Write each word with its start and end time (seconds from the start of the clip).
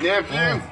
Nephew, 0.00 0.36
Mm. 0.38 0.62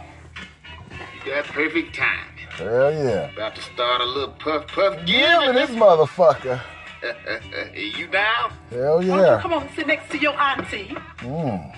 you 1.25 1.33
got 1.35 1.45
perfect 1.47 1.95
time. 1.95 2.29
Hell 2.57 2.93
yeah. 2.93 3.31
About 3.33 3.55
to 3.57 3.63
start 3.63 4.01
a 4.01 4.05
little 4.05 4.31
puff 4.35 4.67
puff 4.69 4.95
Giving 5.07 5.07
giving. 5.07 5.55
this 5.55 5.71
motherfucker. 5.71 6.61
you 7.75 8.07
down? 8.09 8.53
Hell 8.71 8.97
Why 8.99 9.07
don't 9.07 9.07
you 9.07 9.17
yeah. 9.23 9.41
come 9.41 9.53
on 9.53 9.63
and 9.63 9.71
sit 9.77 9.87
next 9.87 10.11
to 10.11 10.19
your 10.19 10.33
auntie? 10.41 10.97
Mm. 11.19 11.77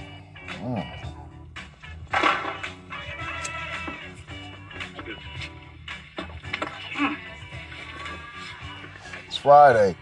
Mm. 0.63 0.97
It's 9.27 9.37
Friday. 9.37 9.97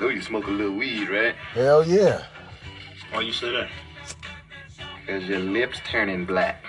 Know 0.00 0.08
you 0.08 0.20
smoke 0.22 0.46
a 0.46 0.50
little 0.50 0.74
weed, 0.76 1.08
right? 1.08 1.34
Hell 1.54 1.86
yeah. 1.86 2.24
Why 3.12 3.20
you 3.20 3.32
say 3.32 3.52
that? 3.52 3.68
Cause 5.06 5.24
your 5.24 5.40
lips 5.40 5.80
turning 5.84 6.24
black. 6.24 6.64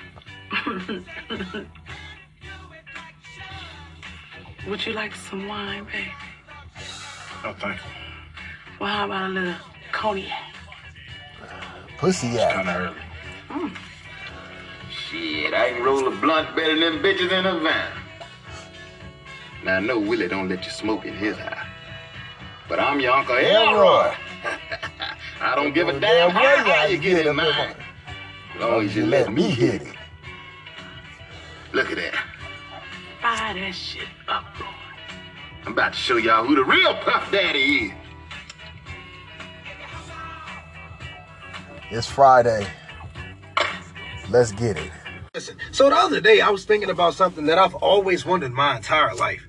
Would 4.68 4.86
you 4.86 4.94
like 4.94 5.14
some 5.16 5.48
wine, 5.48 5.86
baby? 5.86 6.12
No, 7.44 7.50
oh, 7.50 7.56
thank 7.60 7.76
you. 7.78 7.84
Well, 8.80 8.90
how 8.90 9.06
about 9.06 9.30
a 9.30 9.34
little 9.34 9.56
cognac? 9.92 10.56
Pussy 11.98 12.28
It's 12.28 12.38
yeah. 12.38 12.54
kind 12.54 12.70
of 12.70 12.76
early. 12.76 12.96
Mm. 13.50 13.78
Shit, 14.90 15.54
I 15.54 15.72
can 15.72 15.84
roll 15.84 16.08
a 16.08 16.12
blunt 16.12 16.56
better 16.56 16.80
than 16.80 16.80
them 16.80 17.04
bitches 17.04 17.32
in 17.32 17.46
a 17.46 17.60
van. 17.60 17.92
Now 19.64 19.78
I 19.78 19.80
know 19.80 20.00
Willie 20.00 20.28
don't 20.28 20.50
let 20.50 20.66
you 20.66 20.72
smoke 20.72 21.06
in 21.06 21.14
his 21.14 21.38
house. 21.38 21.68
But 22.68 22.80
I'm 22.80 23.00
your 23.00 23.12
Uncle 23.12 23.36
Elroy. 23.36 24.16
I 25.42 25.56
don't 25.56 25.74
give 25.74 25.88
a 25.90 26.00
damn 26.00 26.32
how, 26.32 26.64
how 26.64 26.86
you 26.86 26.98
get 26.98 27.28
in 27.28 27.36
mine. 27.36 27.76
As 28.56 28.60
long 28.60 28.86
as 28.86 28.96
you 28.96 29.06
let 29.06 29.34
me 29.34 29.50
hit 29.50 29.82
it. 29.82 29.96
Look 31.72 31.90
at 31.90 31.98
that. 31.98 32.14
Fire 33.22 33.54
that 33.54 33.72
shit 33.74 34.08
up, 34.28 34.44
boy. 34.58 34.66
I'm 35.66 35.72
about 35.72 35.94
to 35.94 36.00
show 36.00 36.18
y'all 36.18 36.46
who 36.46 36.56
the 36.56 36.64
real 36.64 36.94
Puff 36.96 37.32
Daddy 37.32 37.60
is. 37.60 37.92
It's 41.90 42.08
Friday. 42.08 42.68
Let's 44.30 44.52
get 44.52 44.78
it. 44.78 44.92
Listen, 45.34 45.58
so 45.72 45.90
the 45.90 45.96
other 45.96 46.22
day 46.22 46.42
I 46.42 46.50
was 46.50 46.66
thinking 46.66 46.90
about 46.90 47.16
something 47.16 47.46
that 47.48 47.58
I've 47.58 47.76
always 47.76 48.26
wondered 48.26 48.52
my 48.52 48.78
entire 48.78 49.16
life. 49.16 49.46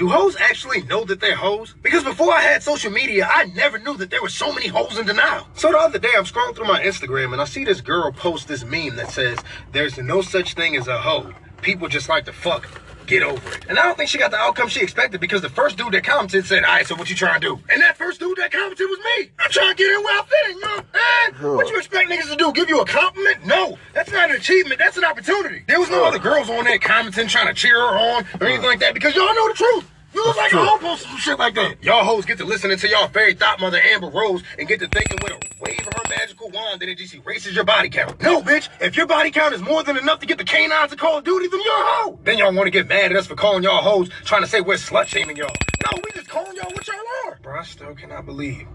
Do 0.00 0.08
hoes 0.08 0.34
actually 0.40 0.80
know 0.84 1.04
that 1.04 1.20
they're 1.20 1.36
hoes? 1.36 1.74
Because 1.82 2.02
before 2.04 2.32
I 2.32 2.40
had 2.40 2.62
social 2.62 2.90
media, 2.90 3.28
I 3.30 3.44
never 3.54 3.78
knew 3.78 3.98
that 3.98 4.08
there 4.08 4.22
were 4.22 4.30
so 4.30 4.50
many 4.50 4.66
hoes 4.66 4.96
in 4.96 5.04
denial. 5.04 5.46
So 5.52 5.70
the 5.70 5.76
other 5.76 5.98
day 5.98 6.08
I'm 6.16 6.24
scrolling 6.24 6.56
through 6.56 6.68
my 6.68 6.80
Instagram 6.80 7.34
and 7.34 7.42
I 7.42 7.44
see 7.44 7.66
this 7.66 7.82
girl 7.82 8.10
post 8.10 8.48
this 8.48 8.64
meme 8.64 8.96
that 8.96 9.10
says, 9.10 9.38
There's 9.72 9.98
no 9.98 10.22
such 10.22 10.54
thing 10.54 10.74
as 10.74 10.88
a 10.88 10.96
hoe. 10.96 11.34
People 11.60 11.86
just 11.86 12.08
like 12.08 12.24
to 12.24 12.32
fuck. 12.32 12.66
Get 13.10 13.24
over 13.24 13.52
it. 13.54 13.66
And 13.68 13.76
I 13.76 13.82
don't 13.86 13.96
think 13.96 14.08
she 14.08 14.18
got 14.18 14.30
the 14.30 14.36
outcome 14.36 14.68
she 14.68 14.80
expected 14.80 15.20
because 15.20 15.42
the 15.42 15.48
first 15.48 15.76
dude 15.76 15.92
that 15.94 16.04
commented 16.04 16.46
said, 16.46 16.62
Alright, 16.62 16.86
so 16.86 16.94
what 16.94 17.10
you 17.10 17.16
trying 17.16 17.40
to 17.40 17.46
do? 17.48 17.60
And 17.68 17.82
that 17.82 17.96
first 17.96 18.20
dude 18.20 18.38
that 18.38 18.52
commented 18.52 18.86
was 18.88 19.00
me. 19.00 19.30
I'm 19.40 19.50
trying 19.50 19.74
to 19.74 19.82
get 19.82 19.90
in 19.90 20.04
where 20.04 20.20
I 20.20 20.22
fit 20.22 20.50
in, 20.50 20.56
you 20.56 20.62
know? 20.62 20.78
Eh? 20.94 21.56
What 21.56 21.68
you 21.68 21.76
expect 21.76 22.08
niggas 22.08 22.30
to 22.30 22.36
do? 22.36 22.52
Give 22.52 22.68
you 22.68 22.80
a 22.80 22.86
compliment? 22.86 23.44
No. 23.44 23.76
That's 23.94 24.12
not 24.12 24.30
an 24.30 24.36
achievement. 24.36 24.78
That's 24.78 24.96
an 24.96 25.04
opportunity. 25.04 25.64
There 25.66 25.80
was 25.80 25.90
no 25.90 26.04
other 26.04 26.20
girls 26.20 26.48
on 26.50 26.62
there 26.62 26.78
commenting, 26.78 27.26
trying 27.26 27.48
to 27.48 27.54
cheer 27.54 27.74
her 27.74 27.98
on 27.98 28.24
or 28.40 28.46
anything 28.46 28.66
like 28.66 28.78
that 28.78 28.94
because 28.94 29.16
y'all 29.16 29.34
know 29.34 29.48
the 29.48 29.54
truth. 29.54 29.90
You 30.12 30.24
look 30.24 30.36
like 30.36 30.52
a 30.52 30.56
hoe 30.56 30.78
posting 30.78 31.10
some 31.10 31.18
shit 31.18 31.38
like 31.38 31.54
that. 31.54 31.82
Y'all 31.82 32.04
hoes 32.04 32.24
get 32.24 32.38
to 32.38 32.44
listening 32.44 32.78
to 32.78 32.88
y'all 32.88 33.08
fairy 33.08 33.34
thought 33.34 33.60
mother 33.60 33.80
Amber 33.80 34.08
Rose 34.08 34.42
and 34.58 34.66
get 34.66 34.80
to 34.80 34.88
thinking 34.88 35.18
with 35.22 35.32
a 35.32 35.38
wave 35.60 35.86
of 35.86 35.94
her 35.94 36.08
magical 36.08 36.50
wand 36.50 36.80
that 36.80 36.88
it 36.88 36.98
just 36.98 37.14
erases 37.14 37.54
your 37.54 37.64
body 37.64 37.88
count. 37.88 38.20
No, 38.20 38.42
bitch. 38.42 38.68
If 38.80 38.96
your 38.96 39.06
body 39.06 39.30
count 39.30 39.54
is 39.54 39.62
more 39.62 39.84
than 39.84 39.96
enough 39.96 40.18
to 40.20 40.26
get 40.26 40.38
the 40.38 40.44
canines 40.44 40.90
to 40.90 40.96
Call 40.96 41.18
of 41.18 41.24
Duty, 41.24 41.46
then 41.48 41.60
you're 41.60 41.72
a 41.72 41.86
hoe. 41.86 42.18
Then 42.24 42.38
y'all 42.38 42.52
want 42.52 42.66
to 42.66 42.70
get 42.70 42.88
mad 42.88 43.12
at 43.12 43.16
us 43.16 43.26
for 43.26 43.36
calling 43.36 43.62
y'all 43.62 43.82
hoes, 43.82 44.08
trying 44.24 44.42
to 44.42 44.48
say 44.48 44.60
we're 44.60 44.74
slut 44.74 45.06
shaming 45.06 45.36
y'all. 45.36 45.54
No, 45.84 46.00
we 46.02 46.10
just 46.12 46.28
calling 46.28 46.56
y'all 46.56 46.72
what 46.72 46.86
y'all 46.88 46.96
are. 47.26 47.38
Bro, 47.42 47.60
I 47.60 47.62
still 47.62 47.94
cannot 47.94 48.26
believe 48.26 48.66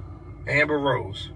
Amber 0.47 0.79
Rose, 0.79 1.31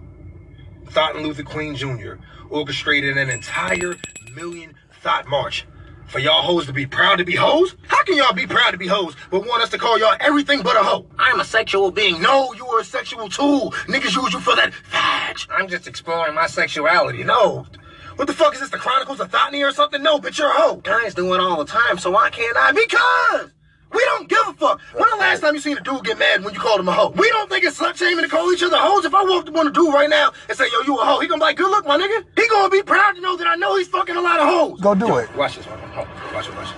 Thought 0.87 1.15
and 1.15 1.25
Luther 1.25 1.43
Queen 1.43 1.75
Jr. 1.75 2.13
orchestrated 2.49 3.17
an 3.17 3.29
entire 3.29 3.95
million 4.33 4.75
thought 5.01 5.27
march 5.27 5.65
for 6.09 6.19
y'all 6.19 6.41
hoes 6.41 6.65
to 6.65 6.73
be 6.73 6.85
proud 6.85 7.17
to 7.17 7.25
be 7.25 7.35
hoes? 7.35 7.75
How 7.87 8.03
can 8.03 8.17
y'all 8.17 8.33
be 8.33 8.47
proud 8.47 8.71
to 8.71 8.77
be 8.77 8.87
hoes 8.87 9.15
but 9.29 9.45
want 9.45 9.61
us 9.61 9.69
to 9.69 9.77
call 9.77 9.99
y'all 9.99 10.15
everything 10.19 10.61
but 10.61 10.75
a 10.75 10.79
hoe? 10.79 11.05
I'm 11.17 11.39
a 11.39 11.45
sexual 11.45 11.91
being. 11.91 12.21
No, 12.21 12.53
you 12.53 12.65
are 12.67 12.79
a 12.79 12.83
sexual 12.83 13.29
tool. 13.29 13.71
Niggas 13.87 14.15
use 14.15 14.33
you 14.33 14.39
for 14.39 14.55
that 14.55 14.73
fudge. 14.73 15.47
I'm 15.51 15.67
just 15.67 15.87
exploring 15.87 16.35
my 16.35 16.47
sexuality. 16.47 17.23
No. 17.23 17.67
What 18.15 18.27
the 18.27 18.33
fuck 18.33 18.53
is 18.53 18.59
this, 18.59 18.69
the 18.69 18.77
Chronicles 18.77 19.21
of 19.21 19.31
Thotney 19.31 19.65
or 19.65 19.71
something? 19.71 20.03
No, 20.03 20.19
bitch, 20.19 20.39
you're 20.39 20.49
a 20.49 20.53
hoe. 20.53 20.77
Guys 20.77 21.13
do 21.13 21.33
it 21.33 21.39
all 21.39 21.63
the 21.63 21.71
time, 21.71 21.97
so 21.97 22.11
why 22.11 22.29
can't 22.29 22.57
I? 22.57 22.71
Because 22.73 23.51
we 23.93 23.99
don't 24.05 24.27
give 24.29 24.39
a 24.47 24.53
fuck. 24.53 24.79
When 24.93 25.09
the 25.09 25.15
last 25.17 25.41
time 25.41 25.55
you 25.55 25.61
seen 25.61 25.77
a 25.77 25.81
dude 25.81 26.03
get 26.03 26.17
mad 26.19 26.43
when 26.43 26.53
you 26.53 26.59
called 26.59 26.79
him 26.79 26.87
a 26.87 26.91
hoe? 26.93 27.09
We 27.09 27.27
don't 27.29 27.49
think 27.49 27.63
it's 27.63 27.79
slut 27.79 27.95
shaming 27.95 28.23
to 28.23 28.29
call 28.29 28.51
each 28.53 28.63
other 28.63 28.77
hoes. 28.77 29.05
If 29.05 29.13
I 29.15 29.23
walked 29.23 29.49
up 29.49 29.55
on 29.57 29.67
a 29.67 29.71
dude 29.71 29.93
right 29.93 30.09
now 30.09 30.31
and 30.47 30.57
say, 30.57 30.65
yo, 30.71 30.81
you 30.85 30.97
a 30.99 31.05
hoe, 31.05 31.19
he 31.19 31.27
gonna 31.27 31.39
be 31.39 31.45
like, 31.45 31.57
good 31.57 31.69
look, 31.71 31.85
my 31.87 31.97
nigga. 31.97 32.23
He 32.39 32.47
gonna 32.49 32.69
be 32.69 32.81
proud 32.83 33.13
to 33.13 33.21
know 33.21 33.35
that 33.37 33.47
I 33.47 33.55
know 33.55 33.77
he's 33.77 33.87
fucking 33.87 34.15
a 34.15 34.21
lot 34.21 34.39
of 34.39 34.47
hoes. 34.47 34.79
Go 34.81 34.93
do 34.95 35.17
it. 35.17 35.33
Watch 35.35 35.57
this 35.57 35.65
one. 35.65 35.79
Hold. 35.79 36.07
Watch 36.33 36.47
it, 36.47 36.55
watch 36.55 36.69
it. 36.69 36.75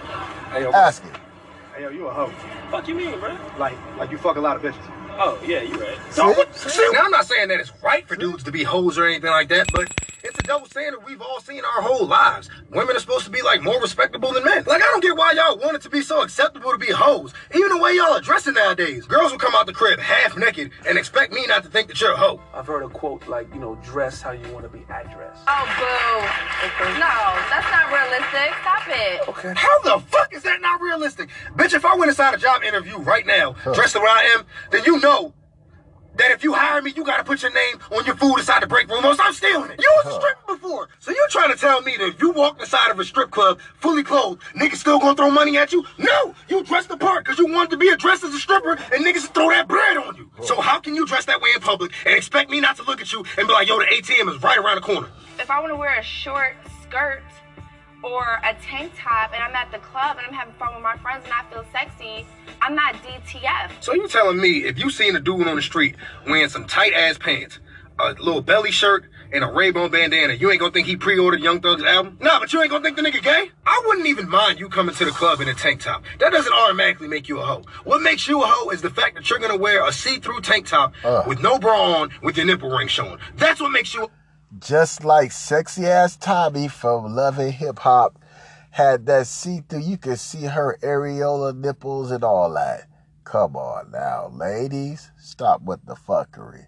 Hey, 0.53 0.61
yo, 0.63 0.71
Ask 0.71 1.03
it. 1.05 1.11
hey, 1.75 1.83
yo, 1.83 1.89
you 1.89 2.07
a 2.07 2.13
hoe. 2.13 2.31
Fuck 2.69 2.87
you 2.87 2.95
mean, 2.95 3.19
bro? 3.19 3.37
Like, 3.57 3.75
like 3.97 4.11
you 4.11 4.17
fuck 4.17 4.37
a 4.37 4.41
lot 4.41 4.55
of 4.55 4.61
bitches. 4.61 5.00
Oh, 5.23 5.39
yeah, 5.45 5.61
you're 5.61 5.77
right. 5.77 5.99
So? 6.09 6.33
See, 6.53 6.89
now 6.93 7.03
I'm 7.03 7.11
not 7.11 7.27
saying 7.27 7.49
that 7.49 7.59
it's 7.59 7.71
right 7.83 8.07
for 8.07 8.15
dudes 8.15 8.43
to 8.45 8.51
be 8.51 8.63
hoes 8.63 8.97
or 8.97 9.05
anything 9.05 9.29
like 9.29 9.49
that, 9.49 9.67
but 9.71 9.87
it's 10.23 10.37
a 10.39 10.43
double 10.43 10.65
standard 10.67 11.03
we've 11.05 11.21
all 11.21 11.39
seen 11.41 11.63
our 11.63 11.81
whole 11.81 12.07
lives. 12.07 12.49
Women 12.69 12.95
are 12.95 12.99
supposed 12.99 13.25
to 13.25 13.31
be 13.31 13.41
like 13.41 13.61
more 13.61 13.79
respectable 13.81 14.31
than 14.33 14.43
men. 14.43 14.63
Like 14.65 14.81
I 14.81 14.85
don't 14.85 15.01
get 15.01 15.15
why 15.15 15.33
y'all 15.33 15.57
want 15.57 15.75
it 15.75 15.81
to 15.83 15.89
be 15.89 16.01
so 16.01 16.21
acceptable 16.21 16.71
to 16.71 16.77
be 16.77 16.91
hoes. 16.91 17.33
Even 17.53 17.69
the 17.69 17.77
way 17.77 17.95
y'all 17.95 18.13
are 18.13 18.21
dressing 18.21 18.53
nowadays. 18.53 19.05
Girls 19.05 19.31
will 19.31 19.39
come 19.39 19.53
out 19.55 19.65
the 19.65 19.73
crib 19.73 19.99
half 19.99 20.37
naked 20.37 20.71
and 20.87 20.97
expect 20.97 21.33
me 21.33 21.45
not 21.47 21.63
to 21.63 21.69
think 21.69 21.87
that 21.87 21.99
you're 21.99 22.13
a 22.13 22.17
hoe. 22.17 22.39
I've 22.53 22.67
heard 22.67 22.83
a 22.83 22.89
quote 22.89 23.27
like, 23.27 23.51
you 23.53 23.59
know, 23.59 23.75
dress 23.83 24.21
how 24.21 24.31
you 24.31 24.47
want 24.53 24.63
to 24.65 24.69
be 24.69 24.83
addressed. 24.89 25.41
Oh, 25.47 25.65
boo. 25.77 26.97
No, 26.99 27.13
that's 27.49 27.69
not 27.71 27.91
realistic. 27.91 28.53
Stop 28.61 28.83
it. 28.87 29.29
Okay. 29.29 29.53
How 29.55 29.81
the 29.81 30.03
fuck 30.07 30.33
is 30.33 30.43
that 30.43 30.61
not 30.61 30.81
realistic? 30.81 31.29
Bitch, 31.55 31.73
if 31.73 31.83
I 31.83 31.95
went 31.95 32.09
inside 32.09 32.33
a 32.33 32.37
job 32.37 32.63
interview 32.63 32.97
right 32.97 33.25
now, 33.25 33.53
dressed 33.73 33.93
the 33.93 33.99
way 33.99 34.07
I 34.09 34.35
am, 34.37 34.45
then 34.71 34.83
you 34.85 34.99
know 34.99 35.10
that 36.15 36.31
if 36.31 36.43
you 36.43 36.53
hire 36.53 36.81
me, 36.81 36.91
you 36.95 37.03
gotta 37.03 37.23
put 37.23 37.41
your 37.41 37.53
name 37.53 37.79
on 37.91 38.05
your 38.05 38.15
food 38.15 38.37
inside 38.37 38.61
the 38.61 38.67
break 38.67 38.87
room 38.89 39.05
or 39.05 39.15
I'm 39.19 39.33
stealing 39.33 39.71
it. 39.71 39.79
You 39.79 39.91
was 40.03 40.13
a 40.15 40.19
stripper 40.19 40.55
before. 40.55 40.89
So 40.99 41.11
you 41.11 41.27
trying 41.29 41.51
to 41.51 41.57
tell 41.57 41.81
me 41.81 41.95
that 41.97 42.07
if 42.07 42.21
you 42.21 42.31
walk 42.31 42.59
inside 42.59 42.91
of 42.91 42.99
a 42.99 43.05
strip 43.05 43.31
club 43.31 43.59
fully 43.79 44.03
clothed, 44.03 44.41
niggas 44.55 44.75
still 44.75 44.99
gonna 44.99 45.15
throw 45.15 45.31
money 45.31 45.57
at 45.57 45.71
you? 45.71 45.85
No! 45.97 46.35
You 46.47 46.63
dressed 46.63 46.89
the 46.89 46.97
part 46.97 47.23
because 47.23 47.39
you 47.39 47.51
wanted 47.51 47.71
to 47.71 47.77
be 47.77 47.89
addressed 47.89 48.23
as 48.23 48.33
a 48.33 48.39
stripper 48.39 48.73
and 48.73 49.05
niggas 49.05 49.33
throw 49.33 49.49
that 49.49 49.67
bread 49.67 49.97
on 49.97 50.15
you. 50.15 50.29
So 50.43 50.59
how 50.59 50.79
can 50.79 50.95
you 50.95 51.05
dress 51.05 51.25
that 51.25 51.41
way 51.41 51.49
in 51.55 51.61
public 51.61 51.91
and 52.05 52.15
expect 52.15 52.49
me 52.49 52.59
not 52.59 52.75
to 52.77 52.83
look 52.83 53.01
at 53.01 53.11
you 53.11 53.23
and 53.37 53.47
be 53.47 53.53
like, 53.53 53.67
yo, 53.67 53.79
the 53.79 53.85
ATM 53.85 54.33
is 54.35 54.41
right 54.43 54.57
around 54.57 54.75
the 54.75 54.81
corner? 54.81 55.07
If 55.39 55.49
I 55.49 55.59
want 55.59 55.71
to 55.71 55.77
wear 55.77 55.97
a 55.97 56.03
short 56.03 56.55
skirt 56.83 57.23
or 58.03 58.39
a 58.43 58.53
tank 58.61 58.91
top 58.97 59.31
and 59.33 59.43
I'm 59.43 59.55
at 59.55 59.71
the 59.71 59.77
club 59.79 60.17
and 60.17 60.25
I'm 60.27 60.33
having 60.33 60.53
fun 60.55 60.73
with 60.73 60.83
my 60.83 60.97
friends 60.97 61.23
and 61.25 61.33
I 61.33 61.43
feel 61.51 61.65
sexy, 61.71 62.25
I'm 62.61 62.75
not 62.75 62.95
DTF. 62.95 63.71
So 63.83 63.93
you 63.93 64.07
telling 64.07 64.39
me 64.39 64.59
if 64.65 64.79
you 64.79 64.89
seen 64.89 65.15
a 65.15 65.19
dude 65.19 65.47
on 65.47 65.55
the 65.55 65.61
street 65.61 65.95
wearing 66.25 66.49
some 66.49 66.65
tight 66.65 66.93
ass 66.93 67.17
pants, 67.17 67.59
a 67.99 68.13
little 68.13 68.41
belly 68.41 68.71
shirt, 68.71 69.05
and 69.33 69.45
a 69.45 69.47
Ray-Ban 69.47 69.89
bandana, 69.91 70.33
you 70.33 70.51
ain't 70.51 70.59
gonna 70.59 70.73
think 70.73 70.87
he 70.87 70.97
pre-ordered 70.97 71.39
Young 71.39 71.61
Thug's 71.61 71.83
album? 71.83 72.17
Nah, 72.19 72.39
but 72.41 72.51
you 72.51 72.61
ain't 72.61 72.69
gonna 72.69 72.83
think 72.83 72.97
the 72.97 73.01
nigga 73.03 73.23
gay? 73.23 73.49
I 73.65 73.81
wouldn't 73.85 74.07
even 74.07 74.27
mind 74.27 74.59
you 74.59 74.67
coming 74.67 74.93
to 74.95 75.05
the 75.05 75.11
club 75.11 75.39
in 75.39 75.47
a 75.47 75.53
tank 75.53 75.79
top. 75.81 76.03
That 76.19 76.33
doesn't 76.33 76.51
automatically 76.51 77.07
make 77.07 77.29
you 77.29 77.39
a 77.39 77.45
hoe. 77.45 77.63
What 77.85 78.01
makes 78.01 78.27
you 78.27 78.43
a 78.43 78.45
hoe 78.45 78.69
is 78.71 78.81
the 78.81 78.89
fact 78.89 79.15
that 79.15 79.29
you're 79.29 79.39
gonna 79.39 79.55
wear 79.55 79.87
a 79.87 79.93
see-through 79.93 80.41
tank 80.41 80.67
top 80.67 80.93
Uh. 81.05 81.23
with 81.27 81.39
no 81.41 81.57
bra 81.59 81.79
on 82.01 82.09
with 82.21 82.35
your 82.35 82.45
nipple 82.45 82.69
ring 82.71 82.89
showing. 82.89 83.19
That's 83.37 83.61
what 83.61 83.71
makes 83.71 83.93
you 83.93 84.09
Just 84.61 85.03
like 85.03 85.31
sexy 85.31 85.87
ass 85.87 86.15
Tommie 86.15 86.67
from 86.67 87.15
Love 87.15 87.39
and 87.39 87.51
Hip 87.51 87.79
Hop 87.79 88.19
had 88.69 89.07
that 89.07 89.25
see 89.25 89.61
through, 89.67 89.81
you 89.81 89.97
could 89.97 90.19
see 90.19 90.45
her 90.45 90.77
areola 90.83 91.57
nipples 91.57 92.11
and 92.11 92.23
all 92.23 92.53
that. 92.53 92.83
Come 93.23 93.55
on 93.55 93.89
now, 93.89 94.27
ladies, 94.31 95.09
stop 95.17 95.63
with 95.63 95.83
the 95.87 95.95
fuckery. 95.95 96.67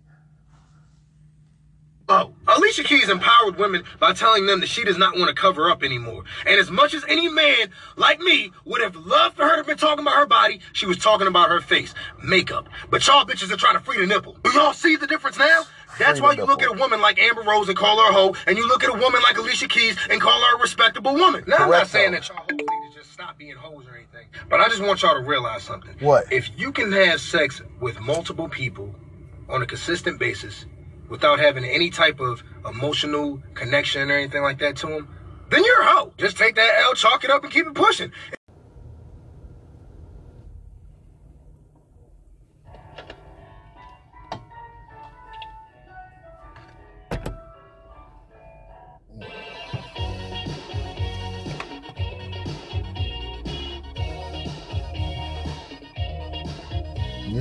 Oh, 2.10 2.34
Alicia 2.48 2.84
Keys 2.84 3.10
empowered 3.10 3.58
women 3.58 3.84
by 4.00 4.12
telling 4.12 4.46
them 4.46 4.60
that 4.60 4.68
she 4.68 4.84
does 4.84 4.98
not 4.98 5.16
want 5.16 5.30
to 5.30 5.34
cover 5.34 5.70
up 5.70 5.84
anymore. 5.84 6.24
And 6.46 6.60
as 6.60 6.70
much 6.70 6.94
as 6.94 7.06
any 7.08 7.30
man 7.30 7.70
like 7.96 8.20
me 8.20 8.52
would 8.66 8.82
have 8.82 8.96
loved 8.96 9.38
for 9.38 9.44
her 9.44 9.52
to 9.52 9.58
have 9.58 9.68
been 9.68 9.78
talking 9.78 10.04
about 10.04 10.18
her 10.18 10.26
body, 10.26 10.60
she 10.74 10.86
was 10.86 10.98
talking 10.98 11.28
about 11.28 11.50
her 11.50 11.62
face, 11.62 11.94
makeup. 12.22 12.68
But 12.90 13.08
y'all 13.08 13.26
bitches 13.26 13.52
are 13.52 13.58
trying 13.58 13.76
to 13.76 13.80
free 13.80 14.00
the 14.00 14.08
nipple. 14.08 14.36
Do 14.44 14.52
y'all 14.52 14.74
see 14.74 14.98
the 14.98 15.08
difference 15.08 15.38
now? 15.38 15.64
That's 16.00 16.22
why 16.22 16.34
you 16.34 16.46
look 16.46 16.62
at 16.62 16.70
a 16.70 16.78
woman 16.78 17.02
like 17.02 17.20
Amber 17.20 17.42
Rose 17.42 17.70
and 17.70 17.78
call 17.78 17.98
her 18.04 18.10
a 18.10 18.14
hoe, 18.14 18.36
and 18.48 18.58
you 18.58 18.68
look 18.68 18.84
at 18.84 18.90
a 18.90 18.98
woman 18.98 19.22
like 19.22 19.38
Alicia 19.38 19.68
Keys 19.68 19.98
and 20.10 20.20
call 20.22 20.40
her 20.40 20.58
a 20.58 20.60
respectable 20.60 21.14
woman. 21.14 21.44
Now, 21.48 21.58
I'm 21.58 21.70
not 21.70 21.88
saying 21.88 22.12
that 22.14 22.28
y'all 22.28 22.38
hoes 22.38 22.52
need 22.52 22.68
to 22.68 22.98
just 22.98 23.12
stop 23.12 23.38
being 23.38 23.56
hoes 23.56 23.86
or 23.88 23.96
anything, 23.96 24.28
but 24.50 24.60
I 24.60 24.70
just 24.70 24.82
want 24.82 25.02
y'all 25.02 25.16
to 25.16 25.22
realize 25.22 25.64
something. 25.64 25.96
What? 26.00 26.32
If 26.32 26.50
you 26.58 26.72
can 26.72 26.92
have 26.92 27.22
sex 27.22 27.62
with 27.80 28.00
multiple 28.00 28.50
people 28.50 28.94
on 29.50 29.62
a 29.62 29.66
consistent 29.66 30.20
basis, 30.20 30.66
without 31.10 31.40
having 31.40 31.64
any 31.66 31.90
type 31.90 32.20
of 32.20 32.44
emotional 32.68 33.42
connection 33.54 34.10
or 34.10 34.16
anything 34.16 34.42
like 34.42 34.60
that 34.60 34.76
to 34.78 34.88
them, 34.88 35.08
then 35.50 35.64
you're 35.64 35.82
a 35.82 35.86
hoe. 35.86 36.14
Just 36.18 36.38
take 36.38 36.56
that 36.56 36.82
L, 36.82 36.96
chalk 36.96 37.24
it 37.24 37.30
up, 37.30 37.44
and 37.44 37.52
keep 37.52 37.68
it 37.68 37.74
pushing. 37.76 38.12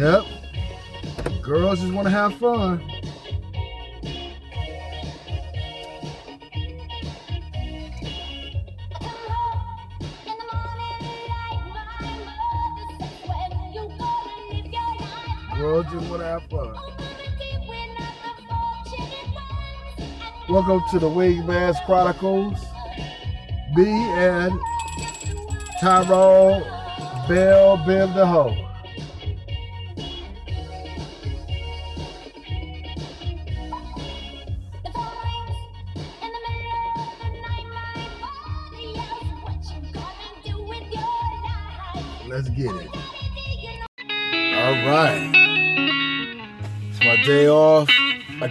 Yep. 0.03 0.25
Girls 1.43 1.79
just 1.79 1.93
want 1.93 2.07
to 2.07 2.11
have 2.11 2.35
fun. 2.35 2.79
Girls 15.57 15.87
just 15.93 16.11
want 16.11 16.21
to 16.21 16.27
have 16.27 16.43
fun. 16.51 16.75
Welcome 20.49 20.83
to 20.91 20.99
the 20.99 21.09
Wingman's 21.09 21.79
Chronicles. 21.87 22.59
Me 23.77 23.89
and 24.19 24.53
Tyrone 25.81 26.63
Bell 27.29 27.77
Bim 27.87 28.13
the 28.15 28.27
Hoe. 28.27 28.72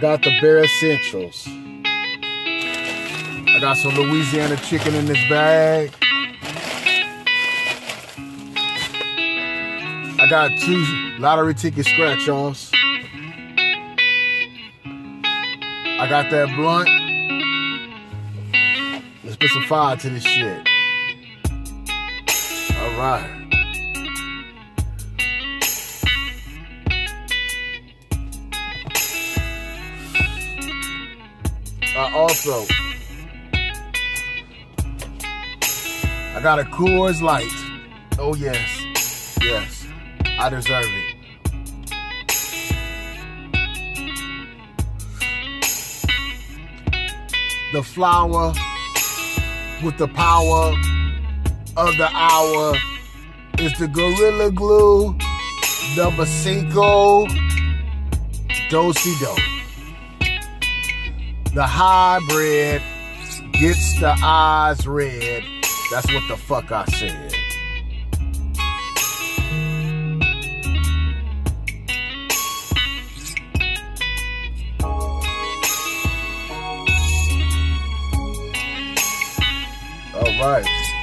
Got 0.02 0.20
the 0.20 0.36
bare 0.40 0.64
essentials. 0.64 1.46
I 3.46 3.58
got 3.60 3.76
some 3.76 3.94
Louisiana 3.94 4.56
chicken 4.56 4.96
in 4.96 5.06
this 5.06 5.28
bag. 5.28 5.92
I 10.18 10.26
got 10.28 10.58
two 10.58 10.84
lottery 11.20 11.54
ticket 11.54 11.86
scratch 11.86 12.28
offs. 12.28 12.72
I 15.94 16.08
got 16.10 16.32
that 16.32 16.52
blunt. 16.56 16.88
Let's 19.22 19.36
put 19.36 19.50
some 19.50 19.62
fire 19.66 19.96
to 19.98 20.10
this 20.10 20.24
shit. 20.24 20.68
All 22.76 22.98
right. 22.98 23.41
I 32.02 32.12
also 32.14 32.66
I 36.34 36.40
got 36.42 36.58
a 36.58 36.64
Coors 36.64 37.22
Light. 37.22 37.46
Oh 38.18 38.34
yes, 38.34 39.36
yes, 39.40 39.86
I 40.24 40.48
deserve 40.48 40.84
it. 40.84 41.16
The 47.72 47.84
flower 47.84 48.52
with 49.84 49.96
the 49.96 50.08
power 50.08 50.74
of 51.76 51.96
the 51.98 52.08
hour 52.12 52.74
is 53.60 53.78
the 53.78 53.86
Gorilla 53.86 54.50
Glue 54.50 55.16
number 55.96 56.26
cinco 56.26 57.26
Dosey 58.70 59.14
Do. 59.20 59.51
The 61.54 61.66
hybrid 61.66 62.80
gets 63.52 64.00
the 64.00 64.16
eyes 64.22 64.86
red. 64.86 65.44
That's 65.90 66.10
what 66.10 66.26
the 66.26 66.36
fuck 66.38 66.72
I 66.72 66.86
said. 66.86 67.34
All 80.14 80.38
right. 80.40 81.01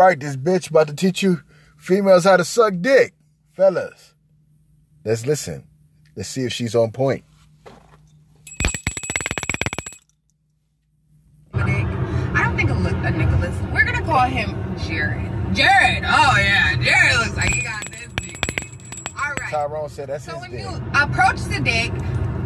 Right, 0.00 0.18
this 0.18 0.36
bitch 0.36 0.70
about 0.70 0.88
to 0.88 0.94
teach 0.94 1.22
you 1.22 1.42
females 1.76 2.24
how 2.24 2.36
to 2.36 2.44
suck 2.44 2.74
dick. 2.80 3.14
Fellas, 3.52 4.14
let's 5.04 5.26
listen. 5.26 5.66
Let's 6.16 6.28
see 6.28 6.44
if 6.44 6.52
she's 6.52 6.74
on 6.74 6.90
point. 6.90 7.24
I 11.52 12.42
don't 12.44 12.56
think 12.56 12.70
a, 12.70 12.74
look, 12.74 12.92
a 12.92 13.10
Nicholas. 13.10 13.54
We're 13.72 13.84
gonna 13.84 14.04
call 14.04 14.26
him 14.26 14.76
Jared. 14.78 15.54
Jared. 15.54 16.04
Oh 16.04 16.36
yeah, 16.38 16.76
Jared 16.76 17.16
looks 17.18 17.36
like 17.36 17.54
he 17.54 17.62
got 17.62 17.84
this 17.90 18.08
big 18.16 18.46
dick. 18.46 18.70
All 19.16 19.32
right. 19.40 19.50
Tyrone 19.50 19.88
said 19.88 20.08
that's 20.08 20.24
So 20.24 20.38
his 20.38 20.48
when 20.48 20.58
you 20.58 20.68
approach 20.94 21.40
the 21.42 21.60
dick, 21.62 21.90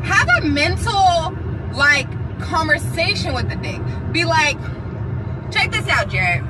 have 0.05 0.29
a 0.43 0.47
mental 0.47 1.37
like 1.77 2.09
conversation 2.41 3.35
with 3.35 3.49
the 3.49 3.57
dick. 3.57 3.81
Be 4.13 4.25
like, 4.25 4.57
check 5.53 5.71
this 5.71 5.87
out, 5.89 6.09
Jared. 6.09 6.45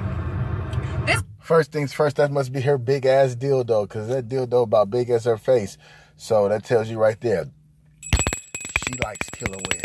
First 1.44 1.72
things 1.72 1.92
first, 1.92 2.16
that 2.16 2.30
must 2.32 2.52
be 2.52 2.62
her 2.62 2.78
big 2.78 3.04
ass 3.04 3.34
dildo, 3.34 3.86
because 3.86 4.08
that 4.08 4.30
dildo 4.30 4.62
about 4.62 4.88
big 4.88 5.10
as 5.10 5.24
her 5.26 5.36
face. 5.36 5.76
So 6.16 6.48
that 6.48 6.64
tells 6.64 6.88
you 6.88 6.98
right 6.98 7.20
there. 7.20 7.50
She 8.88 8.94
likes 9.04 9.28
killer 9.28 9.58
whales. 9.70 9.84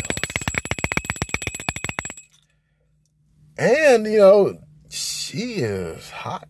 And, 3.58 4.06
you 4.06 4.18
know, 4.20 4.58
she 4.88 5.56
is 5.56 6.08
hot. 6.08 6.48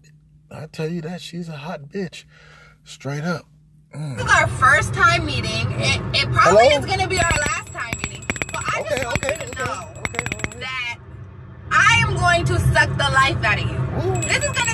I 0.49 0.67
tell 0.67 0.89
you 0.89 1.01
that, 1.01 1.21
she's 1.21 1.49
a 1.49 1.57
hot 1.57 1.89
bitch. 1.89 2.23
Straight 2.85 3.25
up. 3.25 3.47
Mm. 3.93 4.17
This 4.17 4.27
is 4.27 4.33
our 4.33 4.47
first 4.47 4.95
time 4.95 5.27
meeting. 5.27 5.73
It, 5.73 6.01
it 6.23 6.33
probably 6.33 6.69
Hello? 6.69 6.79
is 6.79 6.87
gonna 6.87 7.09
be 7.09 7.19
our 7.19 7.31
last 7.49 7.67
time 7.73 7.95
meeting. 7.99 8.25
But 8.53 8.63
I 8.65 8.81
Okay, 8.83 8.89
just 8.91 9.05
want 9.07 9.25
okay, 9.25 9.33
you 9.33 9.41
to 9.41 9.47
okay, 9.47 9.65
know 9.65 9.73
okay, 9.73 10.25
all 10.25 10.51
right. 10.53 10.61
that 10.61 10.99
I 11.73 12.05
am 12.07 12.17
going 12.17 12.45
to 12.45 12.61
suck 12.73 12.91
the 12.91 13.11
life 13.11 13.43
out 13.45 13.59
of 13.61 13.69
you. 13.69 13.77
Ooh. 13.77 14.23
This 14.29 14.45
is 14.45 14.51
gonna 14.57 14.70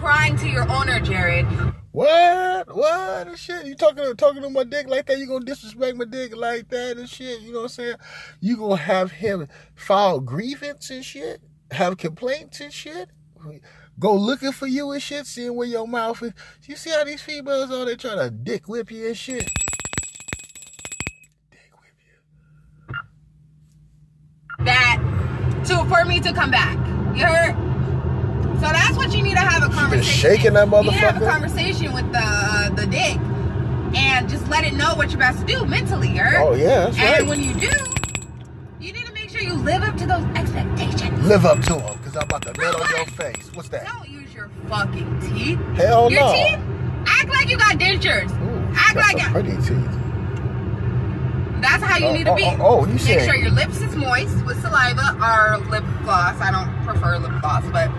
crying 0.00 0.36
to 0.38 0.48
your 0.48 0.68
owner, 0.70 0.98
Jared. 0.98 1.46
What? 1.92 2.74
What 2.74 3.28
and 3.28 3.38
shit? 3.38 3.66
You 3.66 3.74
talking 3.74 4.16
talking 4.16 4.42
to 4.42 4.50
my 4.50 4.64
dick 4.64 4.88
like 4.88 5.06
that? 5.06 5.18
You 5.18 5.26
gonna 5.26 5.44
disrespect 5.44 5.96
my 5.96 6.06
dick 6.06 6.34
like 6.34 6.68
that 6.70 6.96
and 6.96 7.08
shit? 7.08 7.40
You 7.40 7.52
know 7.52 7.58
what 7.58 7.64
I'm 7.64 7.68
saying? 7.68 7.96
You 8.40 8.56
gonna 8.56 8.76
have 8.76 9.12
him 9.12 9.48
file 9.74 10.20
grievance 10.20 10.88
and 10.90 11.04
shit? 11.04 11.42
Have 11.70 11.98
complaints 11.98 12.60
and 12.60 12.72
shit? 12.72 13.10
Go 13.98 14.14
looking 14.14 14.52
for 14.52 14.66
you 14.66 14.90
and 14.92 15.02
shit, 15.02 15.26
seeing 15.26 15.54
where 15.54 15.66
your 15.66 15.86
mouth 15.86 16.22
is. 16.22 16.32
You 16.64 16.76
see 16.76 16.90
how 16.90 17.04
these 17.04 17.20
females 17.20 17.70
are? 17.70 17.84
They 17.84 17.96
try 17.96 18.14
to 18.14 18.30
dick 18.30 18.68
whip 18.68 18.90
you 18.90 19.08
and 19.08 19.16
shit. 19.16 19.50
Dick 21.50 21.72
whip 21.74 21.92
you. 24.58 24.64
that 24.64 25.02
to 25.66 25.84
for 25.84 26.04
me 26.06 26.20
to 26.20 26.32
come 26.32 26.50
back. 26.50 26.78
You 27.14 27.26
heard? 27.26 27.79
So 28.60 28.66
that's 28.66 28.96
what 28.96 29.16
you 29.16 29.22
need 29.22 29.34
to 29.34 29.40
have 29.40 29.62
a 29.62 29.72
conversation. 29.74 30.02
shaking 30.30 30.52
that 30.54 30.68
You 30.68 30.82
need 30.82 30.90
to 30.90 30.92
have 30.98 31.22
a 31.22 31.26
conversation 31.26 31.92
with 31.92 32.10
the 32.12 32.20
uh, 32.22 32.68
the 32.70 32.86
dick, 32.86 33.16
and 33.96 34.28
just 34.28 34.46
let 34.48 34.64
it 34.64 34.74
know 34.74 34.94
what 34.94 35.10
you're 35.10 35.18
about 35.18 35.38
to 35.38 35.44
do 35.46 35.64
mentally. 35.64 36.08
You 36.10 36.18
heard? 36.22 36.34
Oh 36.46 36.54
yeah, 36.54 36.84
that's 36.90 36.98
And 36.98 37.20
right. 37.20 37.26
when 37.26 37.42
you 37.42 37.54
do, 37.54 37.70
you 38.80 38.92
need 38.92 39.06
to 39.06 39.12
make 39.14 39.30
sure 39.30 39.40
you 39.40 39.54
live 39.54 39.82
up 39.82 39.96
to 39.96 40.06
those 40.06 40.24
expectations. 40.36 41.26
Live 41.26 41.46
up 41.46 41.60
to 41.62 41.80
him, 41.80 41.98
cause 42.00 42.16
I'm 42.16 42.24
about 42.24 42.42
to 42.42 42.52
nut 42.52 42.74
on 42.80 42.96
your 42.96 43.06
face. 43.06 43.50
What's 43.54 43.68
that? 43.70 43.86
Don't 43.86 44.08
use 44.10 44.32
your 44.34 44.50
fucking 44.68 45.20
teeth. 45.20 45.58
Hell 45.76 46.10
your 46.10 46.20
no. 46.20 46.32
teeth 46.32 46.60
act 47.06 47.28
like 47.30 47.48
you 47.48 47.56
got 47.56 47.76
dentures. 47.78 48.30
Ooh. 48.42 48.74
Act 48.76 48.94
like 48.96 49.18
some 49.18 49.20
it. 49.20 49.32
pretty 49.32 49.56
teeth. 49.62 49.96
That's 51.62 51.82
how 51.82 51.96
you 51.98 52.06
Oh, 52.06 52.12
need 52.12 52.24
to 52.24 52.32
oh, 52.32 52.36
be. 52.36 52.44
oh, 52.44 52.56
oh, 52.60 52.80
you 52.86 52.92
Make 52.92 53.00
said- 53.00 53.24
sure 53.24 53.36
your 53.36 53.50
lips 53.52 53.80
is 53.80 53.94
moist 53.96 54.44
with 54.44 54.60
saliva 54.60 55.16
or 55.16 55.58
lip 55.70 55.84
gloss. 56.02 56.38
I 56.40 56.50
don't 56.50 56.86
prefer 56.86 57.18
lip 57.18 57.32
gloss, 57.40 57.64
but 57.72 57.90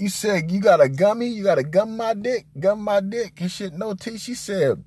You 0.00 0.08
said 0.08 0.50
you 0.50 0.60
got 0.60 0.80
a 0.80 0.88
gummy, 0.88 1.26
you 1.26 1.44
got 1.44 1.58
a 1.58 1.62
gum 1.62 1.94
my 1.94 2.14
dick, 2.14 2.46
gum 2.58 2.80
my 2.80 3.00
dick 3.00 3.38
and 3.42 3.50
shit, 3.50 3.74
no 3.74 3.92
teeth. 3.92 4.22
She 4.22 4.32
said 4.32 4.82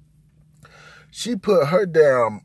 she 1.12 1.36
put 1.36 1.67
her 1.67 1.86
damn 1.86 2.41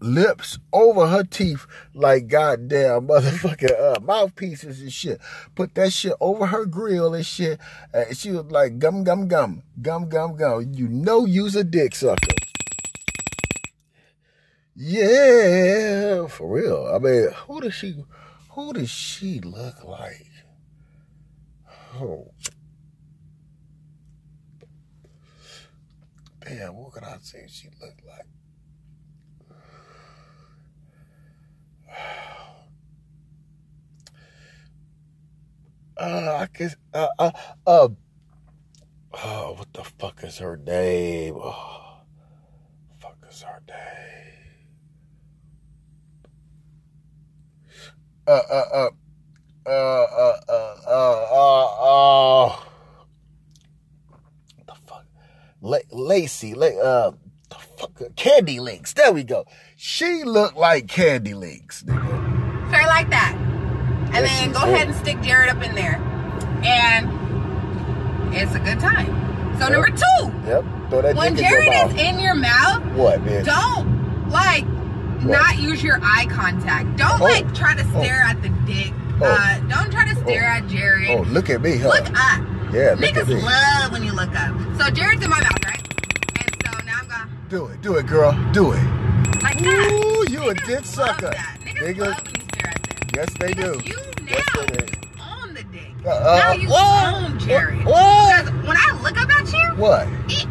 lips 0.00 0.58
over 0.72 1.08
her 1.08 1.24
teeth 1.24 1.66
like 1.92 2.28
goddamn 2.28 3.08
motherfucking 3.08 3.78
uh, 3.78 4.00
mouthpieces 4.00 4.80
and 4.80 4.90
shit. 4.90 5.20
Put 5.54 5.74
that 5.74 5.92
shit 5.92 6.14
over 6.18 6.46
her 6.46 6.64
grill 6.64 7.12
and 7.12 7.26
shit. 7.26 7.60
And 7.92 8.16
she 8.16 8.30
was 8.30 8.46
like 8.46 8.78
gum 8.78 9.04
gum 9.04 9.28
gum, 9.28 9.62
gum 9.82 10.08
gum 10.08 10.36
gum. 10.36 10.72
You 10.72 10.88
know 10.88 11.26
you's 11.26 11.54
a 11.54 11.64
dick 11.64 11.94
sucker. 11.94 12.32
Yeah, 14.74 16.28
for 16.28 16.50
real. 16.50 16.90
I 16.94 16.98
mean, 16.98 17.28
who 17.46 17.60
does 17.60 17.74
she 17.74 17.94
who 18.52 18.72
does 18.72 18.88
she 18.88 19.40
look 19.40 19.84
like? 19.84 20.35
Oh. 21.98 22.30
Damn, 26.40 26.76
what 26.76 26.92
could 26.92 27.04
I 27.04 27.16
say 27.22 27.46
she 27.48 27.68
looked 27.80 28.02
like? 28.06 28.26
Uh, 35.98 36.40
I 36.42 36.48
guess, 36.52 36.76
uh, 36.92 37.06
uh, 37.18 37.30
uh, 37.66 37.88
oh, 39.14 39.52
what 39.54 39.72
the 39.72 39.82
fuck 39.82 40.22
is 40.24 40.36
her 40.36 40.58
name? 40.58 41.36
Oh, 41.38 42.00
fuck 43.00 43.16
is 43.30 43.40
her 43.40 43.62
name? 43.66 43.76
Uh, 48.26 48.42
uh, 48.50 48.64
uh, 48.74 48.90
uh, 49.66 49.70
uh, 49.70 50.36
uh, 50.86 51.64
uh, 52.46 52.56
the 54.66 54.74
fuck? 54.86 55.04
La- 55.60 55.78
Lacey, 56.20 56.54
uh? 56.82 57.10
Candy 58.16 58.58
Links. 58.58 58.94
There 58.94 59.12
we 59.12 59.22
go. 59.22 59.44
She 59.76 60.24
looked 60.24 60.56
like 60.56 60.88
Candy 60.88 61.34
Links, 61.34 61.82
nigga. 61.82 62.68
straight 62.68 62.86
like 62.86 63.10
that. 63.10 63.34
And 64.14 64.24
Yes, 64.24 64.40
then 64.40 64.52
go 64.52 64.60
ahead 64.60 64.86
and 64.88 64.96
stick 64.96 65.20
Jared 65.20 65.50
up 65.50 65.62
in 65.62 65.74
there. 65.74 65.96
And 66.64 68.34
it's 68.34 68.54
a 68.54 68.58
good 68.60 68.80
time. 68.80 69.06
So 69.58 69.64
Yep. 69.64 69.70
number 69.72 69.90
two, 69.90 70.48
Yep. 70.48 70.64
Throw 70.88 71.02
that 71.02 71.16
when 71.16 71.28
in 71.32 71.36
Jared 71.36 71.68
mouth. 71.68 71.94
is 71.94 72.00
in 72.00 72.18
your 72.20 72.34
mouth, 72.34 72.82
what, 72.94 73.22
bitch? 73.24 73.44
don't 73.44 74.30
like 74.30 74.64
not 75.22 75.58
use 75.58 75.82
your 75.84 75.98
eye 76.02 76.26
contact. 76.30 76.96
Don't 76.96 77.20
Oh. 77.20 77.24
like 77.24 77.54
try 77.54 77.74
to 77.74 77.84
stare 77.90 78.22
at 78.26 78.40
the 78.42 78.48
dick. 78.66 78.92
Oh. 79.20 79.26
Uh, 79.26 79.58
don't 79.68 79.90
try 79.92 80.06
to 80.08 80.14
stare 80.22 80.50
Oh. 80.50 80.56
at 80.56 80.66
Jared. 80.68 81.10
Oh, 81.10 81.22
look 81.28 81.50
at 81.50 81.60
me, 81.60 81.76
huh? 81.76 81.88
Look 81.88 82.08
up. 82.08 82.40
Yeah, 82.72 82.94
look 82.98 83.00
Niggas 83.00 83.20
at 83.22 83.28
me. 83.28 83.34
love 83.42 83.92
when 83.92 84.02
you 84.02 84.12
look 84.12 84.34
up. 84.34 84.54
So 84.78 84.90
Jared's 84.90 85.22
in 85.24 85.30
my 85.30 85.40
mouth, 85.40 85.58
Do 87.48 87.66
it, 87.66 87.80
do 87.80 87.94
it, 87.96 88.06
girl. 88.06 88.32
Do 88.52 88.72
it. 88.72 88.82
like 89.42 89.58
that. 89.60 89.90
Ooh, 89.92 90.32
you 90.32 90.50
a 90.50 90.54
Niggas 90.54 90.66
dick 90.66 90.76
love 90.78 90.86
sucker. 90.86 91.30
that. 91.30 91.58
Niggas 91.60 91.94
Nigga. 91.94 91.98
love 92.00 92.24
when 92.24 92.34
you 92.34 92.40
stare 92.42 92.68
at 92.68 92.82
them. 92.82 93.08
Yes, 93.14 93.28
they 93.38 93.46
Because 93.54 93.82
do. 93.82 93.88
You 93.88 93.98
Yes, 94.28 94.44
now 94.54 94.62
they 94.62 94.76
do. 94.76 94.92
own 95.20 95.54
the 95.54 95.62
dick. 95.64 95.92
Uh, 96.04 96.08
uh, 96.10 96.36
now 96.36 96.52
you 96.52 96.68
what? 96.68 97.14
own 97.14 97.38
Jared. 97.38 97.84
What? 97.84 98.44
Because 98.44 98.66
when 98.66 98.76
I 98.76 99.00
look 99.02 99.20
up 99.22 99.30
at 99.30 99.52
you, 99.52 99.80
What? 99.80 100.08
it, 100.28 100.46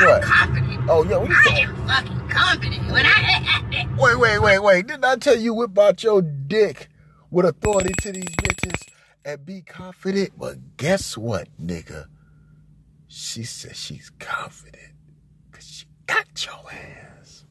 What? 0.00 0.02
I'm 0.02 0.22
confident. 0.22 0.80
Oh, 0.88 1.04
yeah. 1.04 1.16
What 1.18 1.28
you 1.28 1.36
I 1.36 1.44
talking- 1.44 1.64
am 1.64 1.86
fucking 1.86 2.28
confident. 2.30 2.90
When 2.92 3.06
I 3.06 3.96
Wait, 3.98 4.18
wait, 4.18 4.38
wait, 4.38 4.58
wait. 4.60 4.86
Didn't 4.86 5.04
I 5.04 5.16
tell 5.16 5.36
you 5.36 5.52
whip 5.52 5.78
out 5.78 6.02
your 6.02 6.22
dick 6.22 6.88
with 7.30 7.44
authority 7.44 7.92
to 8.00 8.12
these 8.12 8.24
bitches 8.24 8.88
and 9.26 9.44
be 9.44 9.60
confident? 9.60 10.30
But 10.38 10.78
guess 10.78 11.18
what, 11.18 11.48
nigga? 11.62 12.06
She 13.08 13.42
says 13.44 13.76
she's 13.76 14.10
confident 14.18 14.76
because 14.78 14.78
she 14.78 14.89
got 16.12 16.46
your 16.46 16.72
ass. 16.72 17.44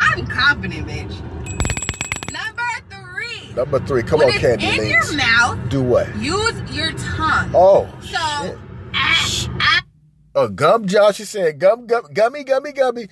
I'm 0.00 0.26
confident, 0.26 0.86
bitch. 0.86 2.32
Number 2.32 2.62
three. 2.90 3.52
Number 3.54 3.80
three. 3.80 4.02
Come 4.02 4.18
when 4.20 4.28
on, 4.32 4.38
Candy 4.38 4.66
in 4.66 4.76
Links. 4.78 5.08
your 5.10 5.16
mouth, 5.18 5.68
Do 5.70 5.82
what? 5.82 6.14
use 6.16 6.54
your 6.72 6.92
tongue. 6.92 7.50
Oh, 7.54 7.88
so, 8.00 8.58
shit. 9.24 9.50
A 10.34 10.48
gum 10.48 10.86
jar, 10.86 11.12
she 11.12 11.24
said, 11.24 11.58
gum, 11.58 11.86
gum, 11.86 12.04
gummy, 12.12 12.44
gummy, 12.44 12.70
gummy. 12.72 13.08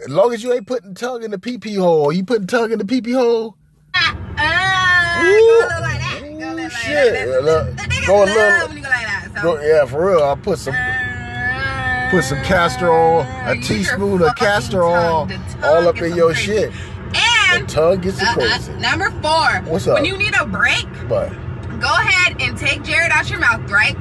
As 0.00 0.08
long 0.08 0.32
as 0.32 0.44
you 0.44 0.52
ain't 0.52 0.66
putting 0.66 0.94
tongue 0.94 1.24
in 1.24 1.32
the 1.32 1.38
pee 1.38 1.58
pee 1.58 1.74
hole. 1.74 2.12
You 2.12 2.24
putting 2.24 2.46
tongue 2.46 2.70
in 2.70 2.78
the 2.78 2.84
pee 2.84 3.00
pee 3.00 3.12
hole? 3.12 3.56
ah, 3.94 4.16
ah, 4.36 5.22
Ooh. 5.24 5.60
go 5.60 5.80
like 5.82 5.98
that. 5.98 6.20
Go 6.20 6.28
a 6.28 6.30
little 6.30 6.54
like 6.64 6.72
shit. 6.72 7.12
that. 7.14 7.26
The, 7.26 7.40
Look, 7.42 7.76
the 7.76 8.04
go 8.06 8.22
a 8.22 8.26
little- 8.26 8.68
go 8.68 8.74
like 8.74 8.82
that. 8.82 9.28
So, 9.34 9.42
Go, 9.42 9.60
yeah, 9.60 9.84
for 9.86 10.06
real. 10.10 10.22
I'll 10.22 10.36
put 10.36 10.58
some 10.60 10.74
uh, 10.74 10.78
put 12.10 12.24
some 12.24 12.42
castor 12.42 12.90
oil, 12.90 13.20
a 13.46 13.56
teaspoon 13.62 14.22
of 14.22 14.34
castor 14.36 14.82
oil, 14.84 15.26
tongue 15.26 15.64
all 15.64 15.88
up 15.88 16.00
in 16.00 16.14
your 16.14 16.32
crazy. 16.32 16.52
shit. 16.70 16.72
And 17.50 17.66
The 17.66 17.72
tongue 17.72 18.00
gets 18.00 18.20
uh, 18.22 18.34
you 18.36 18.42
uh, 18.44 18.78
number 18.78 19.10
four. 19.22 19.72
What's 19.72 19.86
up? 19.86 19.94
When 19.94 20.04
you 20.04 20.16
need 20.16 20.34
a 20.38 20.46
break, 20.46 20.86
But 21.08 21.30
go 21.80 21.88
ahead 21.92 22.40
and 22.40 22.56
take 22.56 22.82
Jared 22.82 23.10
out 23.12 23.30
your 23.30 23.38
mouth, 23.40 23.70
right? 23.70 23.96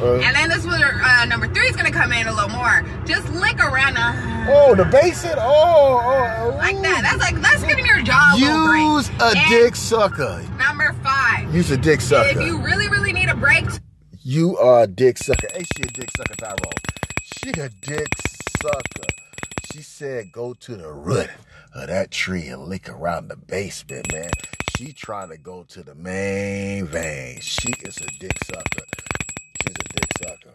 uh, 0.00 0.14
And 0.14 0.34
then 0.34 0.48
this 0.48 0.64
was 0.64 0.80
uh, 0.82 1.24
number 1.26 1.46
three 1.52 1.66
is 1.66 1.76
gonna 1.76 1.90
come 1.92 2.12
in 2.12 2.26
a 2.26 2.32
little 2.32 2.48
more. 2.50 2.84
Just 3.04 3.28
lick 3.30 3.58
around 3.58 3.94
the 3.94 4.50
oh, 4.50 4.74
the 4.74 4.84
basin. 4.84 5.34
Oh, 5.36 6.00
oh, 6.02 6.52
oh. 6.52 6.56
like 6.56 6.80
that. 6.82 7.02
That's 7.02 7.18
like 7.18 7.40
that's 7.42 7.64
giving 7.64 7.84
your 7.84 7.98
a 7.98 8.02
break. 8.04 8.38
Use 8.40 9.10
a 9.20 9.36
And 9.36 9.48
dick 9.50 9.76
sucker. 9.76 10.42
Number 10.58 10.94
five. 11.02 11.54
Use 11.54 11.70
a 11.70 11.76
dick 11.76 12.00
sucker. 12.00 12.38
If 12.40 12.46
you 12.46 12.58
really, 12.58 12.88
really 12.88 13.12
need 13.12 13.28
a 13.28 13.36
break, 13.36 13.64
You 14.22 14.56
are 14.58 14.84
a 14.84 14.86
dick 14.86 15.18
sucker. 15.18 15.48
Hey, 15.52 15.64
she 15.76 15.82
a 15.82 15.86
dick 15.86 16.10
sucker, 16.16 16.34
Tyrone. 16.36 16.56
She 17.36 17.50
a 17.50 17.68
dick 17.68 18.08
sucker. 18.62 19.04
She 19.70 19.82
said 19.82 20.32
go 20.32 20.54
to 20.54 20.76
the 20.76 20.90
root 20.90 21.28
of 21.74 21.88
that 21.88 22.10
tree 22.10 22.46
and 22.48 22.62
lick 22.62 22.88
around 22.88 23.28
the 23.28 23.36
basement, 23.36 24.10
man. 24.12 24.30
She 24.76 24.92
trying 24.92 25.28
to 25.28 25.36
go 25.36 25.64
to 25.68 25.82
the 25.82 25.94
main 25.94 26.86
vein. 26.86 27.40
She 27.40 27.68
is 27.82 27.98
a 27.98 28.06
dick 28.18 28.32
sucker. 28.44 28.84
She's 29.62 29.74
a 29.78 29.88
dick 29.92 30.08
sucker. 30.22 30.54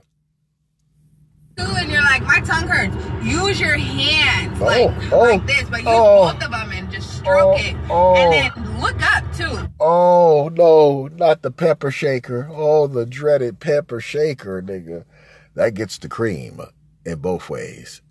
and 1.57 1.91
you're 1.91 2.01
like, 2.01 2.23
my 2.23 2.39
tongue 2.39 2.67
hurts. 2.67 2.95
Use 3.23 3.59
your 3.59 3.77
hands 3.77 4.59
Oh, 4.59 4.65
like 4.65 5.11
oh, 5.13 5.19
like 5.19 5.45
this, 5.45 5.69
but 5.69 5.79
use 5.81 5.87
oh. 5.89 6.33
both 6.33 6.43
of 6.43 6.51
them 6.51 6.71
and 6.71 6.91
just 6.91 7.17
stroke 7.17 7.53
Oh, 7.53 7.55
it, 7.55 7.75
oh. 7.89 8.15
and 8.15 8.33
then 8.33 8.81
look 8.81 8.99
up 9.15 9.23
too. 9.35 9.69
Oh 9.79 10.49
no, 10.51 11.07
not 11.15 11.43
the 11.43 11.51
pepper 11.51 11.91
shaker. 11.91 12.49
Oh, 12.51 12.87
the 12.87 13.05
dreaded 13.05 13.59
pepper 13.59 14.01
shaker, 14.01 14.61
nigga. 14.61 15.05
That 15.55 15.73
gets 15.75 15.97
the 15.97 16.07
cream 16.09 16.59
in 17.05 17.19
both 17.19 17.49
ways. 17.49 18.01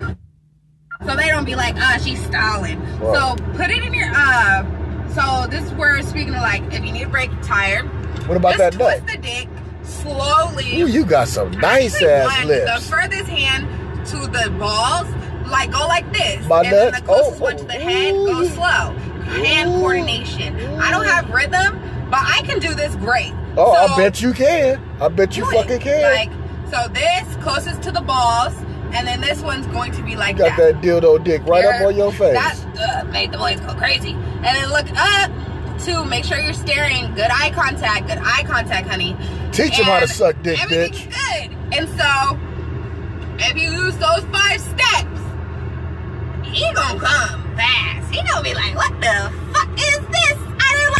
So 0.00 1.16
they 1.16 1.28
don't 1.28 1.44
be 1.46 1.54
like, 1.54 1.76
uh, 1.76 1.98
she's 1.98 2.22
stalling. 2.26 2.80
So 2.98 3.34
put 3.56 3.70
it 3.70 3.82
in 3.82 3.94
your 3.94 4.10
uh. 4.14 4.64
So 5.14 5.46
this 5.50 5.64
is 5.64 5.72
where 5.72 6.00
speaking 6.02 6.34
of 6.34 6.42
like, 6.42 6.62
if 6.72 6.84
you 6.84 6.92
need 6.92 7.02
a 7.04 7.08
break, 7.08 7.30
tired, 7.42 7.86
What 8.28 8.36
about 8.36 8.58
that 8.58 8.74
twist 8.74 9.02
nut? 9.04 9.10
the 9.10 9.16
dick 9.18 9.48
slowly. 9.82 10.82
Ooh, 10.82 10.86
you 10.86 11.04
got 11.04 11.26
some 11.28 11.50
nice 11.52 12.00
ass 12.02 12.44
lips. 12.44 12.84
The 12.84 12.90
furthest 12.90 13.28
hand 13.28 13.66
to 14.08 14.18
the 14.18 14.50
balls, 14.58 15.08
like 15.50 15.72
go 15.72 15.86
like 15.88 16.10
this. 16.12 16.46
My 16.46 16.62
and 16.62 16.72
then 16.72 16.92
the 16.92 17.00
closest 17.00 17.40
Oh, 17.40 17.44
one 17.44 17.56
to 17.56 17.64
the 17.64 17.72
head, 17.72 18.12
go 18.14 18.44
slow. 18.44 18.62
Hand 19.24 19.70
coordination. 19.70 20.54
I 20.78 20.90
don't 20.90 21.06
have 21.06 21.28
rhythm, 21.30 21.80
but 22.10 22.20
I 22.22 22.42
can 22.44 22.58
do 22.60 22.74
this 22.74 22.94
great. 22.96 23.32
Oh, 23.56 23.72
So, 23.74 23.94
I 23.94 23.96
bet 23.96 24.20
you 24.22 24.32
can. 24.32 24.80
I 25.00 25.08
bet 25.08 25.36
you 25.36 25.44
fucking 25.50 25.80
can. 25.80 26.02
Like, 26.02 26.30
so 26.70 26.88
this 26.92 27.36
closest 27.42 27.82
to 27.82 27.90
the 27.90 28.00
balls, 28.00 28.54
and 28.92 29.06
then 29.06 29.20
this 29.20 29.40
one's 29.42 29.66
going 29.68 29.92
to 29.92 30.02
be 30.02 30.16
like 30.16 30.36
you 30.36 30.44
got 30.44 30.56
that. 30.56 30.80
that 30.80 30.84
dildo 30.84 31.22
dick 31.22 31.42
right 31.46 31.64
up 31.64 31.80
on 31.82 31.96
your 31.96 32.12
face. 32.12 32.34
That 32.34 32.56
uh, 32.78 33.04
made 33.10 33.32
the 33.32 33.38
boys 33.38 33.60
go 33.60 33.74
crazy. 33.74 34.10
And 34.12 34.44
then 34.44 34.68
look 34.70 34.86
up 34.96 35.30
to 35.86 36.04
make 36.04 36.24
sure 36.24 36.38
you're 36.38 36.52
staring. 36.52 37.12
Good 37.14 37.30
eye 37.30 37.50
contact. 37.50 38.06
Good 38.06 38.18
eye 38.18 38.44
contact, 38.46 38.86
honey. 38.88 39.16
Teach 39.52 39.74
him 39.78 39.86
how 39.86 40.00
to 40.00 40.08
suck 40.08 40.40
dick, 40.42 40.62
everything's 40.62 40.98
bitch. 41.06 41.10
good. 41.10 41.56
And 41.78 41.88
so, 41.98 42.38
if 43.48 43.56
you 43.56 43.70
use 43.70 43.96
those 43.98 44.24
five 44.32 44.60
steps, 44.60 45.20
he 46.44 46.62
gonna 46.74 47.00
come 47.00 47.56
fast. 47.56 48.12
He 48.12 48.20
gonna 48.28 48.42
be 48.42 48.54
like, 48.54 48.74
what 48.76 48.92
the 49.00 49.32
fuck 49.54 49.70
is 49.76 49.98
this? 49.98 50.38
I 50.58 50.74
didn't 50.76 50.92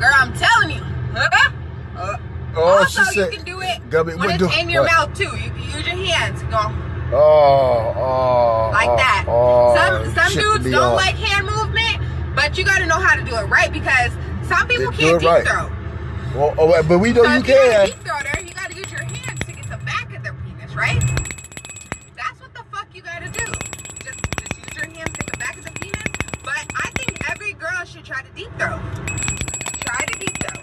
Girl, 0.00 0.12
I'm 0.14 0.32
telling 0.34 0.70
you. 0.70 0.82
Huh? 1.14 1.50
Uh, 1.96 2.16
Oh, 2.58 2.62
also, 2.78 3.02
she 3.04 3.14
said. 3.20 3.32
you 3.32 3.36
can 3.38 3.44
do 3.44 3.60
it 3.60 3.90
Gummy, 3.90 4.14
when 4.14 4.30
it's 4.30 4.38
do- 4.38 4.50
in 4.58 4.70
your 4.70 4.82
what? 4.84 4.92
mouth 4.92 5.14
too. 5.14 5.24
You 5.24 5.50
can 5.50 5.60
use 5.62 5.74
your 5.86 6.06
hands. 6.06 6.42
Go 6.44 6.72
Oh, 7.14 7.92
oh, 7.94 8.70
like 8.72 8.88
oh, 8.88 8.96
that. 8.96 9.24
Oh, 9.28 9.74
some 9.76 10.14
some 10.14 10.32
dudes 10.42 10.70
don't 10.70 10.94
like 10.94 11.16
hand 11.16 11.46
movement, 11.46 12.00
but 12.34 12.56
you 12.56 12.64
got 12.64 12.78
to 12.78 12.86
know 12.86 12.94
how 12.98 13.14
to 13.14 13.22
do 13.22 13.36
it 13.36 13.44
right 13.44 13.70
because 13.70 14.10
Some 14.48 14.66
people 14.68 14.90
Then 14.90 14.92
do 14.92 14.96
can't 15.06 15.20
deep 15.20 15.28
right. 15.28 15.46
throat. 15.46 15.70
Well, 16.34 16.54
oh, 16.56 16.82
but 16.82 16.98
we 16.98 17.12
know 17.12 17.24
so 17.24 17.30
you 17.32 17.38
if 17.40 17.46
you're 17.46 17.58
a 17.58 17.70
can. 17.70 17.86
deep 17.88 17.96
you 18.48 18.54
gotta 18.54 18.74
use 18.74 18.90
your 18.90 19.02
hands 19.04 19.40
to 19.44 19.52
get 19.52 19.68
the 19.70 19.76
back 19.84 20.16
of 20.16 20.22
their 20.22 20.32
penis, 20.32 20.74
right? 20.74 21.00
That's 22.16 22.40
what 22.40 22.54
the 22.54 22.64
fuck 22.72 22.86
you 22.94 23.02
gotta 23.02 23.28
do. 23.28 23.44
Just, 24.02 24.18
just 24.40 24.56
use 24.64 24.74
your 24.76 24.86
hands 24.86 25.12
to 25.12 25.18
get 25.18 25.26
the 25.30 25.36
back 25.38 25.58
of 25.58 25.64
the 25.64 25.70
penis. 25.72 26.02
But 26.42 26.64
I 26.74 26.88
think 26.96 27.30
every 27.30 27.52
girl 27.52 27.84
should 27.84 28.04
try 28.06 28.22
to 28.22 28.30
deep 28.34 28.48
throat. 28.58 28.80
Try 29.84 30.04
to 30.06 30.18
deep 30.18 30.36
throat. 30.38 30.62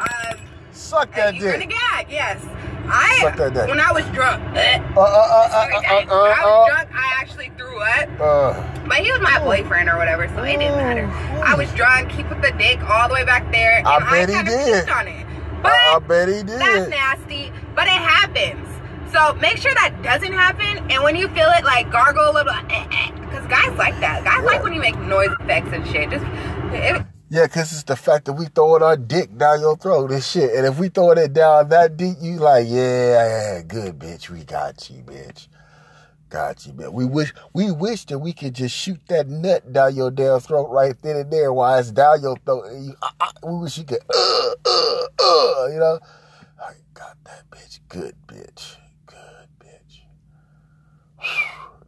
Uh, 0.00 0.34
Suck 0.72 1.12
that 1.14 1.28
and 1.34 1.36
you're 1.38 1.52
gonna 1.52 1.66
gag, 1.66 2.06
yes. 2.08 2.44
I 2.90 3.18
Suck 3.20 3.36
that 3.36 3.52
dick. 3.54 3.68
when 3.68 3.80
I 3.80 3.92
was 3.92 4.04
drunk, 4.06 4.42
uh, 4.56 4.58
Uh, 4.96 5.00
uh, 5.00 5.02
uh, 5.02 5.02
uh, 5.02 5.02
uh, 5.02 5.04
uh, 5.04 6.04
when 6.06 6.32
I 6.32 6.44
was 6.44 6.70
uh, 6.70 6.74
drunk, 6.74 6.88
I 6.94 7.12
actually 7.20 7.52
threw 7.58 7.80
up. 7.80 8.08
uh, 8.20 8.24
uh. 8.24 8.86
But 8.88 8.98
he 8.98 9.10
was 9.12 9.20
my 9.20 9.38
boyfriend 9.40 9.88
or 9.90 9.96
whatever, 9.98 10.28
so 10.28 10.42
it 10.44 10.56
didn't 10.58 10.76
matter. 10.76 11.06
I 11.44 11.54
was 11.54 11.70
drunk. 11.74 12.10
He 12.12 12.22
put 12.22 12.40
the 12.40 12.52
dick 12.52 12.80
all 12.88 13.08
the 13.08 13.14
way 13.14 13.24
back 13.24 13.50
there, 13.52 13.78
and 13.78 13.86
I 13.86 13.96
I, 13.96 14.10
bet 14.10 14.28
he 14.30 14.34
kind 14.36 14.48
of 14.48 14.54
did. 14.54 14.88
on 14.88 15.08
it. 15.08 15.26
But 15.62 15.72
I, 15.72 15.98
bet 15.98 16.28
he 16.28 16.34
did. 16.42 16.48
that's 16.60 16.88
nasty. 16.88 17.52
But 17.74 17.86
it 17.86 17.98
happens. 18.00 18.66
So 19.12 19.34
make 19.34 19.56
sure 19.58 19.74
that 19.74 20.00
doesn't 20.02 20.32
happen. 20.32 20.90
And 20.90 21.02
when 21.02 21.16
you 21.16 21.28
feel 21.28 21.48
it, 21.58 21.64
like 21.64 21.90
gargle 21.90 22.30
a 22.30 22.32
little, 22.32 22.52
because 22.62 23.46
guys 23.48 23.76
like 23.76 23.98
that. 24.00 24.22
Guys 24.24 24.44
like 24.44 24.62
when 24.62 24.72
you 24.72 24.80
make 24.80 24.96
noise 25.00 25.30
effects 25.40 25.70
and 25.72 25.86
shit. 25.88 26.10
Just 26.10 26.24
it, 26.72 27.02
Yeah, 27.30 27.44
because 27.44 27.72
it's 27.72 27.82
the 27.82 27.96
fact 27.96 28.24
that 28.24 28.32
we 28.32 28.46
throwing 28.46 28.82
our 28.82 28.96
dick 28.96 29.36
down 29.36 29.60
your 29.60 29.76
throat 29.76 30.10
and 30.10 30.22
shit. 30.22 30.54
And 30.54 30.66
if 30.66 30.78
we 30.78 30.88
throwing 30.88 31.18
it 31.18 31.34
down 31.34 31.68
that 31.68 31.98
deep, 31.98 32.16
you 32.22 32.36
like, 32.36 32.66
yeah, 32.66 33.60
good, 33.60 33.98
bitch. 33.98 34.30
We 34.30 34.44
got 34.44 34.88
you, 34.88 35.02
bitch. 35.02 35.48
Got 36.30 36.64
you, 36.66 36.72
bitch. 36.72 36.90
We 36.90 37.04
wish, 37.04 37.34
we 37.52 37.70
wish 37.70 38.06
that 38.06 38.18
we 38.18 38.32
could 38.32 38.54
just 38.54 38.74
shoot 38.74 39.00
that 39.08 39.28
nut 39.28 39.74
down 39.74 39.94
your 39.94 40.10
damn 40.10 40.40
throat 40.40 40.70
right 40.70 40.94
then 41.02 41.16
and 41.16 41.30
there 41.30 41.52
while 41.52 41.78
it's 41.78 41.90
down 41.90 42.22
your 42.22 42.38
throat. 42.46 42.64
You, 42.72 42.94
uh, 43.02 43.10
uh, 43.20 43.32
we 43.44 43.58
wish 43.58 43.76
you 43.76 43.84
could, 43.84 44.00
uh, 44.08 44.54
uh, 44.64 45.06
uh, 45.20 45.66
you 45.66 45.78
know? 45.78 45.98
I 46.58 46.72
got 46.94 47.18
that 47.24 47.42
bitch. 47.50 47.80
Good, 47.88 48.14
bitch. 48.26 48.76
Good, 49.04 49.48
bitch. 49.58 50.00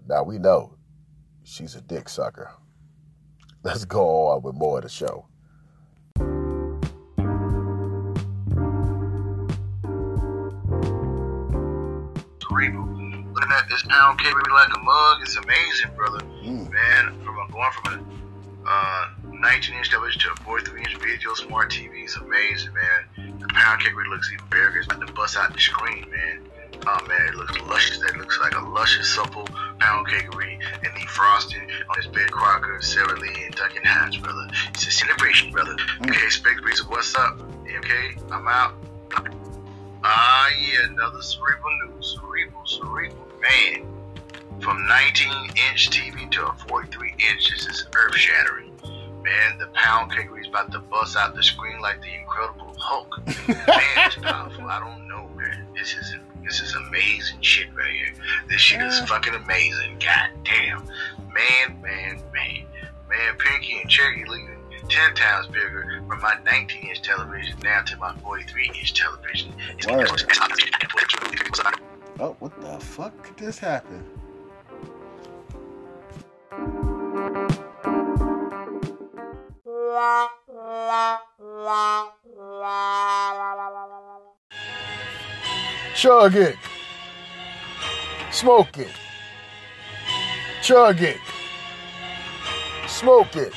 Now 0.06 0.22
we 0.22 0.38
know 0.38 0.76
she's 1.44 1.76
a 1.76 1.80
dick 1.80 2.10
sucker. 2.10 2.50
Let's 3.62 3.86
go 3.86 4.26
on 4.28 4.42
with 4.42 4.54
more 4.54 4.78
of 4.78 4.82
the 4.82 4.90
show. 4.90 5.29
Looking 12.68 13.52
at 13.52 13.68
this 13.70 13.82
pound 13.84 14.20
cake 14.20 14.34
like 14.34 14.68
a 14.74 14.78
mug, 14.80 15.18
it's 15.22 15.36
amazing, 15.36 15.90
brother. 15.96 16.20
Mm. 16.44 16.70
Man, 16.70 17.20
from 17.24 17.38
a, 17.38 17.50
going 17.50 17.70
from 17.72 18.06
a 18.66 18.68
uh, 18.68 19.08
19 19.32 19.76
inch 19.76 19.90
television 19.90 20.20
to 20.20 20.32
a 20.32 20.36
43 20.44 20.80
inch 20.80 20.96
video 20.98 21.34
smart 21.34 21.70
TV, 21.70 22.04
it's 22.04 22.16
amazing, 22.16 22.72
man. 22.74 23.38
The 23.40 23.48
pound 23.48 23.82
cake 23.82 23.94
looks 24.10 24.30
even 24.32 24.44
bigger. 24.50 24.78
It's 24.78 24.88
like 24.88 25.04
to 25.04 25.12
bust 25.12 25.36
out 25.36 25.52
the 25.52 25.60
screen, 25.60 26.10
man. 26.10 26.46
Oh 26.86 26.98
man, 27.06 27.28
it 27.28 27.34
looks 27.34 27.58
luscious. 27.62 27.98
That 27.98 28.16
looks 28.16 28.38
like 28.40 28.54
a 28.54 28.60
luscious, 28.60 29.08
supple 29.08 29.46
pound 29.78 30.06
cakery 30.08 30.60
and 30.84 30.94
the 30.96 31.06
frosting 31.08 31.62
on 31.62 31.96
this 31.96 32.06
Betty 32.06 32.30
Crocker, 32.30 32.80
Sara 32.80 33.18
Lee, 33.18 33.44
and 33.44 33.54
Duncan 33.54 33.84
Hines, 33.84 34.16
brother. 34.16 34.48
It's 34.68 34.86
a 34.86 34.90
celebration, 34.90 35.50
brother. 35.50 35.76
Okay, 36.02 36.28
Specs 36.28 36.60
Breeze, 36.60 36.86
what's 36.86 37.14
up? 37.14 37.40
Okay, 37.66 38.16
I'm 38.30 38.48
out. 38.48 38.74
Ah, 40.02 40.48
yeah, 40.58 40.86
another 40.86 41.20
cerebral 41.20 41.76
news. 41.84 42.18
Cerebral, 42.18 42.66
cerebral, 42.66 43.26
man. 43.40 43.86
From 44.60 44.86
19 44.86 45.30
inch 45.70 45.90
TV 45.90 46.30
to 46.32 46.46
a 46.46 46.54
43 46.68 47.14
inch, 47.30 47.50
this 47.50 47.66
is 47.66 47.86
earth 47.94 48.14
shattering. 48.14 48.72
Man, 49.22 49.58
the 49.58 49.66
pound 49.74 50.12
cakery 50.12 50.40
is 50.40 50.48
about 50.48 50.72
to 50.72 50.78
bust 50.78 51.16
out 51.16 51.34
the 51.34 51.42
screen 51.42 51.80
like 51.80 52.00
the 52.00 52.14
Incredible 52.14 52.74
Hulk. 52.78 53.26
man, 53.48 54.06
it's 54.06 54.16
powerful. 54.16 54.66
I 54.66 54.80
don't 54.80 55.06
know, 55.06 55.28
man. 55.36 55.66
This 55.74 55.94
is 55.94 56.14
this 56.42 56.60
is 56.60 56.74
amazing 56.74 57.40
shit 57.42 57.68
right 57.74 57.92
here. 57.92 58.14
This 58.48 58.60
shit 58.60 58.80
is 58.80 58.98
fucking 59.00 59.34
amazing. 59.34 59.98
God 60.00 60.30
damn. 60.44 60.86
Man, 61.32 61.80
man, 61.82 62.22
man. 62.32 62.64
Man, 63.08 63.36
Pinky 63.38 63.80
and 63.80 63.90
Cherry 63.90 64.24
leaving 64.26 64.59
10 64.90 65.14
times 65.14 65.46
bigger 65.46 66.02
from 66.08 66.20
my 66.20 66.36
19 66.44 66.88
inch 66.88 67.00
television 67.02 67.56
now 67.62 67.80
to 67.82 67.96
my 67.98 68.12
43 68.16 68.72
inch 68.76 68.92
television. 68.92 69.52
Word. 69.88 70.10
Oh, 72.18 72.36
what 72.40 72.60
the 72.60 72.78
fuck 72.80 73.22
could 73.22 73.36
this 73.36 73.58
happen? 73.60 74.04
Chug 85.94 86.34
it. 86.34 86.56
Smoke 88.32 88.78
it. 88.78 88.88
Chug 90.62 91.00
it. 91.00 91.18
Smoke 92.88 93.36
it. 93.36 93.52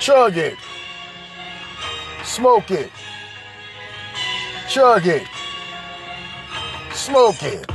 Chug 0.00 0.38
it. 0.38 0.56
Smoke 2.24 2.70
it. 2.70 2.90
Chug 4.66 5.06
it. 5.06 5.26
Smoke 6.92 7.42
it. 7.42 7.70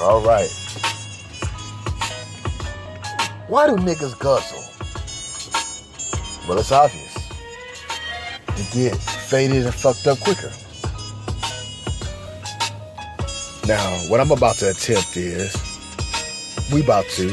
All 0.00 0.20
right. 0.20 0.50
Why 3.46 3.68
do 3.68 3.76
niggas 3.76 4.18
guzzle? 4.18 4.64
Well, 6.48 6.58
it's 6.58 6.72
obvious. 6.72 7.14
To 8.46 8.76
get 8.76 8.96
faded 8.96 9.64
and 9.64 9.74
fucked 9.74 10.08
up 10.08 10.18
quicker. 10.18 10.50
Now, 13.68 13.96
what 14.08 14.18
I'm 14.18 14.32
about 14.32 14.56
to 14.56 14.70
attempt 14.70 15.16
is 15.16 15.54
we 16.72 16.80
about 16.80 17.04
to 17.10 17.32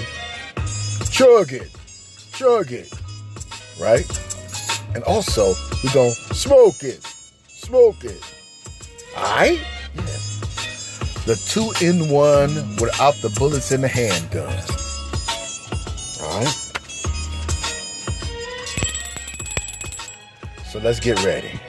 chug 1.09 1.53
it, 1.53 1.71
chug 2.33 2.71
it, 2.71 2.93
right? 3.79 4.05
And 4.93 5.03
also, 5.03 5.53
we 5.83 5.89
gonna 5.93 6.11
smoke 6.11 6.83
it, 6.83 7.03
smoke 7.47 8.03
it. 8.03 8.21
All 9.17 9.23
right? 9.23 9.59
Yeah. 9.95 10.01
The 11.25 11.35
two 11.47 11.71
in 11.85 12.09
one 12.09 12.53
without 12.77 13.15
the 13.15 13.33
bullets 13.37 13.71
in 13.71 13.81
the 13.81 13.87
handgun. 13.87 14.53
All 16.21 16.39
right. 16.39 16.47
So 20.71 20.79
let's 20.79 20.99
get 20.99 21.23
ready. 21.25 21.59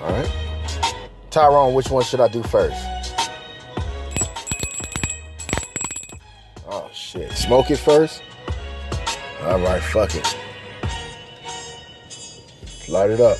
All 0.00 0.10
right. 0.10 0.32
Tyrone, 1.30 1.74
which 1.74 1.90
one 1.90 2.02
should 2.02 2.20
I 2.20 2.28
do 2.28 2.42
first? 2.44 2.76
Oh 6.66 6.88
shit. 6.92 7.30
Smoke 7.32 7.70
it 7.70 7.78
first? 7.78 8.22
All 9.42 9.60
right, 9.60 9.82
fuck 9.82 10.14
it. 10.14 10.36
Light 12.88 13.10
it 13.10 13.20
up. 13.20 13.36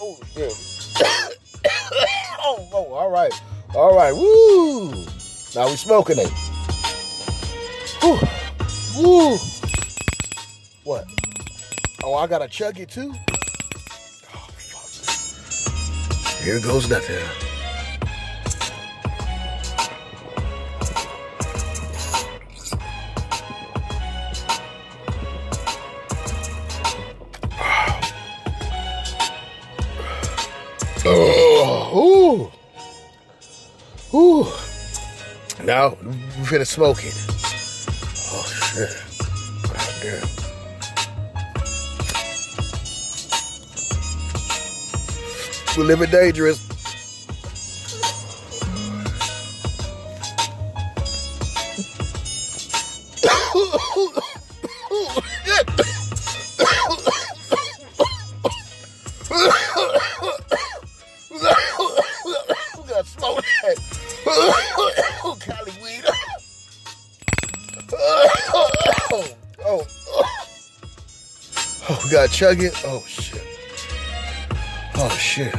oh 0.00 0.18
shit. 0.34 0.52
oh, 2.40 2.68
oh, 2.72 2.92
all 2.94 3.10
right. 3.10 3.32
All 3.74 3.94
right. 3.94 4.14
Woo. 4.14 5.04
Now 5.54 5.68
we 5.68 5.76
smoking 5.76 6.18
it. 6.18 6.47
What? 10.84 11.06
Oh, 12.04 12.14
I 12.14 12.26
gotta 12.26 12.46
chug 12.46 12.78
it 12.78 12.90
too? 12.90 13.14
Oh, 14.34 14.48
fuck. 14.52 14.90
Here 16.44 16.60
goes 16.60 16.90
nothing. 16.90 17.16
Oh, 31.06 32.50
ooh. 34.12 34.18
Ooh. 34.18 34.46
Now, 35.64 35.96
we're 36.02 36.44
finna 36.44 36.66
smoke 36.66 37.02
it. 37.06 37.37
Oh, 38.80 38.86
shit. 38.86 38.96
God 39.72 39.94
damn. 40.02 40.28
We're 45.76 45.84
living 45.84 46.10
dangerous. 46.10 46.67
Chug 72.28 72.62
it. 72.62 72.74
Oh 72.84 73.04
shit. 73.06 73.42
Oh 74.96 75.08
shit. 75.10 75.54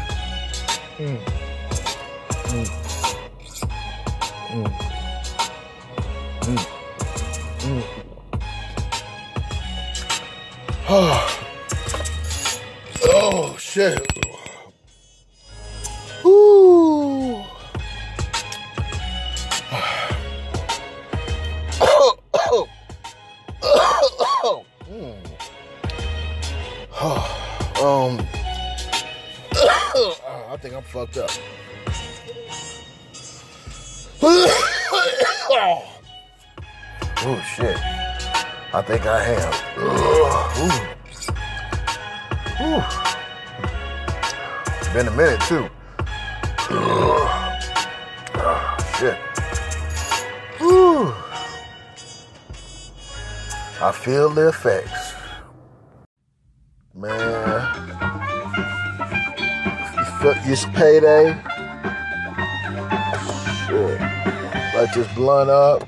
This 65.00 65.14
blunt 65.16 65.50
up. 65.50 65.88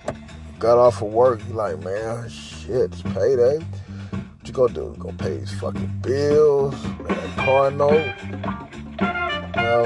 Got 0.57 0.77
off 0.77 1.01
of 1.01 1.11
work. 1.11 1.41
You 1.47 1.53
like, 1.53 1.83
man, 1.83 2.29
shit, 2.29 2.93
it's 2.93 3.01
payday. 3.01 3.57
What 3.59 4.47
you 4.47 4.53
gonna 4.53 4.73
do? 4.73 4.93
You 4.95 5.03
gonna 5.03 5.17
pay 5.17 5.37
these 5.37 5.53
fucking 5.59 5.99
bills? 6.01 6.81
That 7.07 7.35
car 7.35 7.71
note? 7.71 8.13
You 9.55 9.61
know, 9.61 9.83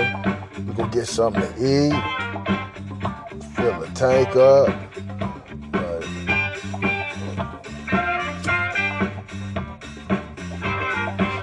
you 0.59 0.73
gonna 0.73 0.91
get 0.91 1.07
something 1.07 1.41
to 1.41 1.49
eat. 1.57 1.93
Fill 3.55 3.79
the 3.79 3.87
tank 3.95 4.35
up. 4.35 4.81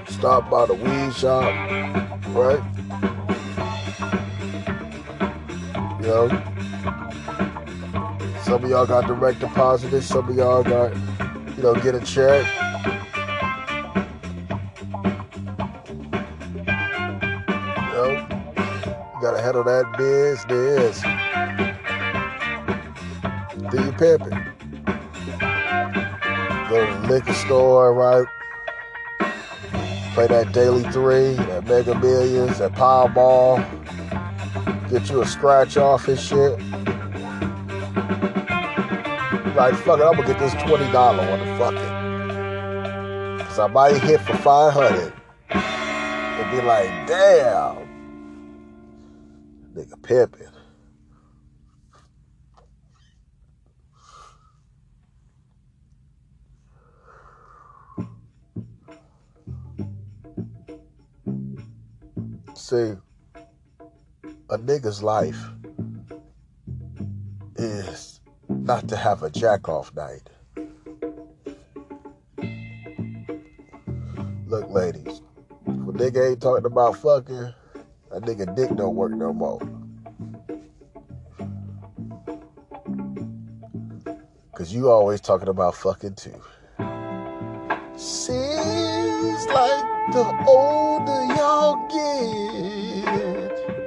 stop 0.07 0.49
by 0.49 0.65
the 0.65 0.73
weed 0.73 1.13
shop, 1.13 1.43
right? 2.29 2.63
You 5.99 6.07
know, 6.07 6.52
y'all 8.73 8.87
got 8.87 9.05
direct 9.05 9.39
deposited, 9.39 10.01
some 10.01 10.27
of 10.27 10.35
y'all 10.35 10.63
got, 10.63 10.91
you 11.55 11.61
know, 11.61 11.75
get 11.75 11.93
a 11.93 11.99
check. 11.99 12.43
You 16.55 17.93
know, 17.93 18.09
you 18.09 19.21
gotta 19.21 19.41
handle 19.43 19.63
that 19.63 19.95
business. 19.95 21.03
Do 23.69 23.77
you 23.79 23.91
pimp 23.91 24.23
it? 24.23 24.33
Go 26.67 26.83
to 26.83 26.93
the 26.99 27.07
liquor 27.07 27.33
store, 27.33 27.93
right? 27.93 28.25
Play 30.15 30.25
that 30.25 30.51
Daily 30.51 30.81
3, 30.81 31.35
that 31.35 31.65
Mega 31.67 31.93
Millions, 31.99 32.57
that 32.57 32.71
Powerball. 32.71 33.63
Get 34.89 35.11
you 35.11 35.21
a 35.21 35.27
scratch 35.27 35.77
off 35.77 36.07
and 36.07 36.19
shit. 36.19 36.59
Like, 39.55 39.75
fuck 39.75 39.99
it, 39.99 40.03
I'm 40.03 40.15
gonna 40.15 40.25
get 40.25 40.39
this 40.39 40.53
$20 40.55 40.95
on 40.95 41.39
the 41.39 41.45
fucking. 41.59 42.03
Cause 43.45 43.59
I 43.59 43.67
might 43.67 44.01
hit 44.01 44.19
for 44.21 44.35
500 44.35 45.13
And 45.51 46.51
be 46.51 46.57
like, 46.65 46.89
damn. 47.07 47.87
Nigga 49.75 50.01
pimping. 50.01 50.47
See, 62.55 62.95
a 64.49 64.57
nigga's 64.57 65.03
life 65.03 65.39
is 67.55 68.12
not 68.63 68.87
to 68.87 68.95
have 68.95 69.23
a 69.23 69.29
jack 69.29 69.67
off 69.67 69.93
night. 69.93 70.29
Look, 74.47 74.69
ladies, 74.69 75.21
if 75.67 75.67
a 75.67 75.91
nigga 75.91 76.31
ain't 76.31 76.41
talking 76.41 76.65
about 76.65 76.95
fucking, 76.97 77.53
that 78.11 78.21
nigga 78.21 78.55
dick 78.55 78.73
don't 78.77 78.95
work 78.95 79.11
no 79.11 79.33
more. 79.33 79.59
Cause 84.55 84.73
you 84.73 84.89
always 84.89 85.19
talking 85.19 85.49
about 85.49 85.75
fucking 85.75 86.15
too. 86.15 86.41
Seems 87.97 89.45
like 89.47 89.83
the 90.13 90.45
older 90.47 91.25
y'all 91.35 91.87
get, 91.89 93.82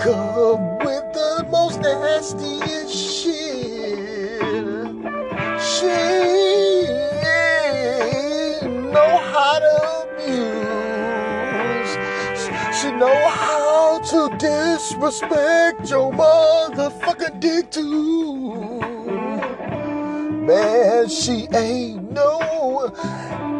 come 0.00 0.78
with 0.78 1.12
the 1.12 1.46
most 1.50 1.80
nastiest 1.80 2.94
shit. 2.94 4.40
She 5.60 5.86
know 8.92 9.18
how 9.32 9.58
to 9.58 9.74
abuse. 10.04 11.92
She 12.80 12.88
know 12.92 13.28
how 13.28 13.98
to 14.00 14.36
disrespect 14.38 15.90
your 15.90 16.12
motherfucking 16.12 17.40
dick 17.40 17.70
too. 17.70 18.54
Man, 20.46 21.08
she 21.08 21.48
ain't 21.52 22.12
no 22.12 22.92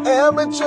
amateur. 0.07 0.67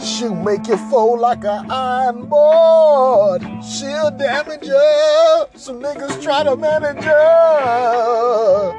She'll 0.00 0.34
make 0.34 0.68
you 0.68 0.76
fold 0.76 1.20
like 1.20 1.44
an 1.44 1.68
iron 1.70 2.26
board. 2.26 3.42
She'll 3.64 4.10
damage 4.12 4.64
you. 4.64 5.46
Some 5.56 5.80
niggas 5.82 6.22
try 6.22 6.44
to 6.44 6.56
manage 6.56 7.02
her. 7.02 8.72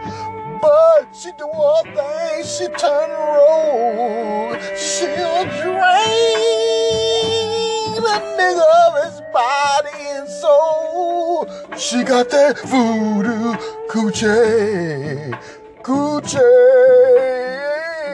But 0.61 1.13
she 1.13 1.31
do 1.37 1.45
all 1.45 1.83
things, 1.83 2.57
she 2.57 2.67
turn 2.67 3.09
and 3.09 3.35
roll. 3.35 4.55
She'll 4.75 5.45
drain 5.61 5.75
the 7.95 8.19
nigga 8.37 8.67
of 8.87 8.93
his 9.03 9.21
body 9.33 9.97
and 9.99 10.27
soul. 10.27 11.47
She 11.77 12.03
got 12.03 12.29
that 12.29 12.59
voodoo 12.59 13.55
coochie, 13.89 15.33
coochie. 15.81 16.39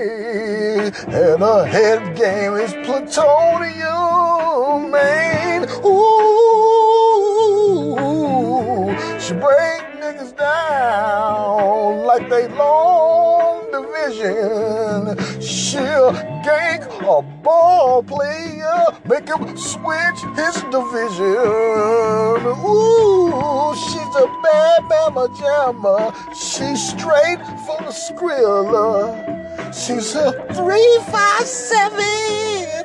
And 0.06 1.42
her 1.42 1.66
head 1.66 2.16
game 2.16 2.54
is 2.56 2.74
plutonium, 2.86 3.82
man. 4.92 5.68
Ooh, 5.84 6.06
she 9.20 9.34
break 9.34 9.82
niggas 10.00 10.38
down 10.38 12.04
like 12.06 12.30
they 12.30 12.48
long 12.50 13.66
division. 13.72 15.18
She'll 15.42 16.14
gank 16.46 16.86
a 17.02 17.22
ball 17.42 18.04
player, 18.04 18.86
make 19.10 19.28
him 19.28 19.58
switch 19.58 20.22
his 20.36 20.62
division. 20.70 22.46
Ooh, 22.64 23.74
she's 23.76 24.16
a 24.16 24.28
bad 24.44 24.84
mama 24.84 25.28
jammer. 25.40 26.14
She's 26.36 26.90
straight 26.90 27.40
for 27.66 27.78
the 27.82 27.92
skrilla. 27.92 29.45
She's 29.74 30.16
a 30.16 30.32
three 30.54 31.00
five 31.12 31.46
seven 31.46 31.98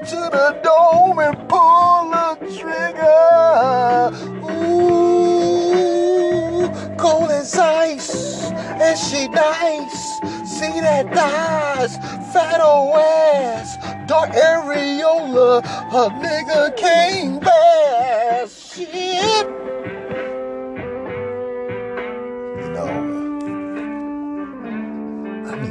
to 0.07 0.17
the 0.31 0.59
dome 0.63 1.19
and 1.19 1.37
pull 1.49 2.11
the 2.11 2.37
trigger. 2.59 4.11
Ooh, 4.53 6.69
cold 6.99 7.31
as 7.31 7.57
ice, 7.57 8.45
and 8.51 8.99
she 8.99 9.29
nice. 9.29 10.19
See 10.59 10.81
that 10.81 11.13
thighs, 11.15 11.97
fat 12.33 12.61
old 12.61 12.97
ass, 12.97 13.77
dark 14.07 14.31
areola. 14.33 15.63
A 15.93 16.09
nigga 16.11 16.77
came 16.77 17.39
back. 17.39 18.49
shit. 18.49 19.70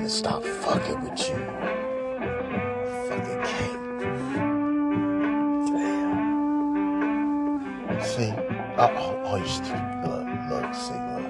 To 0.09 0.15
stop 0.15 0.41
fucking 0.43 1.01
with 1.03 1.19
you. 1.19 1.35
Fucking 3.07 3.41
can't. 3.45 3.99
Damn. 5.67 8.01
See? 8.01 8.33
Oh, 8.79 8.91
oh, 8.97 9.25
oh 9.25 9.35
you 9.35 9.47
stupid. 9.47 10.07
Look, 10.07 10.25
look, 10.49 10.73
see, 10.73 10.99
look. 11.13 11.29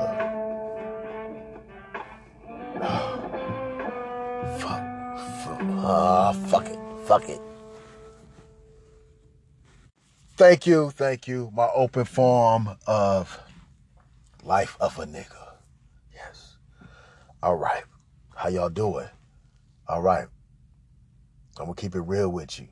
Look. 0.00 0.18
fuck. 4.58 4.82
Fuck. 5.44 5.60
Ah, 5.78 6.32
fuck 6.48 6.66
it. 6.66 6.80
Fuck 7.06 7.28
it. 7.28 7.40
Thank 10.36 10.66
you, 10.66 10.90
thank 10.90 11.28
you. 11.28 11.52
My 11.54 11.68
open 11.72 12.04
form 12.04 12.68
of 12.88 13.38
life 14.42 14.76
of 14.80 14.98
a 14.98 15.06
nigga. 15.06 15.45
All 17.46 17.54
right. 17.54 17.84
How 18.34 18.48
y'all 18.48 18.68
doing? 18.68 19.06
All 19.86 20.02
right. 20.02 20.26
I'm 21.56 21.66
gonna 21.66 21.76
keep 21.76 21.94
it 21.94 22.00
real 22.00 22.28
with 22.28 22.58
you. 22.58 22.66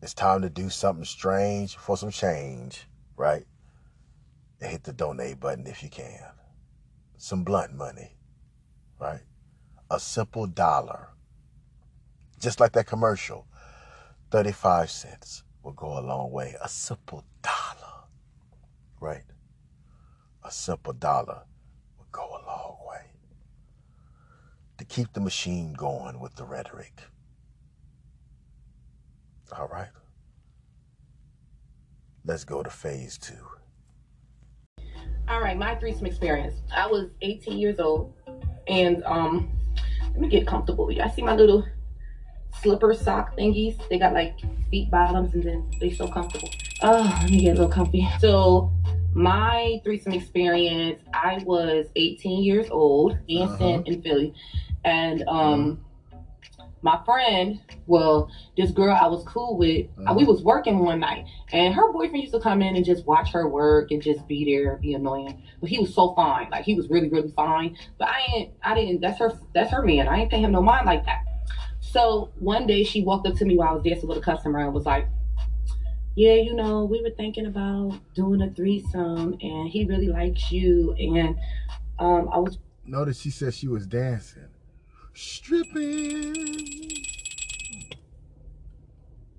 It's 0.00 0.14
time 0.14 0.42
to 0.42 0.48
do 0.48 0.70
something 0.70 1.04
strange 1.04 1.76
for 1.76 1.96
some 1.96 2.12
change, 2.12 2.86
right? 3.16 3.44
And 4.60 4.70
hit 4.70 4.84
the 4.84 4.92
donate 4.92 5.40
button 5.40 5.66
if 5.66 5.82
you 5.82 5.88
can. 5.88 6.22
Some 7.16 7.42
blunt 7.42 7.74
money, 7.74 8.14
right? 9.00 9.22
A 9.90 9.98
simple 9.98 10.46
dollar. 10.46 11.08
Just 12.38 12.60
like 12.60 12.70
that 12.74 12.86
commercial. 12.86 13.48
35 14.30 14.92
cents 14.92 15.42
will 15.64 15.72
go 15.72 15.98
a 15.98 16.06
long 16.06 16.30
way. 16.30 16.54
A 16.62 16.68
simple 16.68 17.24
dollar, 17.42 18.04
right? 19.00 19.24
A 20.44 20.52
simple 20.52 20.92
dollar 20.92 21.42
will 21.98 22.06
go 22.12 22.22
a 22.22 22.46
long 22.46 22.76
way 22.76 22.76
to 22.76 22.79
keep 24.90 25.12
the 25.12 25.20
machine 25.20 25.72
going 25.72 26.18
with 26.18 26.34
the 26.34 26.44
rhetoric. 26.44 27.00
All 29.56 29.68
right. 29.68 29.88
Let's 32.24 32.44
go 32.44 32.62
to 32.62 32.68
phase 32.68 33.16
two. 33.16 33.46
All 35.28 35.40
right, 35.40 35.56
my 35.56 35.76
threesome 35.76 36.06
experience. 36.06 36.56
I 36.74 36.88
was 36.88 37.08
18 37.22 37.56
years 37.56 37.78
old, 37.78 38.12
and 38.66 39.02
um, 39.04 39.50
let 40.10 40.20
me 40.20 40.28
get 40.28 40.46
comfortable. 40.46 40.90
I 41.00 41.08
see 41.10 41.22
my 41.22 41.36
little 41.36 41.64
slipper 42.60 42.92
sock 42.92 43.36
thingies. 43.38 43.80
They 43.88 43.98
got 43.98 44.12
like 44.12 44.38
feet 44.70 44.90
bottoms, 44.90 45.34
and 45.34 45.42
then 45.44 45.70
they're 45.80 45.94
so 45.94 46.08
comfortable. 46.08 46.50
Oh, 46.82 47.16
let 47.22 47.30
me 47.30 47.42
get 47.42 47.50
a 47.50 47.60
little 47.60 47.68
comfy. 47.68 48.08
So 48.18 48.72
my 49.14 49.80
threesome 49.84 50.12
experience. 50.12 51.02
I 51.12 51.42
was 51.44 51.86
18 51.96 52.42
years 52.42 52.68
old, 52.70 53.18
dancing 53.28 53.74
Uh-huh. 53.76 53.82
in 53.86 54.02
Philly, 54.02 54.34
and 54.84 55.22
um. 55.28 55.84
My 56.82 56.98
friend, 57.04 57.60
well, 57.86 58.30
this 58.56 58.70
girl 58.70 58.96
I 58.98 59.06
was 59.06 59.22
cool 59.24 59.58
with, 59.58 59.86
uh, 60.06 60.14
we 60.14 60.24
was 60.24 60.42
working 60.42 60.78
one 60.78 60.98
night, 61.00 61.26
and 61.52 61.74
her 61.74 61.92
boyfriend 61.92 62.22
used 62.22 62.32
to 62.32 62.40
come 62.40 62.62
in 62.62 62.74
and 62.74 62.82
just 62.86 63.04
watch 63.06 63.30
her 63.32 63.46
work 63.50 63.90
and 63.90 64.00
just 64.00 64.26
be 64.26 64.46
there, 64.46 64.76
be 64.76 64.94
annoying. 64.94 65.42
But 65.60 65.68
he 65.68 65.78
was 65.78 65.94
so 65.94 66.14
fine, 66.14 66.48
like 66.50 66.64
he 66.64 66.74
was 66.74 66.88
really, 66.88 67.10
really 67.10 67.32
fine. 67.32 67.76
But 67.98 68.08
I 68.08 68.20
ain't, 68.34 68.52
I 68.62 68.74
didn't. 68.74 69.02
That's 69.02 69.18
her, 69.18 69.38
that's 69.54 69.70
her 69.72 69.82
man. 69.82 70.08
I 70.08 70.20
ain't 70.20 70.30
pay 70.30 70.40
him 70.40 70.52
no 70.52 70.62
mind 70.62 70.86
like 70.86 71.04
that. 71.04 71.18
So 71.80 72.30
one 72.38 72.66
day 72.66 72.82
she 72.82 73.02
walked 73.02 73.26
up 73.26 73.34
to 73.34 73.44
me 73.44 73.58
while 73.58 73.68
I 73.68 73.72
was 73.72 73.82
dancing 73.82 74.08
with 74.08 74.16
a 74.16 74.22
customer 74.22 74.60
and 74.60 74.72
was 74.72 74.86
like, 74.86 75.06
"Yeah, 76.16 76.34
you 76.34 76.54
know, 76.54 76.84
we 76.84 77.02
were 77.02 77.10
thinking 77.16 77.46
about 77.46 77.98
doing 78.14 78.42
a 78.42 78.50
threesome, 78.50 79.36
and 79.40 79.68
he 79.68 79.84
really 79.86 80.08
likes 80.08 80.50
you." 80.52 80.94
And 80.98 81.36
um, 81.98 82.28
I 82.32 82.38
was 82.38 82.58
Notice 82.84 83.20
she 83.20 83.30
said 83.30 83.54
she 83.54 83.68
was 83.68 83.86
dancing. 83.86 84.48
Stripping. 85.14 87.04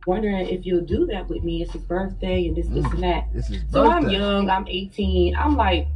wondering 0.08 0.48
if 0.48 0.66
you'll 0.66 0.86
do 0.86 1.06
that 1.06 1.28
with 1.30 1.44
me. 1.44 1.62
It's 1.62 1.74
his 1.74 1.84
birthday 1.84 2.48
and 2.48 2.56
this, 2.58 2.68
this, 2.68 2.84
Mm. 2.86 2.94
and 2.96 3.04
that. 3.04 3.28
It's 3.34 3.48
his 3.48 3.64
So 3.70 3.88
I'm 3.90 4.10
young. 4.10 4.50
I'm 4.50 4.68
18. 4.68 5.36
I'm 5.36 5.56
like, 5.56 5.88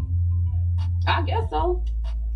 I 1.07 1.21
guess 1.23 1.49
so. 1.49 1.83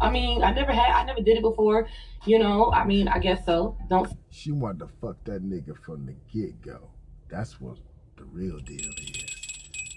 I 0.02 0.10
mean, 0.10 0.44
I 0.44 0.52
never 0.52 0.72
had, 0.72 0.92
I 0.92 1.04
never 1.06 1.22
did 1.22 1.38
it 1.38 1.42
before. 1.42 1.88
You 2.26 2.40
know, 2.40 2.72
I 2.72 2.86
mean, 2.86 3.08
I 3.08 3.20
guess 3.20 3.46
so. 3.46 3.78
Don't 3.90 4.12
She 4.30 4.52
wanted 4.52 4.80
to 4.80 4.88
fuck 5.00 5.24
that 5.26 5.44
nigga 5.44 5.78
from 5.78 6.06
the 6.08 6.16
get 6.34 6.60
go. 6.62 6.90
That's 7.30 7.62
what 7.62 7.78
the 8.20 8.26
real 8.26 8.60
deal 8.60 8.92
is. 8.98 9.26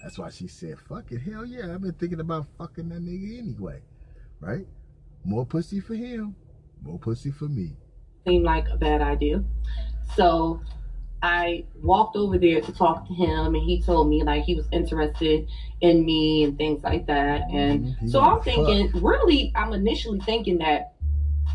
That's 0.02 0.18
why 0.18 0.30
she 0.30 0.46
said, 0.48 0.78
fuck 0.88 1.10
it. 1.12 1.20
Hell 1.20 1.44
yeah, 1.44 1.74
I've 1.74 1.82
been 1.82 1.92
thinking 1.92 2.20
about 2.20 2.46
fucking 2.58 2.88
that 2.88 3.02
nigga 3.04 3.38
anyway. 3.38 3.80
Right? 4.40 4.66
More 5.24 5.44
pussy 5.44 5.80
for 5.80 5.94
him, 5.94 6.34
more 6.82 6.98
pussy 6.98 7.30
for 7.30 7.44
me. 7.48 7.76
seem 8.26 8.44
like 8.44 8.68
a 8.68 8.76
bad 8.76 9.02
idea. 9.02 9.42
So 10.14 10.60
I 11.22 11.64
walked 11.82 12.14
over 12.16 12.38
there 12.38 12.60
to 12.60 12.72
talk 12.72 13.06
to 13.08 13.14
him, 13.14 13.54
and 13.56 13.64
he 13.64 13.82
told 13.82 14.08
me 14.08 14.22
like 14.22 14.44
he 14.44 14.54
was 14.54 14.68
interested 14.72 15.48
in 15.80 16.04
me 16.04 16.44
and 16.44 16.56
things 16.56 16.84
like 16.84 17.06
that. 17.06 17.42
And 17.50 17.86
Mhm, 17.86 18.08
so 18.10 18.20
I'm 18.20 18.40
thinking, 18.42 18.90
really, 19.02 19.52
I'm 19.56 19.72
initially 19.72 20.20
thinking 20.20 20.58
that 20.58 20.94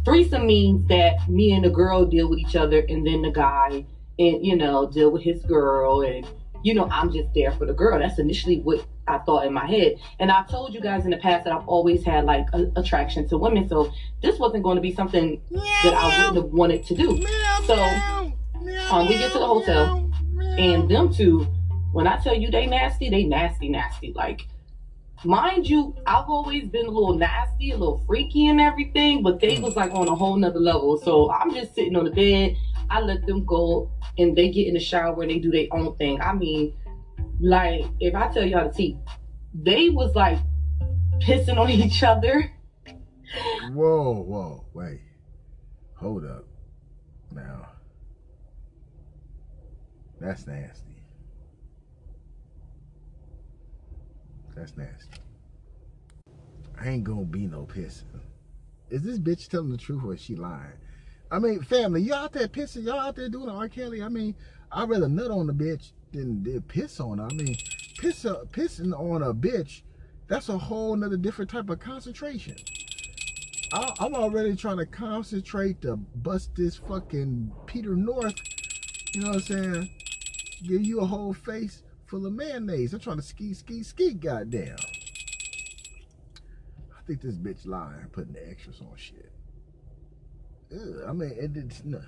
threesome 0.03 0.45
means 0.45 0.85
that 0.89 1.29
me 1.29 1.53
and 1.53 1.63
the 1.63 1.69
girl 1.69 2.05
deal 2.05 2.29
with 2.29 2.39
each 2.39 2.55
other, 2.57 2.79
and 2.89 3.05
then 3.07 3.21
the 3.21 3.31
guy, 3.31 3.85
and 4.19 4.45
you 4.45 4.55
know, 4.57 4.89
deal 4.89 5.09
with 5.11 5.23
his 5.23 5.41
girl, 5.43 6.01
and 6.01 6.25
you 6.67 6.73
know, 6.73 6.89
I'm 6.91 7.13
just 7.13 7.33
there 7.33 7.53
for 7.53 7.65
the 7.65 7.71
girl. 7.71 7.97
That's 7.97 8.19
initially 8.19 8.59
what 8.59 8.85
I 9.07 9.19
thought 9.19 9.45
in 9.45 9.53
my 9.53 9.65
head. 9.65 9.95
And 10.19 10.29
I've 10.29 10.49
told 10.49 10.73
you 10.73 10.81
guys 10.81 11.05
in 11.05 11.11
the 11.11 11.17
past 11.17 11.45
that 11.45 11.53
I've 11.53 11.65
always 11.65 12.03
had 12.03 12.25
like 12.25 12.45
a, 12.51 12.69
attraction 12.75 13.25
to 13.29 13.37
women, 13.37 13.69
so 13.69 13.89
this 14.21 14.37
wasn't 14.37 14.63
going 14.63 14.75
to 14.75 14.81
be 14.81 14.93
something 14.93 15.41
that 15.49 15.93
I 15.93 16.17
wouldn't 16.17 16.35
have 16.35 16.53
wanted 16.53 16.85
to 16.87 16.93
do. 16.93 17.25
So 17.65 17.75
um, 18.91 19.07
we 19.07 19.13
get 19.17 19.31
to 19.31 19.39
the 19.39 19.47
hotel, 19.47 20.11
and 20.57 20.91
them 20.91 21.13
two, 21.13 21.47
when 21.93 22.05
I 22.05 22.17
tell 22.17 22.35
you 22.35 22.51
they 22.51 22.65
nasty, 22.65 23.09
they 23.09 23.23
nasty, 23.23 23.69
nasty. 23.69 24.11
Like, 24.13 24.41
mind 25.23 25.69
you, 25.69 25.95
I've 26.05 26.27
always 26.27 26.67
been 26.67 26.85
a 26.85 26.91
little 26.91 27.13
nasty, 27.15 27.71
a 27.71 27.77
little 27.77 28.03
freaky 28.05 28.49
and 28.49 28.59
everything, 28.59 29.23
but 29.23 29.39
they 29.39 29.57
was 29.59 29.77
like 29.77 29.91
on 29.91 30.09
a 30.09 30.15
whole 30.15 30.35
nother 30.35 30.59
level. 30.59 30.97
So 30.97 31.31
I'm 31.31 31.53
just 31.53 31.75
sitting 31.75 31.95
on 31.95 32.03
the 32.03 32.11
bed. 32.11 32.57
I 32.89 33.01
let 33.01 33.25
them 33.25 33.45
go, 33.45 33.91
and 34.17 34.35
they 34.35 34.49
get 34.49 34.67
in 34.67 34.73
the 34.73 34.79
shower 34.79 35.21
and 35.21 35.31
they 35.31 35.39
do 35.39 35.51
their 35.51 35.67
own 35.71 35.95
thing. 35.97 36.21
I 36.21 36.33
mean, 36.33 36.73
like, 37.39 37.85
if 37.99 38.15
I 38.15 38.27
tell 38.29 38.45
y'all 38.45 38.67
the 38.67 38.73
tea, 38.73 38.97
they 39.53 39.89
was 39.89 40.15
like 40.15 40.39
pissing 41.19 41.57
on 41.57 41.69
each 41.69 42.03
other. 42.03 42.51
Whoa, 43.73 44.13
whoa, 44.21 44.65
wait. 44.73 45.01
Hold 45.95 46.25
up. 46.25 46.45
Now. 47.33 47.69
That's 50.19 50.47
nasty. 50.47 51.03
That's 54.55 54.75
nasty. 54.75 55.21
I 56.79 56.89
ain't 56.89 57.03
gonna 57.03 57.23
be 57.23 57.45
no 57.47 57.65
pissing. 57.65 58.03
Is 58.89 59.03
this 59.03 59.19
bitch 59.19 59.47
telling 59.49 59.71
the 59.71 59.77
truth 59.77 60.03
or 60.03 60.13
is 60.13 60.21
she 60.21 60.35
lying? 60.35 60.71
I 61.29 61.39
mean, 61.39 61.61
family, 61.61 62.01
y'all 62.01 62.15
out 62.15 62.33
there 62.33 62.47
pissing? 62.47 62.85
Y'all 62.85 62.99
out 62.99 63.15
there 63.15 63.29
doing 63.29 63.49
R. 63.49 63.67
Kelly? 63.67 64.01
I 64.01 64.09
mean, 64.09 64.35
I'd 64.71 64.89
rather 64.89 65.09
nut 65.09 65.31
on 65.31 65.47
the 65.47 65.53
bitch 65.53 65.91
than, 66.13 66.43
than 66.43 66.61
piss 66.61 66.99
on 66.99 67.17
her. 67.17 67.25
I 67.25 67.33
mean, 67.33 67.55
piss 67.97 68.25
uh, 68.25 68.45
pissing 68.51 68.97
on 68.97 69.23
a 69.23 69.33
bitch, 69.33 69.81
that's 70.27 70.49
a 70.49 70.57
whole 70.57 70.95
nother 70.95 71.17
different 71.17 71.51
type 71.51 71.69
of 71.69 71.79
concentration. 71.79 72.55
I, 73.73 73.93
I'm 73.99 74.15
already 74.15 74.55
trying 74.55 74.77
to 74.77 74.85
concentrate 74.85 75.81
to 75.81 75.97
bust 75.97 76.51
this 76.55 76.77
fucking 76.77 77.51
Peter 77.65 77.95
North. 77.95 78.35
You 79.13 79.21
know 79.21 79.29
what 79.29 79.35
I'm 79.35 79.41
saying? 79.41 79.89
Give 80.63 80.81
you 80.81 81.01
a 81.01 81.05
whole 81.05 81.33
face 81.33 81.83
full 82.05 82.25
of 82.25 82.33
mayonnaise. 82.33 82.93
I'm 82.93 83.01
trying 83.01 83.17
to 83.17 83.21
ski, 83.21 83.53
ski, 83.53 83.83
ski. 83.83 84.13
Goddamn. 84.13 84.77
I 86.97 87.01
think 87.05 87.21
this 87.21 87.35
bitch 87.35 87.65
lying, 87.65 88.07
putting 88.11 88.33
the 88.33 88.49
extras 88.49 88.81
on 88.81 88.95
shit. 88.95 89.31
Ugh, 90.73 91.03
I 91.07 91.13
mean, 91.13 91.31
it, 91.31 91.55
it's 91.55 91.83
no. 91.83 92.01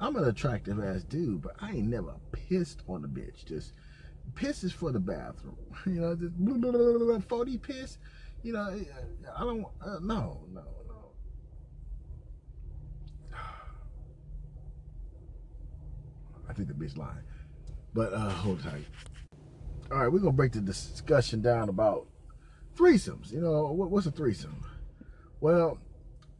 I'm 0.00 0.16
an 0.16 0.24
attractive 0.24 0.82
ass 0.82 1.04
dude, 1.04 1.42
but 1.42 1.54
I 1.60 1.70
ain't 1.70 1.88
never 1.88 2.14
pissed 2.32 2.82
on 2.88 3.04
a 3.04 3.08
bitch. 3.08 3.44
Just 3.44 3.72
piss 4.34 4.64
is 4.64 4.72
for 4.72 4.90
the 4.92 5.00
bathroom. 5.00 5.56
You 5.86 6.00
know, 6.00 6.14
just 6.14 6.36
blah, 6.36 6.56
blah, 6.56 6.70
blah, 6.70 6.98
blah, 6.98 7.06
blah, 7.06 7.18
40 7.20 7.58
piss. 7.58 7.98
You 8.42 8.52
know, 8.52 8.80
I 9.36 9.40
don't, 9.40 9.64
uh, 9.80 9.98
no, 10.00 10.40
no, 10.52 10.62
no. 10.88 11.12
I 16.48 16.52
think 16.52 16.68
the 16.68 16.74
bitch 16.74 16.96
lying. 16.96 17.22
But 17.94 18.12
uh, 18.12 18.28
hold 18.30 18.62
tight. 18.62 18.84
All 19.90 19.98
right, 19.98 20.08
we're 20.08 20.20
gonna 20.20 20.32
break 20.32 20.52
the 20.52 20.60
discussion 20.60 21.42
down 21.42 21.68
about 21.68 22.06
threesomes. 22.76 23.32
You 23.32 23.40
know, 23.40 23.72
what, 23.72 23.90
what's 23.90 24.06
a 24.06 24.10
threesome? 24.10 24.64
Well, 25.40 25.78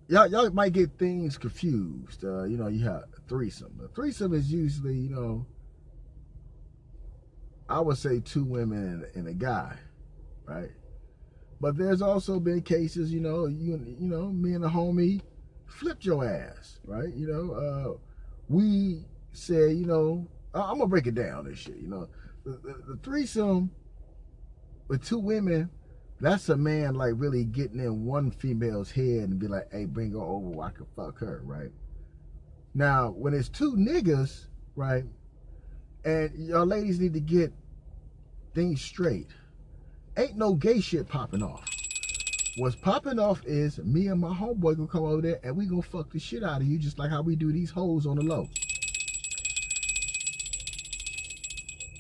y'all 0.09 0.27
y'all 0.29 0.51
might 0.51 0.73
get 0.73 0.99
things 0.99 1.37
confused. 1.39 2.25
Uh, 2.25 2.45
you 2.45 2.57
know, 2.57 2.69
you 2.69 2.85
have 2.85 3.05
a 3.17 3.21
threesome. 3.29 3.81
A 3.85 3.89
threesome 3.95 4.33
is 4.35 4.53
usually, 4.53 4.95
you 4.97 5.11
know, 5.11 5.47
I 7.69 7.81
would 7.81 7.97
say 7.99 8.21
two 8.21 8.45
women 8.45 8.79
and, 8.85 9.17
and 9.17 9.29
a 9.29 9.33
guy, 9.35 9.77
right? 10.47 10.71
But 11.61 11.77
there's 11.77 12.03
also 12.03 12.41
been 12.41 12.61
cases, 12.63 13.13
you 13.13 13.21
know, 13.21 13.47
you 13.47 13.81
you 13.99 14.09
know, 14.09 14.29
me 14.29 14.55
and 14.55 14.65
a 14.65 14.69
homie 14.69 15.21
flipped 15.67 16.05
your 16.05 16.25
ass, 16.25 16.79
right? 16.85 17.13
You 17.15 17.29
know, 17.29 17.53
uh, 17.55 17.99
we 18.49 19.05
said, 19.33 19.77
you 19.77 19.87
know, 19.87 20.27
I- 20.55 20.61
I'm 20.61 20.79
gonna 20.79 20.89
break 20.89 21.07
it 21.07 21.15
down 21.15 21.45
this 21.47 21.59
shit. 21.59 21.77
You 21.77 21.89
know, 21.89 22.09
the, 22.45 22.51
the, 22.53 22.95
the 22.95 22.97
threesome 23.03 23.71
with 24.89 25.05
two 25.05 25.19
women, 25.19 25.71
that's 26.23 26.49
a 26.51 26.57
man 26.57 26.95
like 26.95 27.15
really 27.17 27.43
getting 27.43 27.81
in 27.81 28.05
one 28.07 28.31
female's 28.31 28.93
head 28.93 29.29
and 29.29 29.41
be 29.41 29.49
like, 29.49 29.67
hey, 29.73 29.87
bring 29.87 30.13
her 30.13 30.21
over, 30.21 30.63
I 30.63 30.71
can 30.71 30.87
fuck 30.95 31.19
her, 31.19 31.43
right? 31.45 31.73
Now, 32.75 33.11
when 33.11 33.35
it's 33.35 33.49
two 33.49 33.73
niggas, 33.73 34.47
right, 34.77 35.05
and 36.05 36.31
y'all 36.49 36.65
ladies 36.65 37.01
need 37.01 37.13
to 37.15 37.21
get 37.21 37.53
things 38.55 38.81
straight. 38.81 39.31
Ain't 40.17 40.37
no 40.37 40.55
gay 40.55 40.81
shit 40.81 41.09
popping 41.09 41.43
off. 41.43 41.69
What's 42.57 42.77
popping 42.77 43.19
off 43.19 43.43
is 43.45 43.79
me 43.79 44.07
and 44.07 44.21
my 44.21 44.33
homeboy 44.33 44.77
gonna 44.77 44.87
come 44.87 45.05
over 45.05 45.23
there 45.23 45.41
and 45.43 45.57
we 45.57 45.67
gonna 45.67 45.83
fuck 45.83 46.13
the 46.13 46.21
shit 46.21 46.45
out 46.45 46.61
of 46.61 46.69
you 46.69 46.79
just 46.79 47.01
like 47.01 47.11
how 47.11 47.23
we 47.23 47.35
do 47.35 47.51
these 47.51 47.71
hoes 47.71 48.07
on 48.07 48.17
the 48.17 48.23
low. 48.23 48.49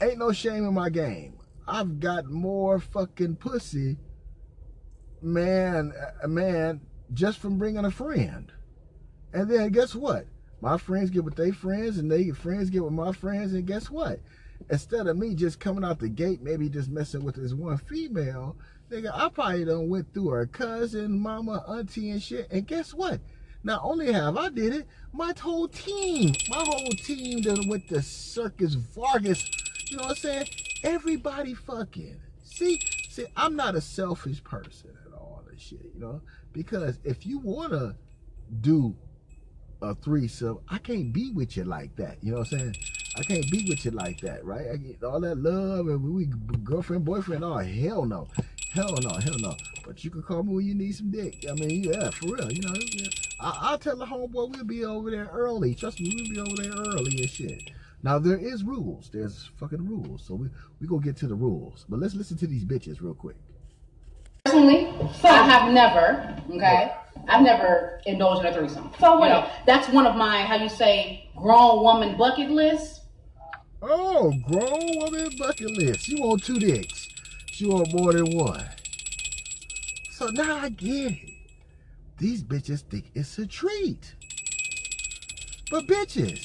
Ain't 0.00 0.18
no 0.18 0.30
shame 0.30 0.64
in 0.64 0.74
my 0.74 0.90
game. 0.90 1.35
I've 1.66 1.98
got 1.98 2.26
more 2.26 2.78
fucking 2.78 3.37
pussy, 3.37 3.96
man, 5.22 5.92
uh, 6.22 6.28
man, 6.28 6.80
just 7.12 7.38
from 7.38 7.58
bringing 7.58 7.85
a 7.85 7.90
friend. 7.90 8.52
And 9.32 9.50
then 9.50 9.70
guess 9.70 9.94
what? 9.94 10.26
My 10.61 10.78
friends 10.78 11.11
get 11.11 11.24
with 11.24 11.37
their 11.37 11.52
friends, 11.52 11.98
and 11.98 12.11
they 12.11 12.30
friends 12.30 12.70
get 12.70 12.85
with 12.85 12.92
my 12.92 13.12
friends, 13.12 13.52
and 13.52 13.66
guess 13.66 13.90
what? 13.90 14.20
Instead 14.70 15.06
of 15.06 15.16
me 15.16 15.35
just 15.35 15.58
coming 15.58 15.85
out 15.85 15.98
the 15.98 16.08
gate, 16.08 16.40
maybe 16.42 16.68
just 16.68 16.88
messing 16.88 17.24
with 17.24 17.35
this 17.35 17.52
one 17.52 17.78
female, 17.78 18.56
nigga, 18.90 19.11
I 19.12 19.28
probably 19.28 19.64
done 19.64 19.88
went 19.88 20.12
through 20.14 20.28
her 20.28 20.46
cousin, 20.46 21.18
mama, 21.18 21.64
auntie, 21.66 22.11
and 22.11 22.22
shit. 22.22 22.50
And 22.50 22.66
guess 22.66 22.94
what? 22.94 23.20
Not 23.64 23.80
only 23.82 24.12
have 24.12 24.37
I 24.37 24.50
did 24.50 24.74
it, 24.74 24.87
my 25.12 25.32
whole 25.38 25.68
team, 25.68 26.35
my 26.48 26.64
whole 26.64 26.90
team 26.90 27.42
done 27.42 27.68
went 27.68 27.88
to 27.88 28.02
Circus 28.02 28.74
Vargas. 28.74 29.48
You 29.88 29.96
know 29.96 30.04
what 30.04 30.11
I'm 30.11 30.16
saying? 30.16 30.46
Everybody 30.85 31.54
fucking. 31.54 32.20
See, 32.44 32.80
see, 33.08 33.26
I'm 33.37 33.56
not 33.56 33.74
a 33.74 33.80
selfish 33.80 34.42
person 34.42 34.90
shit, 35.59 35.91
you 35.95 36.01
know, 36.01 36.21
because 36.53 36.99
if 37.05 37.27
you 37.27 37.38
wanna 37.38 37.97
do 38.61 38.95
a 39.81 39.95
threesome, 39.95 40.59
I 40.69 40.79
can't 40.79 41.12
be 41.12 41.31
with 41.33 41.57
you 41.57 41.65
like 41.65 41.97
that. 41.97 42.19
You 42.23 42.33
know 42.33 42.38
what 42.38 42.53
I'm 42.53 42.59
saying? 42.59 42.77
I 43.17 43.23
can't 43.23 43.51
be 43.51 43.67
with 43.69 43.85
you 43.85 43.91
like 43.91 44.21
that, 44.21 44.45
right? 44.45 44.67
I 44.73 44.77
get 44.77 45.03
all 45.03 45.21
that 45.21 45.37
love 45.37 45.88
and 45.88 46.03
we 46.03 46.27
girlfriend, 46.65 47.05
boyfriend. 47.05 47.45
Oh 47.45 47.59
hell 47.59 48.05
no, 48.07 48.29
hell 48.73 48.97
no, 49.03 49.11
hell 49.11 49.38
no. 49.38 49.55
But 49.85 50.03
you 50.03 50.11
can 50.11 50.23
call 50.23 50.43
me 50.43 50.55
when 50.55 50.67
you 50.67 50.75
need 50.75 50.95
some 50.95 51.11
dick. 51.11 51.45
I 51.49 51.53
mean, 51.55 51.85
yeah, 51.85 52.11
for 52.11 52.27
real. 52.27 52.51
You 52.51 52.62
know, 52.62 52.75
yeah. 52.75 53.09
I, 53.41 53.59
I'll 53.61 53.79
tell 53.79 53.97
the 53.97 54.07
homeboy 54.07 54.51
we'll 54.51 54.65
be 54.65 54.85
over 54.85 55.11
there 55.11 55.29
early. 55.33 55.75
Trust 55.75 56.01
me, 56.01 56.15
we'll 56.15 56.31
be 56.31 56.41
over 56.41 56.62
there 56.62 56.73
early 56.73 57.21
and 57.21 57.29
shit. 57.29 57.71
Now 58.03 58.19
there 58.19 58.38
is 58.38 58.65
rules. 58.65 59.11
There's 59.12 59.51
fucking 59.59 59.87
rules. 59.87 60.25
So 60.27 60.35
we 60.35 60.49
we 60.81 60.87
gonna 60.87 61.03
get 61.03 61.17
to 61.19 61.27
the 61.27 61.35
rules. 61.35 61.85
But 61.88 62.01
let's 62.01 62.15
listen 62.15 62.38
to 62.38 62.47
these 62.47 62.65
bitches 62.65 63.01
real 63.03 63.15
quick. 63.15 63.37
Personally, 64.44 64.88
I 65.22 65.44
have 65.44 65.72
never, 65.72 66.37
okay, 66.50 66.92
I've 67.28 67.42
never 67.42 68.00
indulged 68.07 68.44
in 68.44 68.52
a 68.52 68.57
threesome. 68.57 68.90
So 68.98 69.20
wait. 69.20 69.28
You 69.28 69.35
know, 69.35 69.50
that's 69.66 69.88
one 69.88 70.05
of 70.05 70.16
my, 70.16 70.42
how 70.42 70.57
you 70.57 70.68
say, 70.68 71.31
grown 71.37 71.83
woman 71.83 72.18
bucket 72.18 72.50
list. 72.50 73.02
Oh, 73.81 74.33
grown 74.50 74.98
woman 74.98 75.31
bucket 75.38 75.70
list. 75.70 76.00
She 76.00 76.20
want 76.20 76.42
two 76.42 76.59
dicks. 76.59 77.09
She 77.46 77.66
want 77.66 77.94
more 77.94 78.12
than 78.12 78.37
one. 78.37 78.64
So 80.11 80.26
now 80.26 80.57
I 80.57 80.70
get 80.70 81.12
it. 81.12 81.31
These 82.18 82.42
bitches 82.42 82.81
think 82.81 83.12
it's 83.14 83.38
a 83.38 83.46
treat. 83.46 84.16
But 85.70 85.87
bitches, 85.87 86.44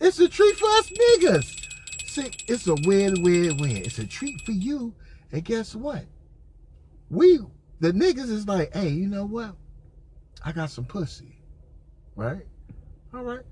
it's 0.00 0.18
a 0.18 0.28
treat 0.28 0.56
for 0.56 0.66
us 0.70 0.90
niggas. 0.90 1.60
See, 2.06 2.32
it's 2.48 2.66
a 2.66 2.74
win, 2.74 3.22
win, 3.22 3.58
win. 3.58 3.76
It's 3.76 3.98
a 3.98 4.06
treat 4.06 4.40
for 4.40 4.52
you. 4.52 4.94
And 5.30 5.44
guess 5.44 5.74
what? 5.74 6.06
We, 7.14 7.38
the 7.80 7.92
niggas 7.92 8.30
is 8.30 8.48
like, 8.48 8.72
hey, 8.74 8.88
you 8.88 9.06
know 9.06 9.24
what? 9.24 9.54
I 10.44 10.52
got 10.52 10.70
some 10.70 10.84
pussy. 10.84 11.38
Right? 12.16 12.44
All 13.14 13.22
right. 13.22 13.44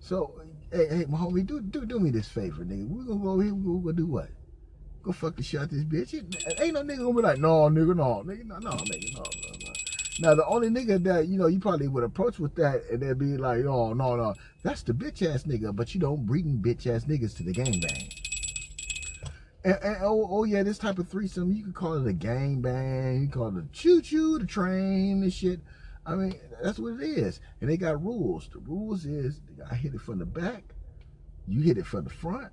So, 0.00 0.40
hey, 0.70 0.86
hey, 0.88 1.04
my 1.08 1.18
homie, 1.18 1.44
do 1.46 1.60
do 1.60 1.84
do 1.86 1.98
me 1.98 2.10
this 2.10 2.28
favor, 2.28 2.64
nigga. 2.64 2.86
We're 2.86 3.04
gonna 3.04 3.20
go 3.24 3.40
here, 3.40 3.54
we're 3.54 3.80
gonna 3.80 3.92
do 3.94 4.06
what? 4.06 4.28
Go 5.02 5.12
fuck 5.12 5.36
the 5.36 5.42
shit 5.42 5.68
this 5.70 5.84
bitch. 5.84 6.14
It- 6.14 6.60
Ain't 6.60 6.74
no 6.74 6.82
nigga 6.82 6.98
gonna 6.98 7.14
be 7.14 7.22
like, 7.22 7.38
no, 7.38 7.68
nigga, 7.68 7.96
no, 7.96 8.22
nigga, 8.26 8.44
no, 8.44 8.58
no, 8.58 8.70
nigga, 8.70 9.14
no, 9.14 9.22
no, 9.22 9.52
no. 9.64 9.72
Now 10.20 10.34
the 10.34 10.46
only 10.46 10.68
nigga 10.68 11.02
that 11.04 11.28
you 11.28 11.38
know 11.38 11.46
you 11.46 11.58
probably 11.58 11.88
would 11.88 12.04
approach 12.04 12.38
with 12.38 12.54
that 12.56 12.82
and 12.90 13.00
they'd 13.00 13.18
be 13.18 13.36
like, 13.36 13.64
oh 13.64 13.92
no, 13.94 14.16
no, 14.16 14.34
that's 14.62 14.82
the 14.82 14.92
bitch 14.92 15.22
ass 15.28 15.44
nigga, 15.44 15.74
but 15.74 15.94
you 15.94 16.00
don't 16.00 16.26
bring 16.26 16.58
bitch 16.58 16.86
ass 16.86 17.04
niggas 17.04 17.36
to 17.36 17.42
the 17.42 17.52
gang 17.52 17.80
bang. 17.80 18.08
And, 19.66 19.78
and 19.82 19.96
oh, 20.00 20.28
oh 20.30 20.44
yeah, 20.44 20.62
this 20.62 20.78
type 20.78 21.00
of 21.00 21.08
threesome, 21.08 21.52
you 21.52 21.64
could 21.64 21.74
call 21.74 21.94
it 21.94 22.08
a 22.08 22.12
gang 22.12 22.62
bang, 22.62 23.22
you 23.22 23.28
call 23.28 23.48
it 23.48 23.64
a 23.64 23.66
choo 23.72 24.00
choo, 24.00 24.38
the 24.38 24.46
train 24.46 25.24
and 25.24 25.32
shit. 25.32 25.58
I 26.06 26.14
mean, 26.14 26.38
that's 26.62 26.78
what 26.78 27.00
it 27.00 27.02
is. 27.02 27.40
And 27.60 27.68
they 27.68 27.76
got 27.76 28.00
rules. 28.00 28.48
The 28.52 28.60
rules 28.60 29.06
is 29.06 29.40
I 29.68 29.74
hit 29.74 29.92
it 29.92 30.00
from 30.00 30.20
the 30.20 30.24
back, 30.24 30.62
you 31.48 31.62
hit 31.62 31.78
it 31.78 31.86
from 31.86 32.04
the 32.04 32.10
front, 32.10 32.52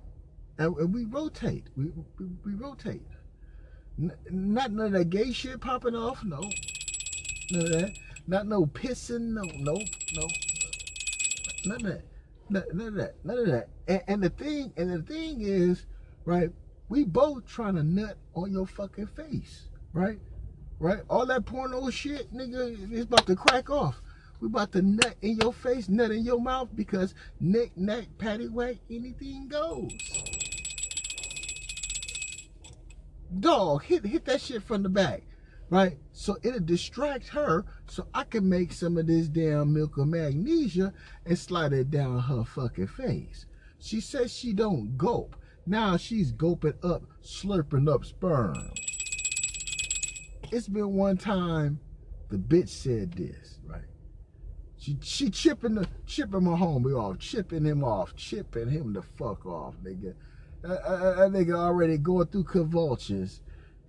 and, 0.58 0.76
and 0.76 0.92
we 0.92 1.04
rotate. 1.04 1.68
We, 1.76 1.92
we, 2.18 2.26
we 2.44 2.54
rotate. 2.54 3.06
N- 3.96 4.10
not 4.28 4.72
none 4.72 4.86
of 4.86 4.92
that 4.94 5.10
gay 5.10 5.30
shit 5.30 5.60
popping 5.60 5.94
off. 5.94 6.24
No, 6.24 6.40
none 7.52 7.62
of 7.66 7.72
that. 7.74 7.92
Not 8.26 8.48
no 8.48 8.66
pissing. 8.66 9.34
No, 9.34 9.42
no, 9.42 9.78
no. 10.16 10.28
None 11.64 11.76
of 11.76 11.82
that. 11.82 12.04
None, 12.50 12.64
none 12.72 12.88
of 12.88 12.94
that. 12.94 13.14
None 13.24 13.38
of 13.38 13.46
that. 13.46 13.68
And, 13.86 14.02
and 14.08 14.22
the 14.24 14.30
thing, 14.30 14.72
and 14.76 14.90
the 14.90 15.02
thing 15.02 15.42
is, 15.42 15.86
right? 16.24 16.50
We 16.88 17.04
both 17.04 17.46
trying 17.46 17.76
to 17.76 17.82
nut 17.82 18.18
on 18.34 18.52
your 18.52 18.66
fucking 18.66 19.08
face, 19.08 19.68
right? 19.92 20.18
Right? 20.78 21.00
All 21.08 21.26
that 21.26 21.46
porno 21.46 21.88
shit, 21.90 22.32
nigga, 22.34 22.92
is 22.92 23.04
about 23.04 23.26
to 23.26 23.36
crack 23.36 23.70
off. 23.70 24.02
We 24.40 24.48
about 24.48 24.72
to 24.72 24.82
nut 24.82 25.14
in 25.22 25.38
your 25.38 25.52
face, 25.52 25.88
nut 25.88 26.10
in 26.10 26.24
your 26.24 26.40
mouth 26.40 26.68
because 26.74 27.14
nick, 27.40 27.76
nack, 27.76 28.06
patty 28.18 28.48
whack, 28.48 28.76
anything 28.90 29.48
goes. 29.48 29.90
Dog, 33.40 33.84
hit 33.84 34.04
hit 34.04 34.26
that 34.26 34.40
shit 34.40 34.62
from 34.62 34.82
the 34.82 34.88
back, 34.88 35.22
right? 35.70 35.98
So 36.12 36.36
it'll 36.42 36.60
distract 36.60 37.28
her, 37.28 37.64
so 37.88 38.06
I 38.12 38.24
can 38.24 38.48
make 38.48 38.72
some 38.72 38.98
of 38.98 39.06
this 39.06 39.28
damn 39.28 39.72
milk 39.72 39.96
of 39.96 40.08
magnesia 40.08 40.92
and 41.24 41.38
slide 41.38 41.72
it 41.72 41.90
down 41.90 42.20
her 42.20 42.44
fucking 42.44 42.88
face. 42.88 43.46
She 43.78 44.00
says 44.00 44.32
she 44.32 44.52
don't 44.52 44.96
gulp. 44.98 45.36
Now 45.66 45.96
she's 45.96 46.30
gulping 46.32 46.74
up, 46.82 47.04
slurping 47.22 47.92
up 47.92 48.04
sperm. 48.04 48.70
It's 50.52 50.68
been 50.68 50.94
one 50.94 51.16
time 51.16 51.80
the 52.28 52.36
bitch 52.36 52.68
said 52.68 53.12
this, 53.12 53.58
right? 53.66 53.80
She 54.76 54.98
she 55.02 55.30
chipping 55.30 55.76
the 55.76 55.88
chipping 56.06 56.44
my 56.44 56.52
homie 56.52 56.98
off, 56.98 57.18
chipping 57.18 57.64
him 57.64 57.82
off, 57.82 58.14
chipping 58.14 58.68
him 58.68 58.92
the 58.92 59.02
fuck 59.02 59.46
off, 59.46 59.74
nigga. 59.82 60.14
That, 60.62 60.82
that, 60.82 61.16
that 61.16 61.32
nigga 61.32 61.54
already 61.54 61.96
going 61.96 62.26
through 62.26 62.44
convulsions. 62.44 63.40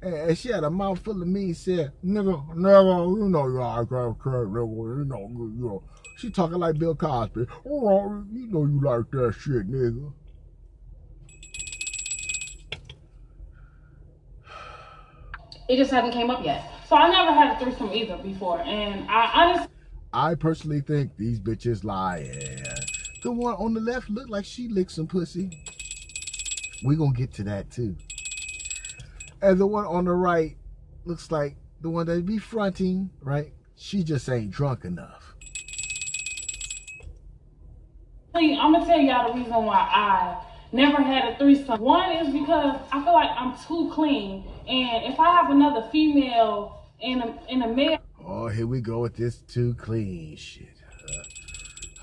And, 0.01 0.13
and 0.13 0.37
she 0.37 0.49
had 0.49 0.63
a 0.63 0.69
mouth 0.69 0.99
full 0.99 1.21
of 1.21 1.27
me. 1.27 1.51
Said, 1.53 1.91
"Nigga, 2.05 2.55
nigga, 2.55 3.17
you 3.17 3.29
know 3.29 3.47
you 3.47 3.61
are 3.61 3.85
crap, 3.85 4.17
crap, 4.19 4.47
nigga, 4.47 4.99
you 4.99 5.05
know, 5.05 5.29
you 5.29 5.65
know." 5.65 5.83
She 6.17 6.29
talking 6.29 6.57
like 6.57 6.79
Bill 6.79 6.95
Cosby. 6.95 7.45
Oh, 7.69 8.23
you 8.31 8.47
know 8.47 8.65
you 8.65 8.79
like 8.81 9.11
that 9.11 9.35
shit, 9.37 9.69
nigga. 9.69 10.13
It 15.67 15.77
just 15.77 15.91
hasn't 15.91 16.13
came 16.13 16.29
up 16.29 16.43
yet. 16.45 16.71
So 16.87 16.95
I 16.95 17.09
never 17.09 17.31
had 17.31 17.55
a 17.55 17.59
threesome 17.59 17.91
either 17.91 18.17
before, 18.17 18.61
and 18.61 19.09
I 19.09 19.31
honestly 19.33 19.67
I 20.13 20.35
personally 20.35 20.79
think 20.79 21.17
these 21.17 21.41
bitches 21.41 21.83
lying. 21.83 22.63
The 23.21 23.31
one 23.31 23.55
on 23.55 23.73
the 23.73 23.81
left 23.81 24.09
looked 24.09 24.29
like 24.29 24.45
she 24.45 24.69
licked 24.69 24.91
some 24.91 25.07
pussy. 25.07 25.61
We 26.85 26.95
gonna 26.95 27.11
get 27.11 27.33
to 27.33 27.43
that 27.43 27.69
too. 27.69 27.97
And 29.41 29.59
the 29.59 29.67
one 29.67 29.85
on 29.85 30.05
the 30.05 30.13
right 30.13 30.55
looks 31.03 31.31
like 31.31 31.57
the 31.81 31.89
one 31.89 32.05
that 32.05 32.25
be 32.25 32.37
fronting, 32.37 33.09
right? 33.21 33.51
She 33.75 34.03
just 34.03 34.29
ain't 34.29 34.51
drunk 34.51 34.85
enough. 34.85 35.35
I'm 38.33 38.73
gonna 38.73 38.85
tell 38.85 38.99
y'all 38.99 39.33
the 39.33 39.39
reason 39.39 39.65
why 39.65 39.77
I 39.77 40.41
never 40.75 41.01
had 41.01 41.33
a 41.33 41.37
threesome. 41.37 41.79
One 41.79 42.11
is 42.11 42.31
because 42.31 42.79
I 42.91 43.03
feel 43.03 43.13
like 43.13 43.29
I'm 43.35 43.55
too 43.67 43.91
clean, 43.93 44.43
and 44.67 45.11
if 45.11 45.19
I 45.19 45.31
have 45.31 45.49
another 45.49 45.87
female 45.91 46.89
and 47.01 47.23
a, 47.23 47.39
and 47.49 47.63
a 47.63 47.67
male. 47.67 47.99
Oh, 48.23 48.47
here 48.47 48.67
we 48.67 48.81
go 48.81 48.99
with 48.99 49.15
this 49.15 49.37
too 49.37 49.73
clean 49.75 50.35
shit. 50.35 50.67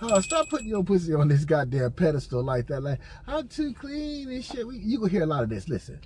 Uh, 0.01 0.09
oh, 0.13 0.21
stop 0.21 0.49
putting 0.49 0.69
your 0.69 0.83
pussy 0.83 1.15
on 1.15 1.29
this 1.29 1.45
goddamn 1.45 1.93
pedestal 1.93 2.43
like 2.43 2.67
that. 2.69 2.83
Like 2.83 3.01
I'm 3.27 3.49
too 3.49 3.75
clean 3.75 4.31
and 4.31 4.45
shit. 4.45 4.67
We, 4.67 4.79
you 4.79 4.99
gonna 4.99 5.11
hear 5.11 5.23
a 5.23 5.27
lot 5.27 5.43
of 5.43 5.51
this. 5.51 5.69
Listen. 5.69 6.01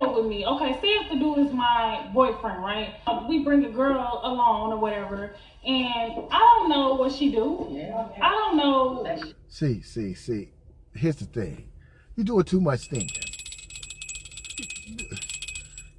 with 0.00 0.26
me. 0.26 0.46
Okay, 0.46 0.72
say 0.80 0.88
if 0.88 1.10
the 1.10 1.18
dude 1.18 1.46
is 1.46 1.52
my 1.52 2.08
boyfriend, 2.14 2.62
right? 2.62 2.94
Uh, 3.06 3.26
We 3.28 3.42
bring 3.42 3.64
a 3.64 3.70
girl 3.70 4.20
along 4.22 4.72
or 4.72 4.78
whatever, 4.78 5.34
and 5.64 6.12
I 6.30 6.38
don't 6.38 6.68
know 6.68 6.94
what 6.94 7.12
she 7.12 7.30
do. 7.32 7.68
Yeah. 7.70 8.08
I 8.22 8.30
don't 8.30 8.56
know. 8.56 9.24
See, 9.48 9.82
see, 9.82 10.14
see. 10.14 10.50
Here's 10.94 11.16
the 11.16 11.24
thing. 11.24 11.71
You're 12.16 12.24
doing 12.24 12.44
too 12.44 12.60
much 12.60 12.88
thinking. 12.88 13.22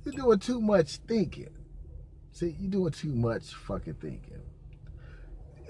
You're 0.06 0.14
doing 0.14 0.40
too 0.40 0.62
much 0.62 0.98
thinking. 1.08 1.50
See, 2.32 2.56
you're 2.60 2.72
doing 2.72 2.92
too 2.92 3.14
much 3.16 3.54
fucking 3.54 3.96
thinking. 3.96 4.42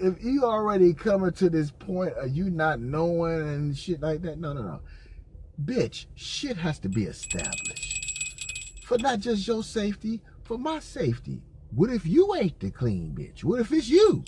If 0.00 0.22
you 0.22 0.44
already 0.44 0.92
coming 0.92 1.32
to 1.32 1.48
this 1.48 1.70
point 1.70 2.14
of 2.14 2.30
you 2.30 2.50
not 2.50 2.80
knowing 2.80 3.40
and 3.40 3.76
shit 3.76 4.00
like 4.00 4.22
that, 4.22 4.38
no, 4.38 4.52
no, 4.52 4.62
no. 4.62 4.80
Bitch, 5.62 6.06
shit 6.14 6.56
has 6.56 6.78
to 6.80 6.88
be 6.88 7.04
established. 7.04 8.82
For 8.84 8.98
not 8.98 9.20
just 9.20 9.46
your 9.46 9.62
safety, 9.62 10.20
for 10.42 10.58
my 10.58 10.80
safety. 10.80 11.42
What 11.70 11.90
if 11.90 12.04
you 12.06 12.34
ain't 12.34 12.60
the 12.60 12.70
clean 12.70 13.14
bitch? 13.18 13.44
What 13.44 13.60
if 13.60 13.72
it's 13.72 13.88
you? 13.88 14.24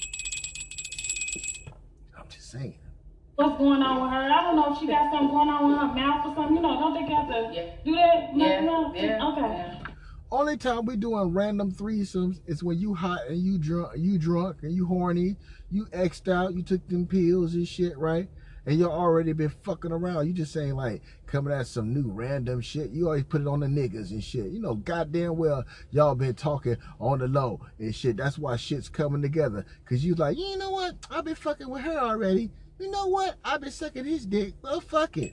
I'm 2.18 2.28
just 2.28 2.50
saying. 2.50 2.78
What's 3.36 3.58
going 3.58 3.82
on 3.82 4.02
with 4.02 4.10
her? 4.10 4.16
I 4.32 4.42
don't 4.42 4.56
know 4.56 4.72
if 4.72 4.78
she 4.80 4.86
got 4.86 5.12
something 5.12 5.28
going 5.28 5.48
on 5.50 5.68
with 5.68 5.78
her 5.78 5.86
mouth 5.94 6.26
or 6.26 6.34
something. 6.34 6.56
You 6.56 6.62
know, 6.62 6.80
don't 6.80 6.94
think 6.94 7.08
you 7.10 7.16
have 7.16 7.28
to 7.28 7.72
do 7.84 7.92
that? 7.94 8.34
No, 8.34 8.46
Yeah, 8.46 8.60
no. 8.62 8.94
yeah, 8.94 9.28
Okay. 9.28 9.72
Only 10.32 10.56
time 10.56 10.86
we 10.86 10.96
doing 10.96 11.32
random 11.32 11.70
threesomes 11.70 12.40
is 12.46 12.62
when 12.64 12.78
you 12.78 12.94
hot 12.94 13.20
and 13.28 13.38
you 13.38 13.58
drunk, 13.58 13.92
you 13.96 14.18
drunk 14.18 14.56
and 14.62 14.72
you 14.72 14.84
horny, 14.86 15.36
you 15.70 15.86
exed 15.92 16.32
out, 16.32 16.54
you 16.54 16.62
took 16.62 16.86
them 16.88 17.06
pills 17.06 17.54
and 17.54 17.68
shit, 17.68 17.96
right? 17.96 18.28
And 18.64 18.76
you 18.76 18.86
already 18.90 19.32
been 19.34 19.52
fucking 19.62 19.92
around. 19.92 20.26
You 20.26 20.32
just 20.32 20.52
saying 20.52 20.74
like 20.74 21.02
coming 21.26 21.52
at 21.52 21.68
some 21.68 21.94
new 21.94 22.10
random 22.10 22.60
shit. 22.60 22.90
You 22.90 23.06
always 23.06 23.22
put 23.22 23.42
it 23.42 23.46
on 23.46 23.60
the 23.60 23.66
niggas 23.66 24.10
and 24.10 24.24
shit. 24.24 24.46
You 24.46 24.60
know, 24.60 24.74
goddamn 24.74 25.36
well 25.36 25.64
y'all 25.90 26.16
been 26.16 26.34
talking 26.34 26.76
on 26.98 27.20
the 27.20 27.28
low 27.28 27.60
and 27.78 27.94
shit. 27.94 28.16
That's 28.16 28.36
why 28.38 28.56
shit's 28.56 28.88
coming 28.88 29.22
together. 29.22 29.64
Cause 29.84 30.04
you 30.04 30.14
like, 30.16 30.36
you 30.38 30.56
know 30.58 30.70
what? 30.70 30.94
I've 31.10 31.24
been 31.26 31.36
fucking 31.36 31.68
with 31.68 31.82
her 31.82 31.98
already. 31.98 32.50
You 32.78 32.90
know 32.90 33.06
what? 33.06 33.36
I've 33.44 33.60
been 33.60 33.70
sucking 33.70 34.04
his 34.04 34.26
dick. 34.26 34.54
Well, 34.62 34.80
fuck 34.80 35.16
it. 35.16 35.32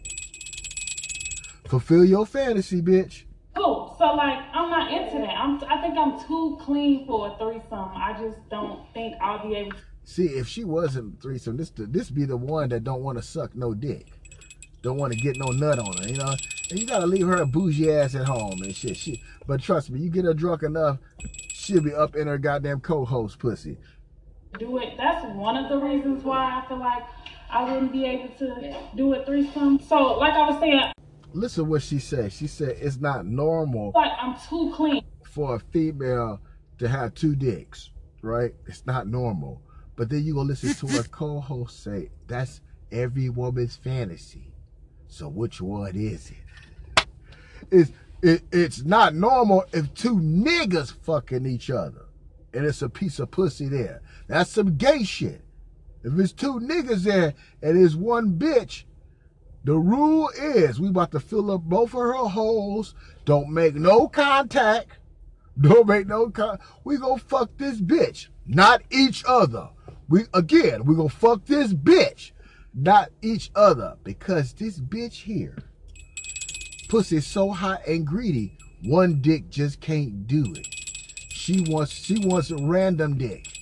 Fulfill 1.67 2.05
your 2.05 2.25
fantasy, 2.25 2.81
bitch. 2.81 3.23
Cool. 3.55 3.95
So 3.97 4.05
like, 4.13 4.39
I'm 4.53 4.69
not 4.69 4.91
into 4.91 5.19
that. 5.19 5.35
I'm. 5.37 5.61
I 5.69 5.81
think 5.81 5.97
I'm 5.97 6.19
too 6.25 6.57
clean 6.61 7.05
for 7.05 7.27
a 7.27 7.37
threesome. 7.37 7.89
I 7.95 8.15
just 8.19 8.37
don't 8.49 8.81
think 8.93 9.15
I'll 9.21 9.47
be 9.47 9.55
able. 9.55 9.71
to. 9.71 9.77
See, 10.05 10.25
if 10.25 10.47
she 10.47 10.63
wasn't 10.63 11.21
threesome, 11.21 11.57
this 11.57 11.71
this 11.75 12.09
be 12.09 12.25
the 12.25 12.37
one 12.37 12.69
that 12.69 12.83
don't 12.83 13.03
want 13.03 13.17
to 13.17 13.23
suck 13.23 13.55
no 13.55 13.73
dick, 13.73 14.07
don't 14.81 14.97
want 14.97 15.13
to 15.13 15.19
get 15.19 15.37
no 15.37 15.47
nut 15.51 15.79
on 15.79 15.97
her, 15.97 16.07
you 16.07 16.17
know. 16.17 16.35
And 16.69 16.79
you 16.79 16.85
gotta 16.85 17.05
leave 17.05 17.27
her 17.27 17.37
a 17.41 17.45
bougie 17.45 17.91
ass 17.91 18.15
at 18.15 18.25
home 18.25 18.61
and 18.63 18.75
shit. 18.75 18.97
She, 18.97 19.21
but 19.47 19.61
trust 19.61 19.89
me, 19.89 19.99
you 19.99 20.09
get 20.09 20.25
her 20.25 20.33
drunk 20.33 20.63
enough, 20.63 20.97
she'll 21.49 21.81
be 21.81 21.93
up 21.93 22.15
in 22.15 22.27
her 22.27 22.37
goddamn 22.37 22.81
co-host 22.81 23.39
pussy. 23.39 23.77
do 24.59 24.77
it. 24.79 24.95
That's 24.97 25.23
one 25.35 25.55
of 25.55 25.69
the 25.69 25.77
reasons 25.77 26.23
why 26.23 26.61
I 26.63 26.67
feel 26.67 26.79
like 26.79 27.03
I 27.53 27.71
wouldn't 27.71 27.91
be 27.91 28.05
able 28.05 28.29
to 28.39 28.75
do 28.95 29.13
a 29.13 29.23
threesome. 29.25 29.79
So, 29.79 30.17
like 30.17 30.33
I 30.33 30.49
was 30.49 30.59
saying, 30.59 30.91
Listen 31.35 31.67
what 31.67 31.81
she 31.81 31.99
said. 31.99 32.31
She 32.31 32.47
said 32.47 32.77
it's 32.79 32.99
not 32.99 33.25
normal 33.25 33.91
like 33.95 34.11
I'm 34.19 34.35
too 34.49 34.71
clean. 34.75 35.03
for 35.23 35.55
a 35.55 35.59
female 35.59 36.41
to 36.79 36.87
have 36.87 37.13
two 37.15 37.35
dicks, 37.35 37.89
right? 38.21 38.53
It's 38.67 38.85
not 38.85 39.07
normal. 39.07 39.61
But 39.95 40.09
then 40.09 40.23
you 40.23 40.35
gonna 40.35 40.49
listen 40.49 40.73
to 40.75 40.87
her 40.95 41.03
co-host 41.11 41.83
say 41.83 42.09
that's 42.27 42.61
every 42.91 43.29
woman's 43.29 43.75
fantasy. 43.75 44.53
So 45.07 45.27
which 45.27 45.61
one 45.61 45.95
is 45.95 46.31
it? 46.31 47.07
It's 47.71 47.91
it, 48.21 48.43
it's 48.51 48.83
not 48.83 49.15
normal 49.15 49.65
if 49.73 49.93
two 49.95 50.15
niggas 50.17 50.93
fucking 51.03 51.45
each 51.45 51.69
other 51.69 52.05
and 52.53 52.65
it's 52.65 52.81
a 52.81 52.89
piece 52.89 53.19
of 53.19 53.31
pussy 53.31 53.67
there. 53.67 54.01
That's 54.27 54.51
some 54.51 54.75
gay 54.77 55.03
shit. 55.03 55.42
If 56.03 56.19
it's 56.19 56.33
two 56.33 56.59
niggas 56.59 57.03
there 57.03 57.33
and 57.61 57.83
it's 57.83 57.95
one 57.95 58.33
bitch, 58.37 58.83
the 59.63 59.77
rule 59.77 60.29
is 60.35 60.79
we 60.79 60.89
about 60.89 61.11
to 61.11 61.19
fill 61.19 61.49
up 61.51 61.61
both 61.61 61.89
of 61.89 61.99
her 61.99 62.13
holes. 62.13 62.93
Don't 63.23 63.49
make 63.49 63.75
no 63.75 64.07
contact. 64.07 64.97
Don't 65.61 65.87
make 65.87 66.07
no 66.07 66.29
con. 66.29 66.59
We 66.83 66.97
gonna 66.97 67.19
fuck 67.19 67.57
this 67.57 67.79
bitch, 67.79 68.27
not 68.45 68.81
each 68.89 69.23
other. 69.27 69.69
We 70.09 70.23
again, 70.33 70.83
we 70.83 70.95
gonna 70.95 71.09
fuck 71.09 71.45
this 71.45 71.73
bitch, 71.73 72.31
not 72.73 73.11
each 73.21 73.51
other, 73.55 73.97
because 74.03 74.53
this 74.53 74.79
bitch 74.79 75.23
here, 75.23 75.57
pussy 76.89 77.21
so 77.21 77.51
hot 77.51 77.85
and 77.87 78.05
greedy, 78.05 78.57
one 78.83 79.21
dick 79.21 79.49
just 79.49 79.79
can't 79.79 80.27
do 80.27 80.43
it. 80.55 80.67
She 81.29 81.65
wants, 81.69 81.91
she 81.91 82.25
wants 82.25 82.49
a 82.51 82.57
random 82.57 83.17
dick, 83.17 83.52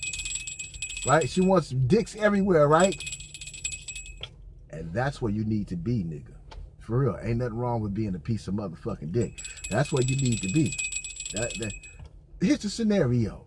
right? 1.06 1.28
She 1.28 1.40
wants 1.40 1.70
dicks 1.70 2.16
everywhere, 2.16 2.68
right? 2.68 2.96
And 4.70 4.92
that's 4.92 5.20
where 5.20 5.32
you 5.32 5.44
need 5.44 5.68
to 5.68 5.76
be, 5.76 6.02
nigga. 6.04 6.34
For 6.80 6.98
real, 6.98 7.18
ain't 7.22 7.38
nothing 7.38 7.56
wrong 7.56 7.80
with 7.80 7.94
being 7.94 8.14
a 8.14 8.18
piece 8.18 8.48
of 8.48 8.54
motherfucking 8.54 9.12
dick. 9.12 9.40
That's 9.70 9.92
where 9.92 10.02
you 10.02 10.16
need 10.16 10.42
to 10.42 10.52
be. 10.52 10.76
That, 11.34 11.52
that, 11.60 11.72
here's 12.40 12.60
the 12.60 12.70
scenario. 12.70 13.46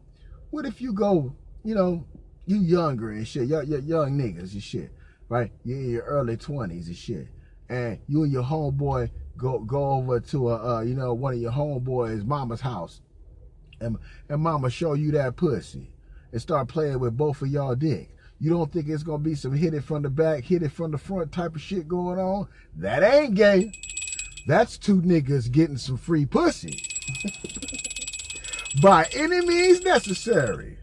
What 0.51 0.65
if 0.65 0.81
you 0.81 0.93
go, 0.93 1.35
you 1.63 1.75
know, 1.75 2.05
you 2.45 2.57
younger 2.57 3.11
and 3.11 3.27
shit, 3.27 3.47
you 3.47 3.61
you 3.63 3.79
young 3.79 4.17
niggas 4.17 4.53
and 4.53 4.63
shit, 4.63 4.91
right? 5.29 5.51
You're 5.63 5.79
in 5.79 5.89
your 5.89 6.03
early 6.03 6.37
twenties 6.37 6.87
and 6.87 6.95
shit, 6.95 7.27
and 7.69 7.99
you 8.07 8.23
and 8.23 8.31
your 8.31 8.43
homeboy 8.43 9.09
go 9.37 9.59
go 9.59 9.91
over 9.93 10.19
to 10.19 10.49
a, 10.51 10.77
uh, 10.77 10.81
you 10.81 10.95
know, 10.95 11.13
one 11.13 11.33
of 11.33 11.39
your 11.39 11.51
homeboys' 11.51 12.25
mama's 12.25 12.61
house, 12.61 13.01
and 13.81 13.97
and 14.29 14.41
mama 14.41 14.69
show 14.69 14.93
you 14.93 15.11
that 15.11 15.35
pussy, 15.35 15.91
and 16.35 16.41
start 16.41 16.67
playing 16.67 16.99
with 16.99 17.15
both 17.15 17.41
of 17.41 17.47
y'all 17.47 17.75
dick. 17.75 18.09
You 18.41 18.49
don't 18.49 18.69
think 18.69 18.89
it's 18.89 19.03
gonna 19.03 19.19
be 19.19 19.35
some 19.35 19.53
hit 19.53 19.73
it 19.73 19.85
from 19.85 20.01
the 20.01 20.09
back, 20.09 20.43
hit 20.43 20.63
it 20.63 20.73
from 20.73 20.91
the 20.91 20.97
front 20.97 21.31
type 21.31 21.55
of 21.55 21.61
shit 21.61 21.87
going 21.87 22.19
on? 22.19 22.49
That 22.75 23.03
ain't 23.03 23.35
gay. 23.35 23.71
That's 24.45 24.77
two 24.77 25.01
niggas 25.01 25.49
getting 25.49 25.77
some 25.77 25.95
free 25.95 26.25
pussy. 26.25 26.83
By 28.81 29.07
any 29.13 29.47
means 29.47 29.81
necessary. 29.83 30.77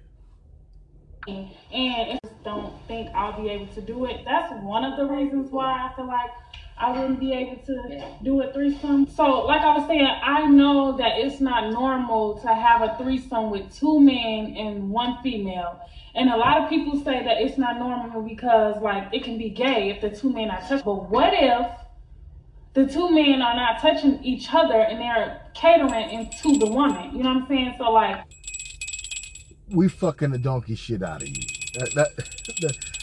and 1.28 1.50
I 1.74 2.18
just 2.24 2.42
don't 2.44 2.74
think 2.88 3.11
I'll 3.14 3.38
be 3.38 3.50
able 3.50 3.66
to 3.74 3.82
do 3.82 4.07
it. 4.07 4.22
That's 4.24 4.55
one 4.62 4.84
of 4.84 4.96
the 4.96 5.05
reasons 5.05 5.50
why 5.50 5.66
I 5.86 5.94
feel 5.94 6.07
like 6.07 6.30
I 6.79 6.91
wouldn't 6.91 7.20
be 7.20 7.33
able 7.33 7.57
to 7.66 8.05
do 8.25 8.41
a 8.43 8.53
threesome. 8.53 9.07
So, 9.09 9.41
like 9.47 9.61
I 9.62 9.77
was 9.77 9.87
saying, 9.87 10.07
I 10.07 10.47
know 10.47 10.97
that 10.97 11.18
it's 11.18 11.41
not 11.41 11.70
normal 11.73 12.39
to 12.41 12.49
have 12.49 12.83
a 12.83 12.97
threesome 12.99 13.51
with 13.51 13.73
two 13.75 14.01
men 14.01 14.57
and 14.57 14.91
one 14.91 15.18
female. 15.23 15.81
And 16.14 16.29
a 16.29 16.37
lot 16.37 16.62
of 16.62 16.68
people 16.68 16.99
say 17.05 17.25
that 17.25 17.41
it's 17.41 17.57
not 17.57 17.79
normal 17.79 18.23
because, 18.23 18.81
like, 18.83 19.09
it 19.12 19.23
can 19.25 19.39
be 19.39 19.49
gay 19.51 19.91
if 19.91 20.01
the 20.01 20.11
two 20.11 20.33
men 20.33 20.51
are 20.51 20.61
touching. 20.61 20.83
But 20.85 21.09
what 21.09 21.33
if 21.35 21.66
the 22.75 22.87
two 22.87 23.11
men 23.11 23.41
are 23.43 23.55
not 23.55 23.81
touching 23.81 24.23
each 24.25 24.49
other 24.53 24.81
and 24.81 24.99
they're 25.01 25.41
catering 25.55 26.11
into 26.11 26.59
the 26.59 26.66
woman? 26.66 27.16
You 27.16 27.23
know 27.23 27.33
what 27.35 27.43
I'm 27.43 27.49
saying? 27.49 27.75
So, 27.79 27.91
like, 27.91 28.25
we 29.70 29.89
fucking 29.89 30.31
the 30.33 30.39
donkey 30.39 30.75
shit 30.75 31.03
out 31.03 31.23
of 31.23 31.29
you. 31.29 31.43
That, 31.79 31.95
that, 31.95 32.16
that- 32.61 33.01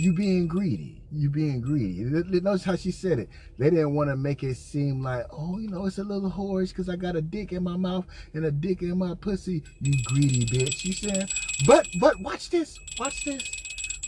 you 0.00 0.14
being 0.14 0.46
greedy. 0.46 1.02
You 1.12 1.28
being 1.28 1.60
greedy. 1.60 2.04
Notice 2.40 2.64
how 2.64 2.76
she 2.76 2.90
said 2.90 3.18
it. 3.18 3.28
They 3.58 3.68
didn't 3.68 3.94
want 3.94 4.08
to 4.08 4.16
make 4.16 4.42
it 4.42 4.56
seem 4.56 5.02
like, 5.02 5.26
oh, 5.30 5.58
you 5.58 5.68
know, 5.68 5.84
it's 5.84 5.98
a 5.98 6.04
little 6.04 6.30
whorish 6.30 6.70
because 6.70 6.88
I 6.88 6.96
got 6.96 7.16
a 7.16 7.20
dick 7.20 7.52
in 7.52 7.62
my 7.62 7.76
mouth 7.76 8.06
and 8.32 8.46
a 8.46 8.50
dick 8.50 8.80
in 8.80 8.96
my 8.96 9.14
pussy. 9.14 9.62
You 9.80 10.02
greedy 10.04 10.46
bitch. 10.46 10.74
She 10.78 10.92
said, 10.92 11.30
But 11.66 11.86
but 12.00 12.18
watch 12.20 12.48
this. 12.48 12.78
Watch 12.98 13.26
this. 13.26 13.42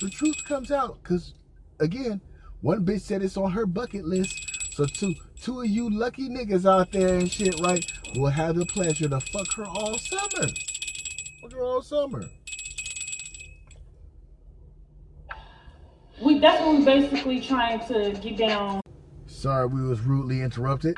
The 0.00 0.08
truth 0.08 0.42
comes 0.46 0.70
out 0.70 1.02
because 1.02 1.34
again, 1.78 2.22
one 2.62 2.86
bitch 2.86 3.02
said 3.02 3.22
it's 3.22 3.36
on 3.36 3.50
her 3.52 3.66
bucket 3.66 4.06
list. 4.06 4.72
So 4.72 4.86
two 4.86 5.14
two 5.42 5.60
of 5.60 5.66
you 5.66 5.90
lucky 5.90 6.30
niggas 6.30 6.64
out 6.64 6.92
there 6.92 7.18
and 7.18 7.30
shit, 7.30 7.60
right, 7.60 7.84
will 8.16 8.30
have 8.30 8.56
the 8.56 8.64
pleasure 8.64 9.10
to 9.10 9.20
fuck 9.20 9.52
her 9.56 9.66
all 9.66 9.98
summer. 9.98 10.48
Fuck 11.42 11.52
her 11.52 11.62
all 11.62 11.82
summer. 11.82 12.24
We 16.22 16.38
that's 16.38 16.60
what 16.64 16.78
we 16.78 16.84
basically 16.84 17.40
trying 17.40 17.80
to 17.88 18.12
get 18.22 18.36
down 18.36 18.80
Sorry 19.26 19.66
we 19.66 19.82
was 19.82 20.00
rudely 20.00 20.40
interrupted. 20.42 20.96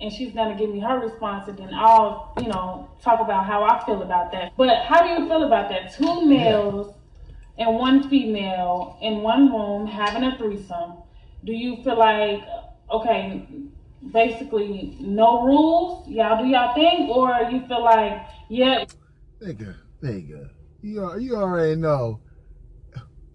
and 0.00 0.12
she's 0.12 0.32
gonna 0.32 0.56
give 0.56 0.70
me 0.70 0.80
her 0.80 0.98
response 0.98 1.48
and 1.48 1.56
then 1.58 1.70
I'll, 1.72 2.32
you 2.40 2.48
know, 2.48 2.90
talk 3.02 3.20
about 3.20 3.46
how 3.46 3.62
I 3.62 3.84
feel 3.86 4.02
about 4.02 4.32
that. 4.32 4.52
But 4.56 4.84
how 4.84 5.02
do 5.02 5.10
you 5.22 5.28
feel 5.28 5.44
about 5.44 5.68
that? 5.68 5.94
Two 5.94 6.26
males 6.26 6.94
and 7.58 7.76
one 7.76 8.08
female 8.08 8.98
in 9.00 9.18
one 9.18 9.52
room 9.52 9.86
having 9.86 10.24
a 10.24 10.36
threesome. 10.36 10.94
Do 11.44 11.52
you 11.52 11.82
feel 11.84 11.98
like 11.98 12.40
okay, 12.90 13.46
basically 14.12 14.96
no 15.00 15.44
rules, 15.44 16.08
y'all 16.08 16.42
do 16.42 16.48
y'all 16.48 16.74
thing, 16.74 17.08
or 17.10 17.30
you 17.50 17.66
feel 17.66 17.82
like, 17.82 18.20
yeah, 18.48 18.84
Nigga, 19.40 19.74
nigga. 20.02 20.50
You 20.82 21.18
you 21.18 21.36
already 21.36 21.76
know. 21.76 22.20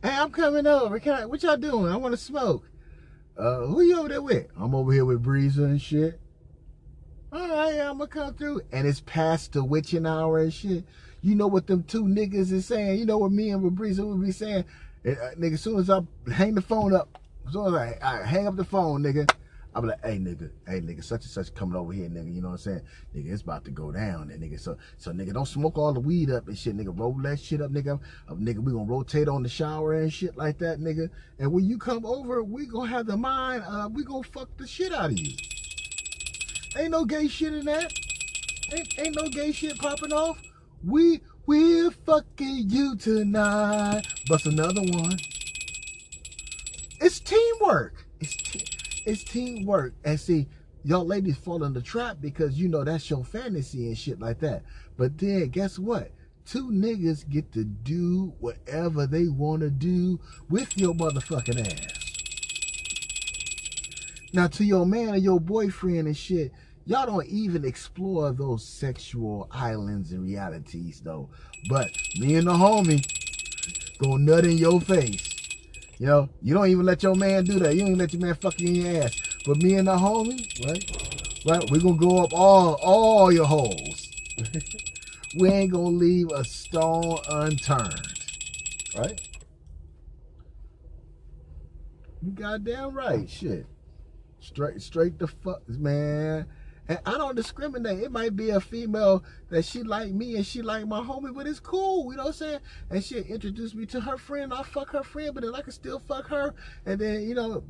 Hey, 0.01 0.15
I'm 0.15 0.31
coming 0.31 0.65
over. 0.65 0.97
Can 0.99 1.13
I, 1.13 1.25
what 1.25 1.43
y'all 1.43 1.57
doing? 1.57 1.91
I 1.91 1.97
want 1.97 2.13
to 2.13 2.17
smoke. 2.17 2.69
Uh, 3.37 3.65
who 3.65 3.81
you 3.81 3.99
over 3.99 4.07
there 4.07 4.21
with? 4.21 4.47
I'm 4.57 4.73
over 4.73 4.93
here 4.93 5.03
with 5.03 5.23
Breezer 5.23 5.65
and 5.65 5.81
shit. 5.81 6.19
All 7.33 7.49
right, 7.49 7.79
I'm 7.79 7.97
gonna 7.97 8.07
come 8.07 8.33
through. 8.33 8.61
And 8.71 8.87
it's 8.87 9.01
past 9.01 9.53
the 9.53 9.63
witching 9.63 10.05
hour 10.05 10.39
and 10.39 10.53
shit. 10.53 10.85
You 11.21 11.35
know 11.35 11.47
what 11.47 11.67
them 11.67 11.83
two 11.83 12.05
niggas 12.05 12.51
is 12.53 12.65
saying? 12.65 12.97
You 12.97 13.05
know 13.05 13.17
what 13.17 13.33
me 13.33 13.49
and 13.49 13.61
Fabrice 13.61 13.99
would 13.99 14.21
be 14.21 14.31
saying? 14.31 14.63
Uh, 15.05 15.11
nigga, 15.37 15.53
as 15.55 15.61
soon 15.61 15.79
as 15.79 15.89
I 15.89 15.99
hang 16.31 16.55
the 16.55 16.61
phone 16.61 16.93
up, 16.93 17.19
as 17.45 17.53
soon 17.53 17.67
as 17.67 17.73
I, 17.73 17.97
I 18.01 18.25
hang 18.25 18.47
up 18.47 18.55
the 18.55 18.63
phone, 18.63 19.03
nigga, 19.03 19.29
I'm 19.79 19.87
like, 19.87 20.03
hey 20.03 20.17
nigga, 20.17 20.51
hey 20.67 20.81
nigga, 20.81 21.01
such 21.01 21.23
and 21.23 21.31
such 21.31 21.53
coming 21.55 21.77
over 21.77 21.93
here, 21.93 22.09
nigga. 22.09 22.35
You 22.35 22.41
know 22.41 22.49
what 22.49 22.55
I'm 22.55 22.57
saying? 22.57 22.81
Nigga, 23.15 23.31
it's 23.31 23.43
about 23.43 23.63
to 23.63 23.71
go 23.71 23.93
down, 23.93 24.29
and 24.29 24.43
nigga. 24.43 24.59
So, 24.59 24.75
so 24.97 25.13
nigga, 25.13 25.31
don't 25.31 25.47
smoke 25.47 25.77
all 25.77 25.93
the 25.93 26.01
weed 26.01 26.29
up 26.29 26.49
and 26.49 26.57
shit, 26.57 26.75
nigga. 26.75 26.97
Roll 26.99 27.13
that 27.21 27.39
shit 27.39 27.61
up, 27.61 27.71
nigga. 27.71 27.97
Uh, 28.27 28.33
nigga, 28.33 28.57
we 28.57 28.73
gonna 28.73 28.83
rotate 28.83 29.29
on 29.29 29.41
the 29.41 29.47
shower 29.47 29.93
and 29.93 30.11
shit 30.11 30.35
like 30.35 30.57
that, 30.57 30.81
nigga. 30.81 31.09
And 31.39 31.53
when 31.53 31.65
you 31.65 31.77
come 31.77 32.05
over, 32.05 32.43
we 32.43 32.65
gonna 32.65 32.89
have 32.89 33.05
the 33.05 33.15
mind. 33.15 33.63
Uh, 33.65 33.87
we 33.89 34.03
gonna 34.03 34.21
fuck 34.23 34.49
the 34.57 34.67
shit 34.67 34.91
out 34.91 35.11
of 35.11 35.17
you. 35.17 35.37
Ain't 36.75 36.91
no 36.91 37.05
gay 37.05 37.29
shit 37.29 37.53
in 37.53 37.63
that. 37.65 37.93
Ain't, 38.73 38.99
ain't 38.99 39.15
no 39.15 39.29
gay 39.29 39.53
shit 39.53 39.79
popping 39.79 40.11
off. 40.11 40.41
We 40.85 41.21
we're 41.45 41.91
fucking 41.91 42.69
you 42.69 42.97
tonight. 42.97 44.01
Bust 44.27 44.45
another 44.45 44.81
one. 44.81 45.17
It's 46.99 47.21
teamwork. 47.21 48.05
It's 48.19 48.35
it's 49.05 49.23
teamwork. 49.23 49.93
And 50.03 50.19
see, 50.19 50.47
y'all 50.83 51.05
ladies 51.05 51.37
fall 51.37 51.63
in 51.63 51.73
the 51.73 51.81
trap 51.81 52.17
because 52.21 52.59
you 52.59 52.67
know 52.67 52.83
that's 52.83 53.09
your 53.09 53.23
fantasy 53.23 53.87
and 53.87 53.97
shit 53.97 54.19
like 54.19 54.39
that. 54.39 54.63
But 54.97 55.17
then 55.17 55.49
guess 55.49 55.79
what? 55.79 56.11
Two 56.45 56.71
niggas 56.71 57.29
get 57.29 57.51
to 57.53 57.63
do 57.63 58.33
whatever 58.39 59.05
they 59.05 59.27
want 59.27 59.61
to 59.61 59.69
do 59.69 60.19
with 60.49 60.77
your 60.77 60.93
motherfucking 60.95 61.59
ass. 61.59 61.99
Now 64.33 64.47
to 64.47 64.63
your 64.63 64.85
man 64.85 65.09
or 65.09 65.17
your 65.17 65.39
boyfriend 65.39 66.07
and 66.07 66.17
shit, 66.17 66.51
y'all 66.85 67.05
don't 67.05 67.27
even 67.27 67.65
explore 67.65 68.31
those 68.31 68.65
sexual 68.65 69.47
islands 69.51 70.11
and 70.11 70.23
realities 70.23 71.01
though. 71.01 71.29
But 71.67 71.91
me 72.19 72.35
and 72.35 72.47
the 72.47 72.53
homie 72.53 73.05
go 73.99 74.17
nut 74.17 74.45
in 74.45 74.57
your 74.57 74.81
face. 74.81 75.28
You 75.99 76.05
know, 76.05 76.29
you 76.41 76.53
don't 76.53 76.69
even 76.69 76.85
let 76.85 77.03
your 77.03 77.13
man 77.13 77.43
do 77.43 77.59
that. 77.59 77.73
You 77.75 77.81
don't 77.81 77.89
even 77.89 77.99
let 77.99 78.13
your 78.13 78.21
man 78.21 78.35
fuck 78.35 78.59
you 78.59 78.69
in 78.69 78.75
your 78.75 79.03
ass. 79.03 79.19
But 79.45 79.57
me 79.57 79.75
and 79.75 79.87
the 79.87 79.97
homie, 79.97 80.47
right? 80.65 81.45
Right, 81.45 81.69
we're 81.69 81.81
gonna 81.81 81.97
go 81.97 82.23
up 82.23 82.33
all 82.33 82.75
all 82.81 83.31
your 83.33 83.45
holes. 83.45 84.07
we 85.37 85.49
ain't 85.49 85.73
gonna 85.73 85.87
leave 85.87 86.31
a 86.33 86.45
stone 86.45 87.17
unturned. 87.29 88.13
Right? 88.97 89.19
You 92.21 92.31
goddamn 92.31 92.93
right, 92.93 93.29
shit. 93.29 93.65
Straight 94.39 94.81
straight 94.81 95.19
the 95.19 95.27
fuck 95.27 95.67
man. 95.67 96.45
And 96.89 96.99
I 97.05 97.11
don't 97.19 97.35
discriminate. 97.35 97.99
It 97.99 98.11
might 98.11 98.35
be 98.35 98.49
a 98.49 98.59
female 98.59 99.23
that 99.49 99.63
she 99.63 99.83
like 99.83 100.11
me 100.11 100.35
and 100.35 100.45
she 100.45 100.63
like 100.63 100.87
my 100.87 100.99
homie, 100.99 101.33
but 101.33 101.45
it's 101.45 101.59
cool. 101.59 102.11
You 102.11 102.17
know 102.17 102.23
what 102.23 102.29
I'm 102.29 102.33
saying? 102.33 102.59
And 102.89 103.03
she 103.03 103.19
introduced 103.19 103.75
me 103.75 103.85
to 103.85 104.01
her 104.01 104.17
friend. 104.17 104.51
I 104.51 104.63
fuck 104.63 104.89
her 104.89 105.03
friend, 105.03 105.31
but 105.35 105.43
then 105.43 105.53
I 105.53 105.61
can 105.61 105.71
still 105.71 105.99
fuck 105.99 106.27
her. 106.29 106.55
And 106.87 106.99
then, 106.99 107.29
you 107.29 107.35
know, 107.35 107.63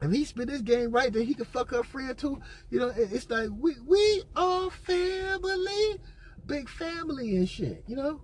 if 0.00 0.10
he 0.10 0.24
spit 0.24 0.48
this 0.48 0.62
game 0.62 0.90
right, 0.90 1.12
then 1.12 1.26
he 1.26 1.34
can 1.34 1.44
fuck 1.44 1.70
her 1.70 1.82
friend 1.82 2.16
too. 2.16 2.40
You 2.70 2.80
know, 2.80 2.92
it's 2.96 3.28
like 3.28 3.50
we 3.58 3.76
we 3.86 4.22
are 4.34 4.70
family. 4.70 6.00
Big 6.46 6.68
family 6.68 7.36
and 7.36 7.48
shit, 7.48 7.84
you 7.86 7.96
know? 7.96 8.22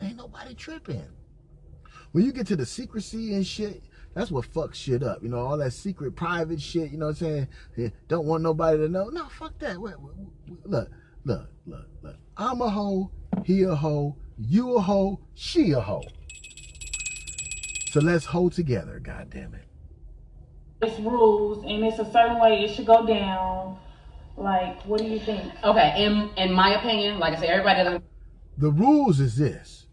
Ain't 0.00 0.16
nobody 0.16 0.54
tripping. 0.54 1.08
When 2.12 2.24
you 2.24 2.32
get 2.32 2.46
to 2.46 2.56
the 2.56 2.64
secrecy 2.64 3.34
and 3.34 3.46
shit, 3.46 3.82
that's 4.18 4.32
what 4.32 4.52
fucks 4.52 4.74
shit 4.74 5.04
up. 5.04 5.22
You 5.22 5.28
know, 5.28 5.38
all 5.38 5.56
that 5.58 5.72
secret, 5.72 6.16
private 6.16 6.60
shit. 6.60 6.90
You 6.90 6.98
know 6.98 7.06
what 7.06 7.22
I'm 7.22 7.46
saying? 7.76 7.92
Don't 8.08 8.26
want 8.26 8.42
nobody 8.42 8.78
to 8.78 8.88
know. 8.88 9.10
No, 9.10 9.28
fuck 9.28 9.56
that. 9.60 9.80
Wait, 9.80 9.94
wait, 10.00 10.12
wait, 10.16 10.58
look, 10.64 10.90
look, 11.24 11.48
look, 11.66 11.86
look. 12.02 12.16
I'm 12.36 12.60
a 12.60 12.68
hoe. 12.68 13.12
He 13.44 13.62
a 13.62 13.76
hoe. 13.76 14.16
You 14.36 14.74
a 14.74 14.80
hoe. 14.80 15.20
She 15.36 15.70
a 15.70 15.78
hoe. 15.78 16.02
So 17.92 18.00
let's 18.00 18.24
hold 18.24 18.54
together. 18.54 18.98
God 18.98 19.30
damn 19.30 19.54
it. 19.54 19.68
It's 20.82 20.98
rules, 20.98 21.64
and 21.64 21.84
it's 21.84 22.00
a 22.00 22.10
certain 22.10 22.40
way 22.40 22.64
it 22.64 22.74
should 22.74 22.86
go 22.86 23.06
down. 23.06 23.78
Like, 24.36 24.82
what 24.82 24.98
do 24.98 25.06
you 25.06 25.20
think? 25.20 25.52
Okay, 25.62 26.04
in 26.04 26.30
in 26.36 26.52
my 26.52 26.74
opinion, 26.74 27.20
like 27.20 27.36
I 27.36 27.40
said, 27.40 27.50
everybody 27.50 27.84
doesn't. 27.84 28.04
The 28.56 28.72
rules 28.72 29.20
is 29.20 29.36
this: 29.36 29.86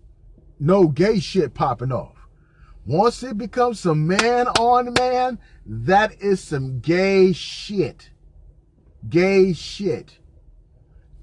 no 0.59 0.87
gay 0.87 1.19
shit 1.19 1.53
popping 1.53 1.91
off. 1.91 2.14
Once 2.85 3.23
it 3.23 3.37
becomes 3.37 3.79
some 3.79 4.05
man 4.05 4.47
on 4.59 4.93
man, 4.93 5.39
that 5.65 6.21
is 6.21 6.39
some 6.39 6.79
gay 6.79 7.33
shit. 7.33 8.11
Gay 9.09 9.53
shit. 9.53 10.19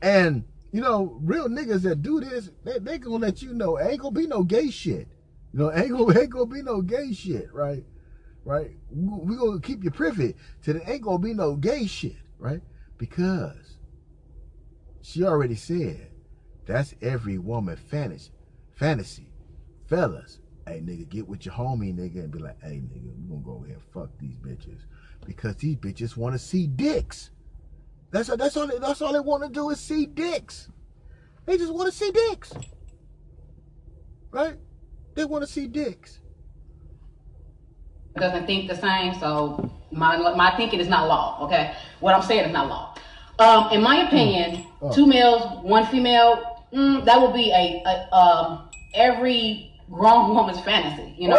And, 0.01 0.45
you 0.73 0.81
know, 0.81 1.19
real 1.23 1.49
niggas 1.49 1.83
that 1.83 2.03
do 2.03 2.21
this, 2.21 2.51
they, 2.65 2.79
they 2.81 2.99
gonna 2.99 3.17
let 3.17 3.43
you 3.43 3.55
know, 3.55 3.79
ain't 3.79 4.01
gonna 4.01 4.13
be 4.13 4.27
no 4.27 4.43
gay 4.43 4.71
shit. 4.71 5.07
You 5.53 5.61
know, 5.61 5.73
ain't 5.75 5.93
gonna, 5.93 6.19
ain't 6.19 6.31
gonna 6.31 6.47
be 6.47 6.63
no 6.63 6.83
gay 6.83 7.13
shit, 7.13 7.53
right? 7.53 7.85
Right? 8.45 8.73
We 8.91 9.37
gonna 9.37 9.61
keep 9.61 9.85
you 9.85 9.93
privy 9.93 10.35
to 10.65 10.73
the 10.73 10.91
ain't 10.91 11.03
gonna 11.03 11.19
be 11.21 11.33
no 11.33 11.55
gay 11.55 11.87
shit, 11.87 12.17
right? 12.39 12.61
Because 12.99 13.77
she 15.01 15.23
already 15.23 15.55
said 15.55 16.11
that's 16.67 16.95
every 17.01 17.39
woman 17.39 17.77
fantasy. 17.77 18.33
Fantasy. 18.73 19.29
Fellas, 19.87 20.41
hey 20.73 20.81
nigga, 20.81 21.09
get 21.09 21.29
with 21.29 21.45
your 21.45 21.55
homie 21.55 21.95
nigga 21.95 22.17
and 22.25 22.31
be 22.31 22.39
like, 22.39 22.61
hey 22.63 22.81
nigga, 22.81 23.13
we 23.17 23.29
gonna 23.29 23.43
go 23.43 23.63
ahead 23.65 23.77
and 23.77 23.85
fuck 23.93 24.11
these 24.19 24.37
bitches. 24.37 24.81
Because 25.27 25.57
these 25.57 25.77
bitches 25.77 26.17
wanna 26.17 26.39
see 26.39 26.67
dicks. 26.67 27.31
That's 28.11 28.29
that's 28.37 28.57
all 28.57 28.67
they, 28.67 28.79
that's 28.79 29.03
all 29.03 29.13
they 29.13 29.21
wanna 29.21 29.49
do 29.49 29.71
is 29.71 29.81
see 29.81 30.07
dicks. 30.07 30.69
They 31.47 31.59
just 31.59 31.73
wanna 31.73 31.93
see 31.93 32.11
dicks. 32.11 32.53
Right? 34.31 34.57
They 35.15 35.25
wanna 35.25 35.47
see 35.47 35.67
dicks. 35.67 36.21
Doesn't 38.17 38.47
think 38.47 38.69
the 38.69 38.77
same, 38.77 39.15
so 39.21 39.71
my 39.91 40.17
my 40.35 40.55
thinking 40.57 40.81
is 40.81 40.89
not 40.89 41.09
law. 41.09 41.45
Okay, 41.47 41.75
what 42.01 42.15
I'm 42.15 42.23
saying 42.23 42.47
is 42.47 42.53
not 42.53 42.69
law. 42.69 42.95
Um, 43.39 43.73
in 43.73 43.83
my 43.83 44.07
opinion, 44.07 44.67
Oh. 44.83 44.93
two 44.93 45.07
males, 45.07 45.63
one 45.63 45.87
female, 45.87 46.61
mm, 46.73 47.05
that 47.05 47.21
would 47.21 47.33
be 47.35 47.51
a, 47.53 47.83
a 47.87 48.15
um 48.15 48.69
every 48.95 49.72
grown 49.93 50.35
woman's 50.35 50.61
fantasy. 50.61 51.15
You 51.19 51.29
know, 51.29 51.37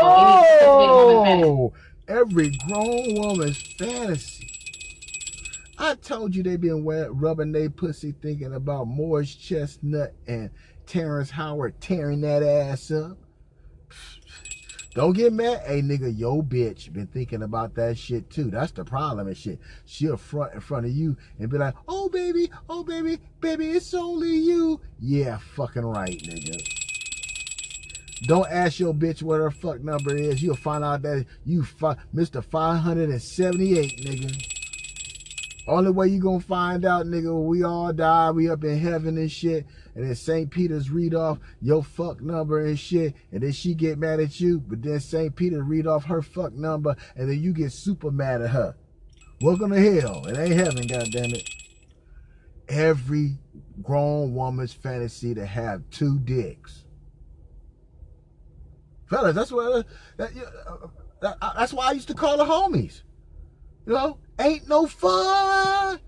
any 0.61 1.15
woman's. 1.15 1.43
Oh, 1.45 1.73
every 2.07 2.51
grown 2.67 3.15
woman's 3.15 3.61
fantasy. 3.77 4.49
I 5.77 5.95
told 5.95 6.35
you 6.35 6.43
they 6.43 6.55
been 6.55 6.85
rubbing 6.85 7.51
their 7.51 7.69
pussy 7.69 8.13
thinking 8.21 8.53
about 8.53 8.87
Morris 8.87 9.35
Chestnut 9.35 10.13
and 10.27 10.49
Terrence 10.85 11.31
Howard 11.31 11.81
tearing 11.81 12.21
that 12.21 12.43
ass 12.43 12.91
up. 12.91 13.17
Don't 14.93 15.13
get 15.13 15.33
mad. 15.33 15.61
Hey, 15.65 15.81
nigga, 15.81 16.17
yo 16.17 16.43
bitch 16.43 16.93
been 16.93 17.07
thinking 17.07 17.41
about 17.41 17.73
that 17.75 17.97
shit 17.97 18.29
too. 18.29 18.51
That's 18.51 18.71
the 18.71 18.85
problem 18.85 19.27
and 19.27 19.35
shit. 19.35 19.59
She'll 19.85 20.15
front 20.15 20.53
in 20.53 20.61
front 20.61 20.85
of 20.85 20.91
you 20.91 21.17
and 21.39 21.49
be 21.49 21.57
like, 21.57 21.73
oh, 21.87 22.07
baby, 22.07 22.51
oh, 22.69 22.83
baby, 22.83 23.17
baby, 23.41 23.71
it's 23.71 23.93
only 23.95 24.37
you. 24.37 24.79
Yeah, 24.99 25.39
fucking 25.55 25.83
right, 25.83 26.17
nigga. 26.19 26.82
Don't 28.23 28.49
ask 28.49 28.79
your 28.79 28.93
bitch 28.93 29.21
what 29.21 29.41
her 29.41 29.51
fuck 29.51 29.81
number 29.81 30.15
is. 30.15 30.41
You'll 30.41 30.55
find 30.55 30.83
out 30.83 31.01
that 31.01 31.25
you 31.45 31.63
fi- 31.63 31.97
Mr. 32.15 32.43
578, 32.43 33.99
nigga. 34.01 34.53
Only 35.67 35.91
way 35.91 36.07
you 36.07 36.19
gonna 36.19 36.39
find 36.39 36.85
out, 36.85 37.05
nigga, 37.05 37.33
we 37.45 37.63
all 37.63 37.93
die, 37.93 38.31
we 38.31 38.49
up 38.49 38.63
in 38.63 38.77
heaven 38.79 39.17
and 39.17 39.31
shit, 39.31 39.65
and 39.95 40.05
then 40.05 40.15
St. 40.15 40.49
Peter's 40.49 40.89
read 40.89 41.13
off 41.13 41.39
your 41.61 41.83
fuck 41.83 42.21
number 42.21 42.65
and 42.65 42.77
shit, 42.77 43.13
and 43.31 43.43
then 43.43 43.51
she 43.53 43.73
get 43.73 43.97
mad 43.97 44.19
at 44.19 44.39
you, 44.39 44.59
but 44.59 44.81
then 44.81 44.99
St. 44.99 45.33
Peter 45.35 45.63
read 45.63 45.87
off 45.87 46.05
her 46.05 46.21
fuck 46.21 46.53
number, 46.53 46.95
and 47.15 47.29
then 47.29 47.41
you 47.41 47.53
get 47.53 47.71
super 47.71 48.11
mad 48.11 48.41
at 48.41 48.49
her. 48.49 48.75
Welcome 49.41 49.71
to 49.71 49.99
hell. 49.99 50.25
It 50.27 50.37
ain't 50.37 50.53
heaven, 50.53 50.83
goddammit. 50.83 51.49
Every 52.67 53.37
grown 53.81 54.33
woman's 54.33 54.73
fantasy 54.73 55.33
to 55.33 55.45
have 55.45 55.83
two 55.91 56.19
dicks. 56.19 56.82
Fellas, 59.13 59.35
that's 59.35 59.51
what 59.51 59.85
that, 60.17 60.31
uh, 60.67 60.87
that, 61.21 61.37
that's 61.55 61.71
why 61.71 61.89
I 61.89 61.91
used 61.91 62.07
to 62.07 62.15
call 62.15 62.37
the 62.37 62.45
homies. 62.45 63.03
You 63.85 63.93
know, 63.93 64.17
ain't 64.39 64.67
no 64.67 64.87
fun 64.87 65.99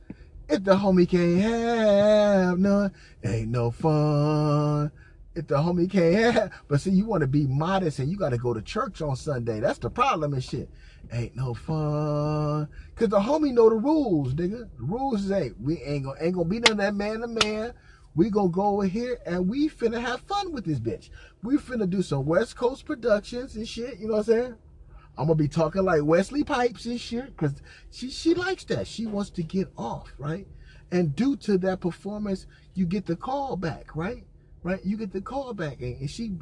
if 0.50 0.64
the 0.64 0.76
homie 0.76 1.08
can't 1.08 1.40
have 1.40 2.58
none. 2.58 2.92
Ain't 3.24 3.50
no 3.50 3.70
fun 3.70 4.92
if 5.36 5.46
the 5.46 5.56
homie 5.56 5.88
can't 5.88 6.16
have. 6.34 6.52
But 6.68 6.82
see, 6.82 6.90
you 6.90 7.06
want 7.06 7.22
to 7.22 7.28
be 7.28 7.46
modest 7.46 8.00
and 8.00 8.10
you 8.10 8.18
got 8.18 8.30
to 8.30 8.40
go 8.40 8.56
to 8.56 8.62
church 8.64 9.04
on 9.04 9.16
Sunday. 9.16 9.60
That's 9.60 9.78
the 9.78 9.92
problem 9.92 10.34
and 10.34 10.44
shit. 10.44 10.68
Ain't 11.12 11.36
no 11.36 11.54
fun. 11.54 12.68
Cause 12.96 13.10
the 13.10 13.20
homie 13.20 13.54
know 13.54 13.70
the 13.70 13.76
rules, 13.76 14.34
nigga. 14.34 14.68
The 14.78 14.84
rules 14.84 15.26
is 15.26 15.32
ain't 15.32 15.62
we 15.62 15.80
ain't 15.84 16.06
gonna 16.06 16.18
ain't 16.20 16.34
gonna 16.34 16.50
be 16.50 16.60
none 16.60 16.72
of 16.72 16.78
that 16.78 16.96
man 16.96 17.20
to 17.20 17.28
man. 17.28 17.74
We 18.16 18.30
gonna 18.30 18.50
go 18.50 18.64
over 18.68 18.86
here 18.86 19.20
and 19.26 19.48
we 19.48 19.70
finna 19.70 20.00
have 20.02 20.22
fun 20.22 20.54
with 20.54 20.66
this 20.66 20.80
bitch. 20.80 21.10
We 21.44 21.58
finna 21.58 21.90
do 21.90 22.02
some 22.02 22.26
West 22.26 22.56
Coast 22.56 22.86
productions 22.86 23.56
and 23.56 23.68
shit. 23.68 24.00
You 24.00 24.08
know 24.08 24.14
what 24.14 24.20
I'm 24.20 24.34
saying? 24.34 24.56
I'm 25.18 25.28
gonna 25.28 25.36
be 25.36 25.48
talking 25.48 25.84
like 25.84 26.04
Wesley 26.04 26.44
Pipes 26.44 26.86
and 26.86 27.00
shit, 27.00 27.36
cause 27.38 27.54
she 27.92 28.10
she 28.10 28.34
likes 28.34 28.64
that. 28.66 28.88
She 28.88 29.06
wants 29.06 29.30
to 29.32 29.44
get 29.44 29.70
off, 29.78 30.14
right? 30.18 30.48
And 30.92 31.16
due 31.16 31.36
to 31.38 31.58
that 31.60 31.82
performance, 31.82 32.46
you 32.74 32.86
get 32.86 33.06
the 33.06 33.16
call 33.16 33.58
back, 33.58 33.96
right? 33.96 34.24
Right? 34.64 34.80
You 34.84 34.98
get 34.98 35.12
the 35.12 35.22
call 35.22 35.54
back. 35.54 35.82
And 35.82 36.10
she, 36.10 36.38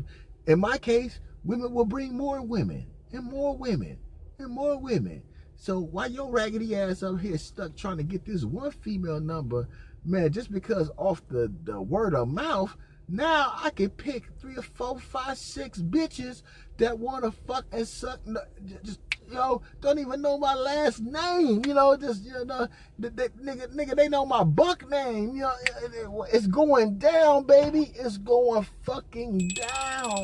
in 0.48 0.60
my 0.60 0.78
case, 0.78 1.20
women 1.44 1.74
will 1.74 1.86
bring 1.86 2.16
more 2.16 2.42
women 2.42 2.86
and 3.12 3.24
more 3.24 3.58
women 3.58 3.98
and 4.40 4.52
more 4.52 4.78
women. 4.78 5.24
So 5.56 5.80
why 5.80 6.08
your 6.08 6.30
raggedy 6.30 6.76
ass 6.76 7.04
up 7.04 7.20
here 7.20 7.38
stuck 7.38 7.76
trying 7.76 7.98
to 7.98 8.04
get 8.04 8.26
this 8.26 8.44
one 8.44 8.72
female 8.72 9.20
number, 9.20 9.68
man, 10.06 10.32
just 10.32 10.52
because 10.52 10.90
off 10.98 11.22
the, 11.30 11.52
the 11.64 11.82
word 11.82 12.14
of 12.16 12.28
mouth, 12.30 12.76
now 13.10 13.54
I 13.62 13.70
can 13.70 13.90
pick 13.90 14.24
three 14.40 14.56
or 14.56 14.62
four, 14.62 15.00
five, 15.00 15.38
six 15.38 15.80
bitches 15.80 16.42
that 16.78 16.98
want 16.98 17.24
to 17.26 17.32
fuck 17.32 17.66
and 17.72 17.88
suck. 17.88 18.20
Just, 18.84 19.00
you 19.28 19.36
know, 19.36 19.62
don't 19.82 20.00
even 20.00 20.22
know 20.22 20.38
my 20.38 20.54
last 20.54 21.02
name. 21.02 21.62
You 21.66 21.74
know, 21.74 21.96
just, 21.98 22.24
you 22.24 22.46
know, 22.46 22.68
the, 22.98 23.10
the, 23.10 23.30
nigga, 23.42 23.68
nigga, 23.76 23.96
they 23.96 24.08
know 24.10 24.26
my 24.26 24.44
buck 24.44 24.90
name. 24.90 25.36
You 25.36 25.42
know, 25.42 25.54
it- 25.84 25.94
it- 25.94 26.10
it's 26.36 26.48
going 26.48 26.98
down, 26.98 27.44
baby. 27.46 27.92
It's 27.96 28.18
going 28.18 28.66
fucking 28.84 29.50
down. 29.50 30.24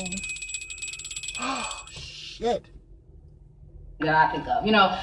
Oh, 1.40 1.84
shit. 1.90 2.64
that 4.00 4.14
I 4.14 4.32
think 4.32 4.48
of. 4.48 4.64
You 4.66 4.72
know, 4.72 4.98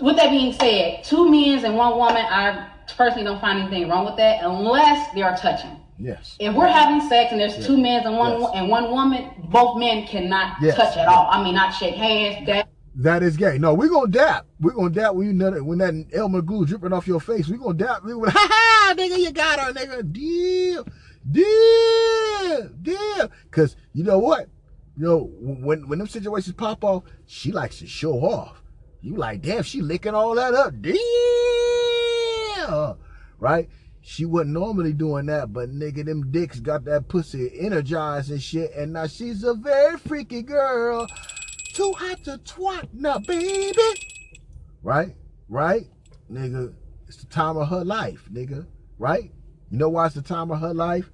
with 0.00 0.16
that 0.16 0.30
being 0.30 0.52
said, 0.52 1.02
two 1.04 1.28
men 1.30 1.64
and 1.64 1.76
one 1.76 1.96
woman, 1.98 2.24
I 2.24 2.68
personally 2.96 3.24
don't 3.24 3.40
find 3.40 3.60
anything 3.60 3.88
wrong 3.88 4.04
with 4.04 4.16
that 4.16 4.42
unless 4.42 5.12
they 5.14 5.22
are 5.22 5.36
touching. 5.36 5.70
Yes. 5.98 6.36
If 6.38 6.54
we're 6.54 6.68
having 6.68 7.06
sex 7.08 7.32
and 7.32 7.40
there's 7.40 7.56
Yes. 7.56 7.66
two 7.66 7.76
men 7.76 8.06
and 8.06 8.16
one 8.16 8.40
Yes. 8.40 8.50
and 8.54 8.68
one 8.68 8.90
woman, 8.90 9.30
both 9.50 9.78
men 9.78 10.06
cannot 10.06 10.56
Yes. 10.62 10.76
touch 10.76 10.96
at 10.96 11.08
all. 11.08 11.28
I 11.30 11.42
mean, 11.42 11.54
not 11.54 11.72
shake 11.74 11.94
hands. 11.96 12.46
That 12.46 12.68
That 13.00 13.22
is 13.22 13.36
gay. 13.36 13.58
No, 13.58 13.74
we're 13.74 13.88
gonna 13.88 14.10
dap. 14.10 14.46
We're 14.60 14.72
gonna 14.72 14.90
dap 14.90 15.14
when 15.14 15.26
you 15.28 15.32
nut 15.32 15.62
when 15.62 15.78
that 15.78 15.94
Elmer 16.12 16.42
glue 16.42 16.66
dripping 16.66 16.92
off 16.92 17.06
your 17.06 17.20
face. 17.20 17.48
We're 17.48 17.58
gonna 17.58 17.74
dap. 17.74 18.04
We 18.04 18.12
gonna, 18.12 18.30
ha 18.34 18.48
ha, 18.50 18.94
nigga, 18.96 19.18
you 19.18 19.30
got 19.32 19.60
her, 19.60 19.72
nigga. 19.72 20.12
Deal, 20.12 20.84
deal, 21.30 22.68
deal. 22.82 23.30
Cause 23.50 23.76
you 23.92 24.02
know 24.04 24.18
what? 24.18 24.48
You 24.96 25.04
know, 25.06 25.30
when 25.40 25.88
when 25.88 25.98
them 26.00 26.08
situations 26.08 26.54
pop 26.56 26.82
off, 26.82 27.04
she 27.26 27.52
likes 27.52 27.78
to 27.80 27.86
show 27.86 28.14
off. 28.14 28.62
You 29.00 29.14
like, 29.16 29.42
damn, 29.42 29.62
she 29.62 29.80
licking 29.80 30.14
all 30.14 30.34
that 30.34 30.54
up. 30.54 30.80
Deal. 30.82 30.96
Right? 33.38 33.68
She 34.00 34.24
wasn't 34.24 34.52
normally 34.52 34.92
doing 34.92 35.26
that, 35.26 35.52
but 35.52 35.70
nigga, 35.70 36.04
them 36.04 36.30
dicks 36.30 36.60
got 36.60 36.84
that 36.84 37.08
pussy 37.08 37.50
energized 37.58 38.30
and 38.30 38.42
shit. 38.42 38.72
And 38.74 38.92
now 38.94 39.06
she's 39.06 39.44
a 39.44 39.54
very 39.54 39.98
freaky 39.98 40.42
girl. 40.42 41.06
Too 41.74 41.92
hot 41.96 42.24
to 42.24 42.38
twat 42.38 42.88
now, 42.92 43.18
baby. 43.18 43.78
Right? 44.82 45.14
Right? 45.48 45.86
Nigga, 46.30 46.72
it's 47.06 47.18
the 47.18 47.26
time 47.26 47.56
of 47.56 47.68
her 47.68 47.84
life, 47.84 48.28
nigga. 48.32 48.66
Right? 48.98 49.30
You 49.70 49.78
know 49.78 49.88
why 49.90 50.06
it's 50.06 50.14
the 50.14 50.22
time 50.22 50.50
of 50.50 50.60
her 50.60 50.74
life? 50.74 51.10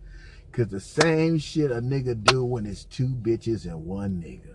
Cause 0.53 0.69
the 0.69 0.79
same 0.79 1.39
shit 1.39 1.73
a 1.73 1.81
nigga 1.81 2.23
do 2.23 2.45
when 2.45 2.65
it's 2.65 2.85
two 2.85 3.09
bitches 3.09 3.65
and 3.65 3.85
one 3.85 4.23
nigga. 4.23 4.55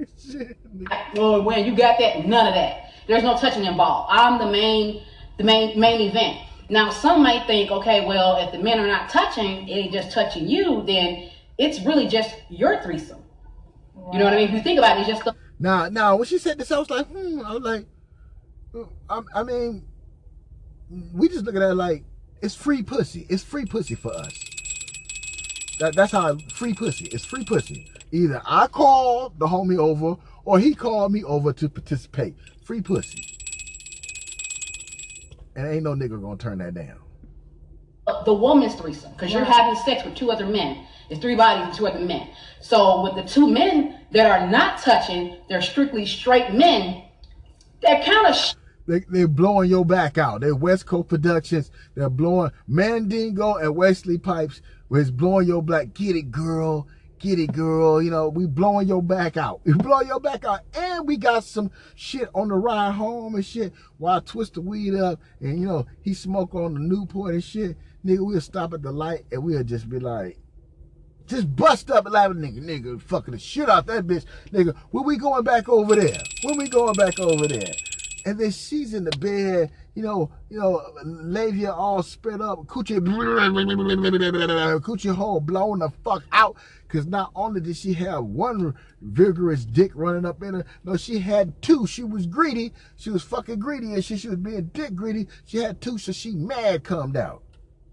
Shit, 0.18 0.58
nigga. 0.76 1.16
well, 1.16 1.42
when 1.42 1.64
you 1.64 1.76
got 1.76 1.96
that, 2.00 2.26
none 2.26 2.48
of 2.48 2.54
that. 2.54 2.90
There's 3.06 3.22
no 3.22 3.38
touching 3.38 3.64
involved. 3.64 4.10
I'm 4.12 4.40
the 4.40 4.50
main, 4.50 5.04
the 5.38 5.44
main 5.44 5.78
main 5.78 6.00
event. 6.00 6.38
Now, 6.68 6.90
some 6.90 7.22
might 7.22 7.46
think, 7.46 7.70
okay, 7.70 8.06
well, 8.06 8.36
if 8.38 8.52
the 8.52 8.58
men 8.58 8.78
are 8.78 8.86
not 8.86 9.10
touching, 9.10 9.68
it 9.68 9.72
ain't 9.72 9.92
just 9.92 10.10
touching 10.10 10.48
you, 10.48 10.82
then 10.86 11.30
it's 11.58 11.80
really 11.84 12.08
just 12.08 12.34
your 12.48 12.82
threesome. 12.82 13.22
You 14.12 14.18
know 14.18 14.24
what 14.24 14.34
I 14.34 14.36
mean? 14.36 14.48
If 14.48 14.54
you 14.54 14.62
think 14.62 14.78
about 14.78 14.96
it, 14.96 15.00
it's 15.00 15.08
just 15.08 15.24
the 15.24 15.34
Now, 15.58 15.88
now, 15.88 16.16
when 16.16 16.24
she 16.24 16.38
said 16.38 16.58
this, 16.58 16.72
I 16.72 16.78
was 16.78 16.88
like, 16.88 17.06
hmm. 17.08 17.40
I 17.44 17.54
was 17.54 17.62
like, 17.62 17.86
I, 19.10 19.20
I 19.34 19.42
mean, 19.42 19.84
we 21.12 21.28
just 21.28 21.44
look 21.44 21.54
at 21.54 21.62
it 21.62 21.74
like 21.74 22.04
it's 22.40 22.54
free 22.54 22.82
pussy. 22.82 23.26
It's 23.28 23.42
free 23.42 23.66
pussy 23.66 23.94
for 23.94 24.12
us. 24.14 24.32
That, 25.78 25.94
that's 25.94 26.12
how 26.12 26.36
free 26.54 26.74
pussy. 26.74 27.06
It's 27.06 27.24
free 27.24 27.44
pussy. 27.44 27.90
Either 28.10 28.42
I 28.44 28.66
called 28.66 29.38
the 29.38 29.46
homie 29.46 29.78
over 29.78 30.20
or 30.44 30.58
he 30.58 30.74
called 30.74 31.12
me 31.12 31.22
over 31.24 31.52
to 31.52 31.68
participate. 31.68 32.34
Free 32.64 32.80
pussy. 32.80 33.31
And 35.54 35.66
ain't 35.66 35.82
no 35.84 35.94
nigga 35.94 36.20
gonna 36.20 36.36
turn 36.36 36.58
that 36.58 36.74
down. 36.74 36.98
Uh, 38.06 38.24
the 38.24 38.34
woman's 38.34 38.74
threesome 38.74 39.12
because 39.12 39.32
you're 39.32 39.44
having 39.44 39.76
sex 39.84 40.04
with 40.04 40.14
two 40.14 40.30
other 40.30 40.46
men. 40.46 40.86
It's 41.08 41.20
three 41.20 41.36
bodies 41.36 41.66
and 41.66 41.74
two 41.74 41.86
other 41.86 42.00
men. 42.00 42.28
So 42.60 43.02
with 43.02 43.14
the 43.14 43.22
two 43.22 43.48
men 43.48 44.00
that 44.12 44.26
are 44.30 44.48
not 44.48 44.78
touching, 44.80 45.36
they're 45.48 45.62
strictly 45.62 46.06
straight 46.06 46.52
men. 46.52 47.04
They're 47.82 48.02
kind 48.02 48.26
of 48.28 48.34
sh- 48.34 48.54
They, 48.86 49.00
they're 49.08 49.28
blowing 49.28 49.68
your 49.70 49.84
back 49.84 50.18
out. 50.18 50.40
They're 50.40 50.54
West 50.54 50.86
Coast 50.86 51.08
Productions. 51.08 51.70
They're 51.94 52.10
blowing 52.10 52.50
Mandingo 52.66 53.54
and 53.56 53.76
Wesley 53.76 54.18
Pipes. 54.18 54.62
It's 54.90 55.10
blowing 55.10 55.46
your 55.46 55.62
black. 55.62 55.94
Get 55.94 56.16
it, 56.16 56.30
girl. 56.30 56.88
Get 57.22 57.38
it, 57.38 57.52
girl. 57.52 58.02
You 58.02 58.10
know, 58.10 58.28
we 58.28 58.46
blowing 58.46 58.88
your 58.88 59.00
back 59.00 59.36
out. 59.36 59.60
We 59.64 59.74
blow 59.74 60.00
your 60.00 60.18
back 60.18 60.44
out. 60.44 60.60
And 60.74 61.06
we 61.06 61.16
got 61.16 61.44
some 61.44 61.70
shit 61.94 62.28
on 62.34 62.48
the 62.48 62.56
ride 62.56 62.92
home 62.92 63.36
and 63.36 63.46
shit. 63.46 63.72
While 63.98 64.16
I 64.16 64.20
twist 64.20 64.54
the 64.54 64.60
weed 64.60 64.96
up 64.96 65.20
and, 65.40 65.60
you 65.60 65.66
know, 65.66 65.86
he 66.02 66.14
smoke 66.14 66.52
on 66.56 66.74
the 66.74 66.80
Newport 66.80 67.34
and 67.34 67.44
shit. 67.44 67.76
Nigga, 68.04 68.26
we'll 68.26 68.40
stop 68.40 68.74
at 68.74 68.82
the 68.82 68.90
light 68.90 69.24
and 69.30 69.44
we'll 69.44 69.62
just 69.62 69.88
be 69.88 70.00
like, 70.00 70.36
just 71.28 71.54
bust 71.54 71.92
up 71.92 72.06
and 72.06 72.12
laugh, 72.12 72.32
nigga, 72.32 72.60
nigga, 72.60 73.00
fucking 73.00 73.32
the 73.32 73.38
shit 73.38 73.68
out 73.68 73.86
that 73.86 74.04
bitch, 74.04 74.24
nigga. 74.50 74.74
When 74.90 75.04
we 75.04 75.16
going 75.16 75.44
back 75.44 75.68
over 75.68 75.94
there? 75.94 76.18
When 76.42 76.58
we 76.58 76.68
going 76.68 76.94
back 76.94 77.20
over 77.20 77.46
there? 77.46 77.72
And 78.24 78.38
then 78.38 78.50
she's 78.50 78.94
in 78.94 79.04
the 79.04 79.16
bed, 79.18 79.70
you 79.94 80.02
know, 80.02 80.30
you 80.48 80.58
know, 80.58 80.82
labia 81.04 81.72
all 81.72 82.02
spread 82.02 82.40
up, 82.40 82.60
coochie, 82.66 82.98
coochie 84.80 85.14
hole 85.14 85.40
blown 85.40 85.80
the 85.80 85.90
fuck 86.04 86.24
out. 86.32 86.56
Cause 86.92 87.06
not 87.06 87.30
only 87.34 87.60
did 87.62 87.76
she 87.76 87.94
have 87.94 88.24
one 88.24 88.74
vigorous 89.00 89.64
dick 89.64 89.92
running 89.94 90.26
up 90.26 90.42
in 90.42 90.52
her, 90.54 90.64
no, 90.84 90.96
she 90.96 91.18
had 91.20 91.60
two. 91.62 91.86
She 91.86 92.04
was 92.04 92.26
greedy. 92.26 92.72
She 92.96 93.08
was 93.08 93.22
fucking 93.22 93.60
greedy, 93.60 93.94
and 93.94 94.04
she, 94.04 94.18
she 94.18 94.28
was 94.28 94.36
being 94.36 94.70
dick 94.74 94.94
greedy. 94.94 95.26
She 95.46 95.56
had 95.58 95.80
two, 95.80 95.96
so 95.96 96.12
she 96.12 96.32
mad 96.32 96.84
comed 96.84 97.16
out. 97.16 97.42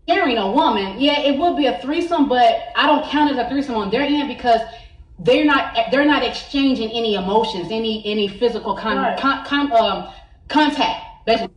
carrying 0.08 0.38
a 0.38 0.52
woman. 0.52 1.00
Yeah, 1.00 1.22
it 1.22 1.38
would 1.39 1.56
be 1.56 1.68
a 1.68 1.80
threesome, 1.82 2.28
but 2.28 2.60
I 2.76 2.88
don't 2.88 3.06
count 3.10 3.32
it 3.32 3.38
as 3.38 3.45
a 3.45 3.50
threesome 3.50 3.76
on 3.76 3.89
their 3.89 4.02
end 4.02 4.28
because 4.28 4.60
they're 5.20 5.45
not 5.45 5.76
they're 5.91 6.06
not 6.06 6.24
exchanging 6.24 6.89
any 6.91 7.16
emotions, 7.16 7.68
any 7.72 8.04
any 8.06 8.28
physical 8.28 8.76
con, 8.76 8.97
Right. 8.97 9.18
con, 9.20 9.45
con 9.45 9.72
um 9.72 10.10
contact. 10.50 11.06
Basically. 11.26 11.54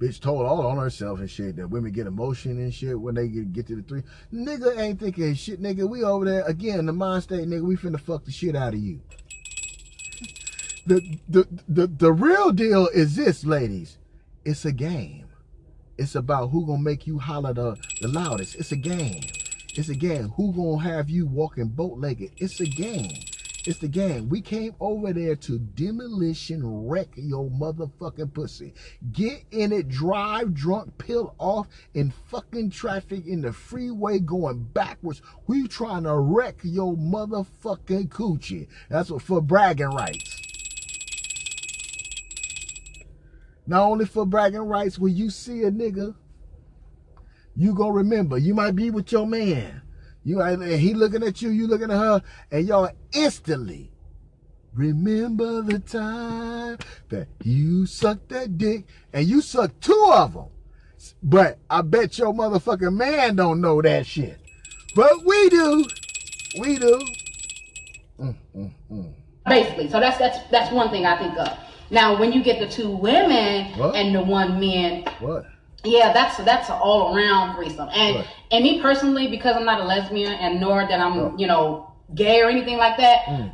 Bitch 0.00 0.18
told 0.18 0.46
all 0.46 0.66
on 0.66 0.78
herself 0.78 1.18
and 1.18 1.30
shit 1.30 1.56
that 1.56 1.68
women 1.68 1.92
get 1.92 2.06
emotion 2.06 2.52
and 2.52 2.72
shit 2.72 2.98
when 2.98 3.14
they 3.14 3.28
get, 3.28 3.52
get 3.52 3.66
to 3.66 3.76
the 3.76 3.82
three. 3.82 4.02
Nigga 4.32 4.78
ain't 4.78 4.98
thinking 4.98 5.34
shit, 5.34 5.60
nigga. 5.60 5.86
We 5.86 6.02
over 6.02 6.24
there 6.24 6.42
again, 6.44 6.86
the 6.86 6.92
mind 6.94 7.24
state, 7.24 7.46
nigga. 7.46 7.62
We 7.62 7.76
finna 7.76 8.00
fuck 8.00 8.24
the 8.24 8.32
shit 8.32 8.56
out 8.56 8.72
of 8.72 8.80
you. 8.80 9.02
The 10.86 11.18
the 11.28 11.46
the 11.68 11.86
the 11.86 12.12
real 12.12 12.50
deal 12.50 12.88
is 12.88 13.14
this, 13.14 13.44
ladies. 13.44 13.98
It's 14.42 14.64
a 14.64 14.72
game. 14.72 15.26
It's 15.98 16.14
about 16.14 16.48
who 16.48 16.64
gonna 16.64 16.80
make 16.80 17.06
you 17.06 17.18
holler 17.18 17.52
the, 17.52 17.76
the 18.00 18.08
loudest. 18.08 18.54
It's 18.54 18.72
a 18.72 18.76
game. 18.76 19.20
It's 19.74 19.90
a 19.90 19.94
game. 19.94 20.30
Who 20.30 20.54
gonna 20.54 20.82
have 20.82 21.10
you 21.10 21.26
walking 21.26 21.68
boat 21.68 21.98
legged? 21.98 22.30
It's 22.38 22.58
a 22.60 22.64
game. 22.64 23.18
It's 23.66 23.78
the 23.78 23.88
game. 23.88 24.30
We 24.30 24.40
came 24.40 24.74
over 24.80 25.12
there 25.12 25.36
to 25.36 25.58
demolition 25.58 26.88
wreck 26.88 27.08
your 27.16 27.50
motherfucking 27.50 28.32
pussy. 28.32 28.72
Get 29.12 29.44
in 29.50 29.72
it, 29.72 29.88
drive 29.88 30.54
drunk, 30.54 30.96
peel 30.96 31.34
off 31.38 31.66
in 31.92 32.10
fucking 32.30 32.70
traffic 32.70 33.26
in 33.26 33.42
the 33.42 33.52
freeway 33.52 34.18
going 34.18 34.62
backwards. 34.72 35.20
We 35.46 35.68
trying 35.68 36.04
to 36.04 36.16
wreck 36.16 36.60
your 36.62 36.94
motherfucking 36.96 38.08
coochie. 38.08 38.68
That's 38.88 39.10
what 39.10 39.22
for 39.22 39.42
bragging 39.42 39.90
rights. 39.90 40.40
Not 43.66 43.82
only 43.82 44.06
for 44.06 44.24
bragging 44.24 44.60
rights, 44.60 44.98
when 44.98 45.14
you 45.14 45.28
see 45.28 45.62
a 45.64 45.70
nigga, 45.70 46.14
you 47.54 47.74
gonna 47.74 47.92
remember. 47.92 48.38
You 48.38 48.54
might 48.54 48.74
be 48.74 48.90
with 48.90 49.12
your 49.12 49.26
man. 49.26 49.82
You 50.24 50.40
and 50.42 50.62
he 50.62 50.94
looking 50.94 51.22
at 51.22 51.40
you, 51.40 51.50
you 51.50 51.66
looking 51.66 51.90
at 51.90 51.96
her, 51.98 52.22
and 52.50 52.66
y'all 52.66 52.90
instantly 53.12 53.90
remember 54.74 55.62
the 55.62 55.78
time 55.78 56.78
that 57.08 57.28
you 57.42 57.86
sucked 57.86 58.28
that 58.28 58.58
dick, 58.58 58.84
and 59.12 59.26
you 59.26 59.40
sucked 59.40 59.80
two 59.80 60.10
of 60.12 60.34
them. 60.34 60.46
But 61.22 61.58
I 61.70 61.80
bet 61.80 62.18
your 62.18 62.34
motherfucking 62.34 62.94
man 62.94 63.36
don't 63.36 63.60
know 63.60 63.80
that 63.80 64.06
shit. 64.06 64.38
But 64.94 65.24
we 65.24 65.48
do. 65.48 65.84
We 66.60 66.78
do. 66.78 67.00
Mm, 68.18 68.34
mm, 68.54 68.72
mm. 68.92 69.12
Basically. 69.46 69.88
So 69.88 69.98
that's 70.00 70.18
that's 70.18 70.38
that's 70.50 70.72
one 70.72 70.90
thing 70.90 71.06
I 71.06 71.16
think 71.18 71.38
of. 71.38 71.56
Now 71.90 72.20
when 72.20 72.32
you 72.32 72.42
get 72.42 72.60
the 72.60 72.68
two 72.68 72.94
women 72.94 73.72
What? 73.78 73.96
and 73.96 74.14
the 74.14 74.22
one 74.22 74.60
man, 74.60 75.04
What? 75.20 75.46
Yeah, 75.84 76.12
that's 76.12 76.36
that's 76.38 76.68
an 76.68 76.76
all 76.76 77.16
around 77.16 77.56
threesome. 77.56 77.88
And 77.94 78.16
Right. 78.16 78.26
and 78.50 78.62
me 78.64 78.80
personally, 78.82 79.28
because 79.28 79.56
I'm 79.56 79.64
not 79.64 79.80
a 79.80 79.84
lesbian 79.84 80.32
and 80.32 80.60
nor 80.60 80.86
that 80.86 81.00
I'm 81.00 81.18
Oh. 81.18 81.34
you 81.38 81.46
know 81.46 81.86
gay 82.14 82.42
or 82.42 82.48
anything 82.50 82.76
like 82.76 82.96
that, 82.98 83.24
Mm. 83.26 83.52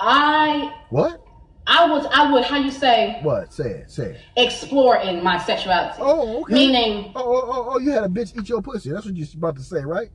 I 0.00 0.72
What? 0.90 1.20
I 1.66 1.86
was 1.90 2.06
I 2.12 2.30
would 2.30 2.44
how 2.44 2.58
you 2.58 2.70
say 2.70 3.18
What? 3.22 3.52
Say 3.52 3.64
it. 3.70 3.90
Say 3.90 4.04
it. 4.10 4.16
explore 4.36 4.98
in 4.98 5.22
my 5.24 5.38
sexuality. 5.38 5.98
Oh, 6.00 6.42
okay. 6.42 6.54
Meaning 6.54 7.12
Oh, 7.16 7.22
oh, 7.24 7.44
oh, 7.52 7.68
oh, 7.72 7.78
you 7.78 7.90
had 7.90 8.04
a 8.04 8.08
bitch 8.08 8.38
eat 8.38 8.48
your 8.48 8.60
pussy. 8.62 8.90
That's 8.90 9.06
what 9.06 9.16
you're 9.16 9.26
about 9.36 9.56
to 9.56 9.62
say, 9.62 9.80
right? 9.80 10.10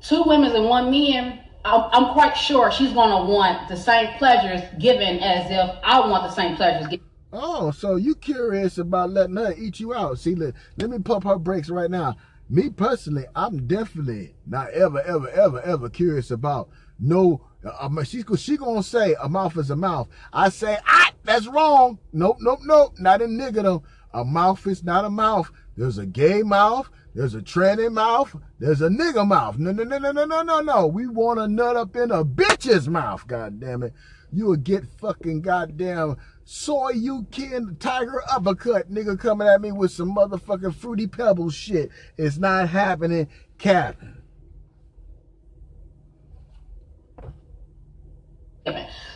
two 0.00 0.22
women 0.24 0.54
and 0.54 0.66
one 0.66 0.90
man. 0.92 1.40
I'm 1.64 1.82
I'm 1.92 2.12
quite 2.12 2.34
sure 2.36 2.70
she's 2.70 2.92
gonna 2.92 3.28
want 3.28 3.68
the 3.68 3.76
same 3.76 4.16
pleasures 4.18 4.62
given 4.78 5.18
as 5.18 5.50
if 5.50 5.76
I 5.82 5.98
want 6.08 6.22
the 6.22 6.30
same 6.30 6.54
pleasures 6.54 6.86
given. 6.86 7.04
Oh, 7.32 7.70
so 7.70 7.96
you 7.96 8.14
curious 8.14 8.78
about 8.78 9.10
letting 9.10 9.36
her 9.36 9.54
eat 9.56 9.80
you 9.80 9.92
out? 9.94 10.18
See, 10.18 10.34
let, 10.34 10.54
let 10.78 10.90
me 10.90 10.98
pump 10.98 11.24
her 11.24 11.38
brakes 11.38 11.68
right 11.68 11.90
now. 11.90 12.16
Me 12.48 12.70
personally, 12.70 13.26
I'm 13.36 13.66
definitely 13.66 14.34
not 14.46 14.70
ever, 14.70 15.02
ever, 15.02 15.28
ever, 15.28 15.60
ever 15.60 15.90
curious 15.90 16.30
about 16.30 16.70
no. 16.98 17.42
Uh, 17.64 18.04
she's 18.04 18.24
she 18.36 18.56
gonna 18.56 18.82
say 18.82 19.14
a 19.20 19.28
mouth 19.28 19.58
is 19.58 19.68
a 19.68 19.76
mouth. 19.76 20.08
I 20.32 20.48
say, 20.48 20.78
ah, 20.86 21.12
that's 21.24 21.46
wrong. 21.46 21.98
Nope, 22.12 22.38
nope, 22.40 22.60
nope. 22.62 22.94
Not 22.98 23.20
a 23.20 23.26
nigga 23.26 23.62
though. 23.62 23.82
A 24.14 24.24
mouth 24.24 24.66
is 24.66 24.82
not 24.82 25.04
a 25.04 25.10
mouth. 25.10 25.50
There's 25.76 25.98
a 25.98 26.06
gay 26.06 26.42
mouth. 26.42 26.88
There's 27.14 27.34
a 27.34 27.40
tranny 27.40 27.92
mouth. 27.92 28.34
There's 28.58 28.80
a 28.80 28.88
nigga 28.88 29.26
mouth. 29.26 29.58
No, 29.58 29.72
no, 29.72 29.82
no, 29.84 29.98
no, 29.98 30.12
no, 30.12 30.24
no, 30.24 30.42
no, 30.42 30.60
no. 30.60 30.86
We 30.86 31.06
want 31.06 31.40
a 31.40 31.48
nut 31.48 31.76
up 31.76 31.96
in 31.96 32.10
a 32.10 32.24
bitch's 32.24 32.88
mouth. 32.88 33.26
God 33.26 33.60
damn 33.60 33.82
it. 33.82 33.92
You 34.32 34.46
will 34.46 34.56
get 34.56 34.86
fucking 34.98 35.42
goddamn 35.42 36.16
soy 36.50 36.88
you 36.92 37.26
can 37.30 37.76
tiger 37.76 38.22
uppercut 38.30 38.90
nigga 38.90 39.18
coming 39.20 39.46
at 39.46 39.60
me 39.60 39.70
with 39.70 39.90
some 39.92 40.14
motherfucking 40.16 40.74
fruity 40.74 41.06
pebbles 41.06 41.54
shit. 41.54 41.90
It's 42.16 42.38
not 42.38 42.70
happening, 42.70 43.28
Cap. 43.58 43.96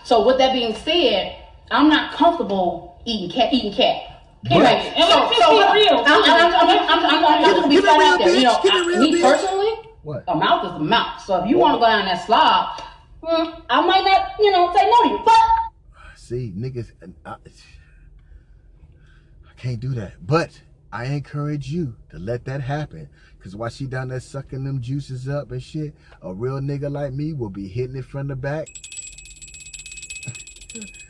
So 0.04 0.26
with 0.26 0.36
that 0.38 0.52
being 0.52 0.74
said, 0.74 1.36
I'm 1.70 1.88
not 1.88 2.12
comfortable 2.12 3.00
eating 3.06 3.30
cat 3.34 3.50
eating 3.52 3.72
cat. 3.72 4.02
Period. 4.44 4.64
Right. 4.64 4.92
And 4.94 5.04
So, 5.08 5.32
so 5.40 5.72
be 5.72 5.80
real. 5.80 6.02
I'm, 6.04 6.22
I'm, 6.24 6.24
I'm, 6.24 6.52
I'm, 6.52 6.68
I'm, 6.68 6.88
I'm, 6.88 7.24
I'm, 7.24 7.24
I'm 7.24 7.54
gonna 7.54 7.68
be 7.68 7.76
Keep 7.76 7.84
it 7.84 7.88
flat 7.88 8.00
out 8.12 8.18
there. 8.18 8.34
You 8.34 8.42
know, 8.42 8.54
bitch. 8.56 8.62
Keep 8.62 8.72
it 8.74 8.96
I- 8.96 8.98
me 9.00 9.12
bitch. 9.14 9.22
personally, 9.22 9.72
What? 10.02 10.24
a 10.28 10.34
mouth 10.34 10.64
is 10.66 10.72
a 10.72 10.78
mouth. 10.80 11.22
So 11.22 11.42
if 11.42 11.48
you 11.48 11.56
want 11.58 11.76
to 11.76 11.78
go 11.78 11.86
down 11.86 12.04
that 12.04 12.26
slob, 12.26 12.78
mm, 13.22 13.62
I 13.70 13.86
might 13.86 14.04
not, 14.04 14.32
you 14.38 14.50
know, 14.50 14.70
say 14.74 14.84
no 14.84 15.02
to 15.04 15.08
you. 15.08 15.22
But 15.24 15.40
See, 16.32 16.50
niggas, 16.56 16.92
I, 17.26 17.32
I 17.34 17.36
can't 19.58 19.80
do 19.80 19.90
that. 19.90 20.26
But 20.26 20.62
I 20.90 21.04
encourage 21.04 21.70
you 21.70 21.94
to 22.08 22.18
let 22.18 22.46
that 22.46 22.62
happen. 22.62 23.10
Cause 23.38 23.54
while 23.54 23.68
she 23.68 23.84
down 23.84 24.08
there 24.08 24.18
sucking 24.18 24.64
them 24.64 24.80
juices 24.80 25.28
up 25.28 25.50
and 25.50 25.62
shit, 25.62 25.94
a 26.22 26.32
real 26.32 26.58
nigga 26.60 26.90
like 26.90 27.12
me 27.12 27.34
will 27.34 27.50
be 27.50 27.68
hitting 27.68 27.96
it 27.96 28.06
from 28.06 28.28
the 28.28 28.36
back. 28.36 28.66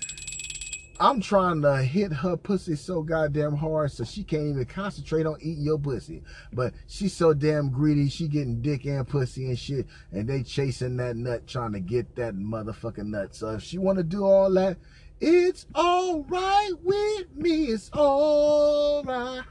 I'm 1.02 1.20
trying 1.20 1.62
to 1.62 1.82
hit 1.82 2.12
her 2.12 2.36
pussy 2.36 2.76
so 2.76 3.02
goddamn 3.02 3.56
hard 3.56 3.90
so 3.90 4.04
she 4.04 4.22
can't 4.22 4.46
even 4.46 4.64
concentrate 4.66 5.26
on 5.26 5.36
eating 5.40 5.64
your 5.64 5.78
pussy. 5.78 6.22
But 6.52 6.74
she's 6.86 7.12
so 7.12 7.34
damn 7.34 7.70
greedy, 7.70 8.08
she 8.08 8.28
getting 8.28 8.62
dick 8.62 8.84
and 8.84 9.06
pussy 9.06 9.46
and 9.46 9.58
shit, 9.58 9.86
and 10.12 10.28
they 10.28 10.44
chasing 10.44 10.96
that 10.98 11.16
nut 11.16 11.46
trying 11.48 11.72
to 11.72 11.80
get 11.80 12.14
that 12.16 12.34
motherfucking 12.34 13.06
nut. 13.06 13.34
So 13.34 13.50
if 13.50 13.64
she 13.64 13.78
wanna 13.78 14.04
do 14.04 14.24
all 14.24 14.52
that, 14.52 14.78
it's 15.22 15.66
alright 15.76 16.72
with 16.82 17.36
me. 17.36 17.66
It's 17.66 17.92
alright. 17.92 19.44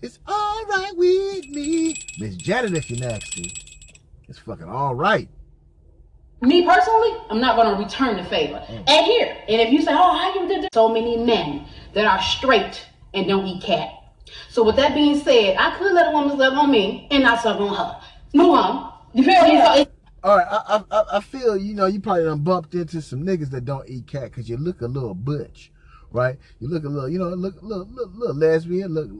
It's 0.00 0.20
alright 0.28 0.96
with 0.96 1.48
me. 1.48 1.96
Miss 2.20 2.36
Janet 2.36 2.76
if 2.76 2.90
you're 2.90 3.08
nasty. 3.08 3.52
It's 4.28 4.38
fucking 4.38 4.68
alright. 4.68 5.28
me 6.42 6.64
personally, 6.64 7.10
I'm 7.28 7.40
not 7.40 7.56
gonna 7.56 7.76
return 7.76 8.16
the 8.16 8.24
favor. 8.24 8.62
Mm. 8.68 8.88
And 8.88 9.06
here, 9.06 9.36
and 9.48 9.60
if 9.60 9.72
you 9.72 9.82
say, 9.82 9.92
oh, 9.92 10.16
how 10.16 10.40
you 10.40 10.46
did 10.46 10.62
this? 10.62 10.68
So 10.72 10.88
many 10.88 11.16
men 11.16 11.66
that 11.94 12.06
are 12.06 12.22
straight 12.22 12.86
and 13.14 13.26
don't 13.26 13.46
eat 13.46 13.64
cat. 13.64 13.90
So 14.48 14.62
with 14.62 14.76
that 14.76 14.94
being 14.94 15.18
said, 15.18 15.56
I 15.58 15.76
could 15.76 15.92
let 15.92 16.08
a 16.08 16.10
woman 16.12 16.38
suck 16.38 16.52
on 16.52 16.70
me 16.70 17.08
and 17.10 17.24
not 17.24 17.42
suck 17.42 17.58
on 17.58 17.74
her. 17.74 18.00
Move 18.32 18.54
on. 18.54 18.92
You 19.12 19.24
feel 19.24 19.42
me? 19.42 19.60
So 19.60 19.74
it's 19.74 19.93
All 20.24 20.38
right, 20.38 20.46
I, 20.50 20.82
I 20.90 21.04
I- 21.18 21.20
feel 21.20 21.54
you 21.54 21.74
know 21.74 21.84
you 21.84 22.00
probably 22.00 22.24
done 22.24 22.40
bumped 22.40 22.74
into 22.74 23.02
some 23.02 23.24
niggas 23.24 23.50
that 23.50 23.66
don't 23.66 23.86
eat 23.90 24.06
cat 24.06 24.24
because 24.30 24.48
you 24.48 24.56
look 24.56 24.80
a 24.80 24.86
little 24.86 25.14
butch, 25.14 25.70
right? 26.10 26.38
You 26.60 26.68
look 26.68 26.84
a 26.84 26.88
little, 26.88 27.10
you 27.10 27.18
know, 27.18 27.28
look 27.28 27.62
little 27.62 27.86
little, 27.86 28.12
little 28.14 28.34
lesbian, 28.36 28.94
look, 28.94 29.10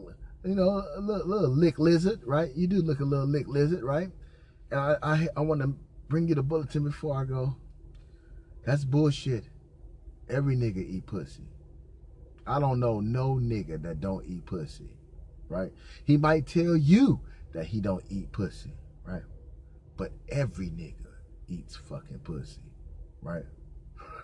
you 0.45 0.55
know, 0.55 0.83
a 0.97 1.01
little, 1.01 1.29
little 1.29 1.51
lick 1.51 1.79
lizard, 1.79 2.21
right? 2.25 2.51
You 2.57 2.67
do 2.69 2.81
look 2.81 3.01
a 3.01 3.05
little 3.05 3.27
lick 3.27 3.47
lizard, 3.47 3.83
right? 3.83 4.11
And 4.71 4.81
I 4.81 4.97
I, 5.03 5.29
I 5.37 5.41
want 5.43 5.61
to 5.61 5.75
bring 6.09 6.27
you 6.27 6.35
the 6.37 6.43
bulletin 6.43 6.85
before 6.85 7.21
I 7.21 7.25
go. 7.25 7.57
That's 8.65 8.85
bullshit. 8.87 9.45
Every 10.31 10.57
nigga 10.57 10.79
eat 10.79 11.05
pussy. 11.05 11.45
I 12.47 12.59
don't 12.61 12.81
know 12.81 13.01
no 13.01 13.35
nigga 13.35 13.83
that 13.83 14.01
don't 14.01 14.25
eat 14.27 14.47
pussy, 14.47 14.97
right? 15.51 15.71
He 16.05 16.17
might 16.17 16.47
tell 16.47 16.77
you 16.77 17.21
that 17.53 17.67
he 17.67 17.81
don't 17.83 18.05
eat 18.09 18.33
pussy, 18.33 18.73
right? 19.07 19.23
But 19.97 20.13
every 20.29 20.67
nigga 20.67 20.95
eats 21.49 21.77
fucking 21.77 22.21
pussy, 22.21 22.61
right? 23.23 23.45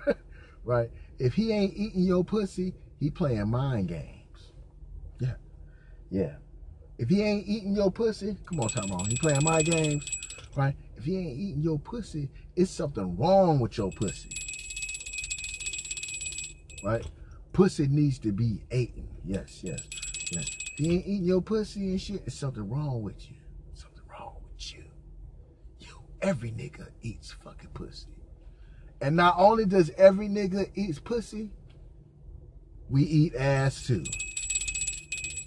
right? 0.65 0.91
If 1.19 1.35
he 1.35 1.53
ain't 1.53 1.75
eating 1.77 2.03
your 2.03 2.25
pussy, 2.25 2.75
he 2.99 3.11
playing 3.11 3.49
mind 3.49 3.89
games. 3.89 4.53
Yeah. 5.19 5.35
Yeah. 6.11 6.35
If 6.99 7.09
he 7.09 7.23
ain't 7.23 7.47
eating 7.47 7.75
your 7.75 7.91
pussy, 7.91 8.37
come 8.47 8.61
on, 8.61 8.69
Tyrone. 8.69 9.07
He 9.07 9.17
playing 9.17 9.43
mind 9.43 9.65
games, 9.65 10.05
right? 10.55 10.75
If 10.97 11.05
he 11.05 11.17
ain't 11.17 11.39
eating 11.39 11.63
your 11.63 11.79
pussy, 11.79 12.29
it's 12.57 12.71
something 12.71 13.17
wrong 13.17 13.59
with 13.59 13.79
your 13.79 13.91
pussy. 13.91 14.29
Right? 16.85 17.07
Pussy 17.55 17.89
needs 17.89 18.19
to 18.19 18.33
be 18.33 18.63
eaten. 18.71 19.09
Yes, 19.25 19.61
yes, 19.63 19.81
yes. 20.31 20.47
If 20.73 20.79
he 20.79 20.91
ain't 20.97 21.07
eating 21.07 21.25
your 21.25 21.41
pussy 21.41 21.91
and 21.91 22.01
shit, 22.01 22.23
it's 22.27 22.37
something 22.37 22.69
wrong 22.69 23.03
with 23.03 23.31
you. 23.31 23.37
Something 23.73 24.03
wrong 24.11 24.35
with 24.45 24.75
you. 24.75 24.85
You, 25.79 26.01
every 26.23 26.51
nigga 26.51 26.89
eats 27.03 27.33
fucking 27.33 27.71
pussy. 27.75 28.07
And 29.01 29.17
not 29.17 29.37
only 29.39 29.65
does 29.65 29.91
every 29.97 30.29
nigga 30.29 30.71
eats 30.75 30.99
pussy, 30.99 31.51
we 32.89 33.03
eat 33.05 33.35
ass 33.35 33.87
too. 33.87 34.05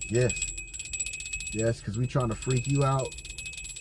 Yes. 0.09 0.33
Yes, 1.51 1.79
because 1.79 1.97
we 1.97 2.07
trying 2.07 2.29
to 2.29 2.35
freak 2.35 2.67
you 2.67 2.83
out. 2.83 3.13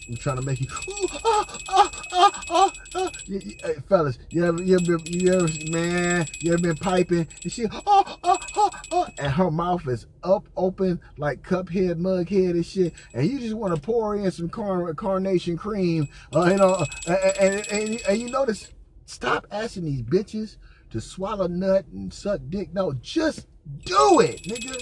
We 0.09 0.16
trying 0.16 0.36
to 0.36 0.42
make 0.42 0.61
you, 0.61 0.66
ooh, 0.88 1.07
ah, 1.24 1.59
ah, 1.68 1.90
ah, 2.12 2.42
ah, 2.50 2.72
ah. 2.94 3.11
You- 3.26 3.40
you- 3.40 3.57
hey, 3.62 3.74
fellas, 3.88 4.18
you 4.30 4.44
ever, 4.44 4.62
you 4.62 4.76
ever, 4.78 4.98
you 5.07 5.32
ever, 5.32 5.48
man, 5.70 6.26
you 6.40 6.53
ever 6.53 6.62
been 6.62 6.76
piping 6.76 7.28
and 7.42 7.53
she, 7.53 7.66
oh, 7.70 8.18
oh, 8.24 8.38
oh, 8.57 8.70
oh, 8.90 9.07
and 9.18 9.32
her 9.32 9.50
mouth 9.50 9.86
is 9.88 10.07
up, 10.22 10.48
open 10.57 11.00
like 11.18 11.42
cuphead, 11.42 11.96
mughead 12.00 12.50
and 12.50 12.66
shit, 12.66 12.92
and 13.14 13.26
you 13.30 13.38
just 13.38 13.55
want 13.55 13.74
to 13.74 13.80
pour 13.80 14.16
in 14.16 14.30
some 14.30 14.48
car, 14.48 14.92
carnation 14.94 15.57
cream, 15.57 16.09
uh, 16.34 16.44
you 16.46 16.57
know, 16.57 16.84
and, 17.07 17.16
and, 17.40 17.66
and, 17.72 18.03
and 18.09 18.18
you 18.20 18.28
notice, 18.30 18.68
stop 19.07 19.46
asking 19.50 19.84
these 19.84 20.03
bitches 20.03 20.57
to 20.90 21.00
swallow 21.00 21.46
nut 21.46 21.86
and 21.92 22.12
suck 22.12 22.40
dick. 22.50 22.72
No, 22.74 22.92
just 22.94 23.46
do 23.84 24.20
it, 24.20 24.42
nigga. 24.42 24.76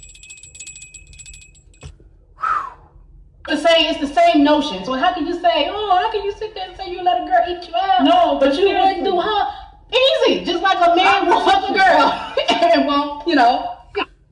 The 3.46 3.56
same. 3.56 3.90
It's 3.90 4.00
the 4.00 4.14
same 4.14 4.42
notion. 4.42 4.84
So 4.84 4.94
how 4.94 5.12
can 5.14 5.26
you 5.26 5.34
say, 5.34 5.68
oh, 5.68 5.96
how 6.02 6.10
can 6.10 6.24
you 6.24 6.32
sit 6.32 6.54
there 6.54 6.68
and 6.68 6.76
say 6.76 6.90
you 6.90 7.02
let 7.02 7.22
a 7.22 7.26
girl 7.26 7.44
eat 7.48 7.68
you 7.68 7.74
out? 7.76 8.04
No, 8.04 8.38
but 8.40 8.46
but 8.46 8.58
you 8.58 8.68
wouldn't 8.68 9.04
do 9.04 9.20
her 9.20 9.52
easy, 9.92 10.44
just 10.44 10.62
like 10.62 10.78
a 10.78 10.94
man 10.94 11.26
will 11.28 11.44
fuck 11.44 11.68
a 11.68 11.72
girl 11.72 12.36
and 12.72 12.86
won't, 12.86 13.26
you 13.26 13.34
know. 13.34 13.72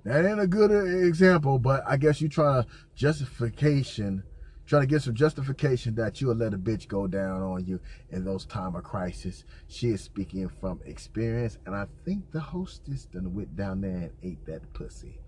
That 0.04 0.26
ain't 0.26 0.40
a 0.40 0.46
good 0.46 0.70
uh, 0.70 1.06
example, 1.06 1.58
but 1.58 1.82
I 1.86 1.96
guess 1.96 2.20
you 2.20 2.28
try 2.28 2.62
to 2.62 2.66
justification, 2.94 4.22
trying 4.66 4.82
to 4.82 4.86
get 4.86 5.02
some 5.02 5.14
justification 5.14 5.94
that 5.94 6.20
you'll 6.20 6.34
let 6.34 6.52
a 6.52 6.58
bitch 6.58 6.88
go 6.88 7.06
down 7.06 7.42
on 7.42 7.64
you 7.64 7.80
in 8.10 8.24
those 8.24 8.44
time 8.44 8.76
of 8.76 8.84
crisis. 8.84 9.44
She 9.68 9.88
is 9.88 10.02
speaking 10.02 10.48
from 10.60 10.80
experience, 10.84 11.56
and 11.64 11.74
I 11.74 11.86
think 12.04 12.30
the 12.32 12.40
hostess 12.40 13.06
done 13.06 13.34
went 13.34 13.56
down 13.56 13.80
there 13.80 13.96
and 13.96 14.10
ate 14.22 14.44
that 14.46 14.74
pussy. 14.74 15.20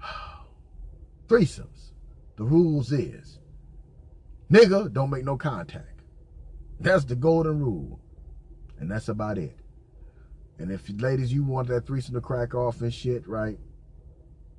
Threesomes. 1.28 1.90
The 2.36 2.44
rules 2.44 2.92
is, 2.92 3.38
nigga, 4.50 4.92
don't 4.92 5.10
make 5.10 5.24
no 5.24 5.36
contact. 5.36 6.00
That's 6.78 7.04
the 7.04 7.16
golden 7.16 7.58
rule, 7.58 8.00
and 8.78 8.90
that's 8.90 9.08
about 9.08 9.38
it. 9.38 9.56
And 10.58 10.70
if 10.70 10.88
ladies, 11.00 11.32
you 11.32 11.44
want 11.44 11.68
that 11.68 11.86
threesome 11.86 12.14
to 12.14 12.20
crack 12.20 12.54
off 12.54 12.80
and 12.80 12.92
shit, 12.92 13.26
right? 13.26 13.58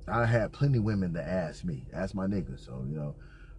I 0.06 0.26
had 0.26 0.52
plenty 0.52 0.78
women 0.78 1.14
to 1.14 1.22
ask 1.22 1.64
me, 1.64 1.86
ask 1.92 2.14
my 2.14 2.26
niggas. 2.26 2.64
So 2.64 2.84
you 2.88 2.96
know, 2.96 3.14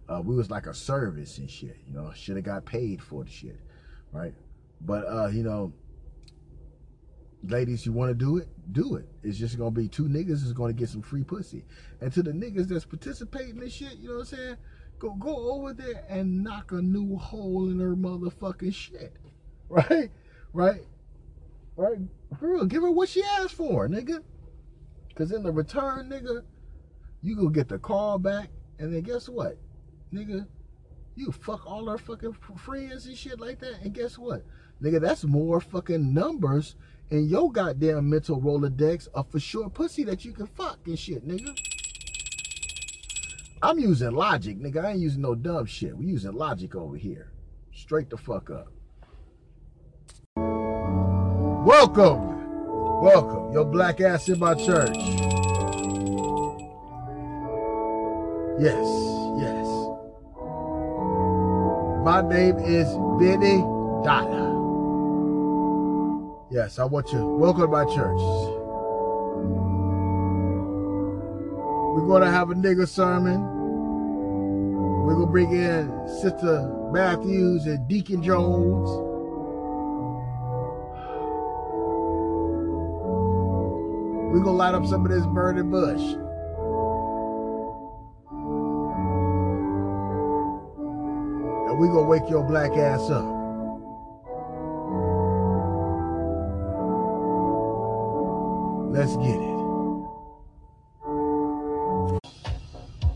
uh, 0.08 0.20
we 0.20 0.34
was 0.34 0.50
like 0.50 0.66
a 0.66 0.74
service 0.74 1.38
and 1.38 1.50
shit. 1.50 1.78
You 1.86 1.94
know, 1.94 2.12
should 2.14 2.36
have 2.36 2.44
got 2.44 2.64
paid 2.64 3.02
for 3.02 3.24
the 3.24 3.30
shit, 3.30 3.60
right? 4.12 4.34
But 4.80 5.06
uh, 5.06 5.28
you 5.28 5.42
know, 5.42 5.72
ladies, 7.42 7.86
you 7.86 7.92
want 7.92 8.10
to 8.10 8.14
do 8.14 8.36
it, 8.36 8.48
do 8.72 8.96
it. 8.96 9.06
It's 9.22 9.38
just 9.38 9.58
gonna 9.58 9.70
be 9.70 9.88
two 9.88 10.04
niggas 10.04 10.44
is 10.44 10.52
gonna 10.52 10.72
get 10.72 10.88
some 10.88 11.02
free 11.02 11.24
pussy, 11.24 11.64
and 12.00 12.12
to 12.12 12.22
the 12.22 12.32
niggas 12.32 12.68
that's 12.68 12.84
participating 12.84 13.50
in 13.50 13.60
this 13.60 13.72
shit, 13.72 13.96
you 13.98 14.08
know 14.08 14.16
what 14.16 14.32
I'm 14.32 14.38
saying? 14.38 14.56
Go 14.98 15.10
go 15.14 15.52
over 15.52 15.72
there 15.72 16.04
and 16.08 16.42
knock 16.42 16.72
a 16.72 16.82
new 16.82 17.16
hole 17.16 17.70
in 17.70 17.80
her 17.80 17.96
motherfucking 17.96 18.74
shit. 18.74 19.14
right? 19.68 20.10
Right? 20.52 20.84
Right? 21.76 21.98
Girl, 22.38 22.64
give 22.66 22.82
her 22.82 22.90
what 22.90 23.08
she 23.08 23.22
asked 23.22 23.54
for, 23.54 23.88
nigga. 23.88 24.22
Cause 25.14 25.32
in 25.32 25.42
the 25.42 25.52
return, 25.52 26.10
nigga, 26.10 26.42
you 27.22 27.36
go 27.36 27.48
get 27.48 27.68
the 27.68 27.78
call 27.78 28.18
back, 28.18 28.48
and 28.78 28.92
then 28.92 29.02
guess 29.02 29.28
what, 29.28 29.58
nigga? 30.12 30.46
You 31.16 31.32
fuck 31.32 31.66
all 31.66 31.86
her 31.86 31.98
fucking 31.98 32.36
friends 32.56 33.06
and 33.06 33.16
shit 33.16 33.40
like 33.40 33.58
that, 33.60 33.80
and 33.82 33.92
guess 33.92 34.16
what, 34.18 34.44
nigga? 34.82 35.00
That's 35.00 35.24
more 35.24 35.60
fucking 35.60 36.14
numbers 36.14 36.76
in 37.10 37.28
your 37.28 37.50
goddamn 37.50 38.08
mental 38.08 38.40
Rolodex 38.40 39.08
of 39.14 39.30
for 39.30 39.40
sure 39.40 39.68
pussy 39.68 40.04
that 40.04 40.24
you 40.24 40.32
can 40.32 40.46
fuck 40.46 40.78
and 40.86 40.98
shit, 40.98 41.26
nigga. 41.26 41.56
I'm 43.62 43.78
using 43.78 44.12
logic, 44.12 44.58
nigga. 44.58 44.84
I 44.84 44.90
ain't 44.92 45.00
using 45.00 45.22
no 45.22 45.34
dumb 45.34 45.66
shit. 45.66 45.96
We 45.96 46.06
using 46.06 46.32
logic 46.32 46.74
over 46.74 46.96
here. 46.96 47.30
Straight 47.74 48.08
the 48.08 48.16
fuck 48.16 48.50
up. 48.50 48.68
Welcome. 51.66 52.30
Welcome. 53.02 53.52
Your 53.52 53.64
black 53.64 54.00
ass 54.00 54.28
in 54.28 54.38
my 54.38 54.54
church. 54.54 54.96
Yes, 58.58 58.86
yes. 59.38 59.66
My 62.04 62.22
name 62.26 62.56
is 62.58 62.88
Benny 63.18 63.58
Dada. 64.04 64.49
Yes, 66.52 66.80
I 66.80 66.84
want 66.84 67.12
you. 67.12 67.24
Welcome 67.24 67.62
to 67.62 67.68
my 67.68 67.84
church. 67.84 68.20
We're 71.94 72.08
going 72.08 72.22
to 72.22 72.30
have 72.30 72.50
a 72.50 72.54
nigga 72.54 72.88
sermon. 72.88 73.40
We're 75.06 75.14
going 75.14 75.26
to 75.26 75.30
bring 75.30 75.52
in 75.52 76.08
Sister 76.20 76.68
Matthews 76.90 77.66
and 77.66 77.86
Deacon 77.86 78.20
Jones. 78.20 78.90
We're 84.32 84.42
going 84.42 84.44
to 84.46 84.50
light 84.50 84.74
up 84.74 84.84
some 84.86 85.06
of 85.06 85.12
this 85.12 85.24
burning 85.26 85.70
bush. 85.70 86.02
And 91.68 91.78
we're 91.78 91.92
going 91.92 92.06
to 92.06 92.10
wake 92.10 92.28
your 92.28 92.42
black 92.42 92.72
ass 92.72 93.08
up. 93.08 93.39
Let's 98.90 99.16
get 99.18 99.36
it. 99.36 99.60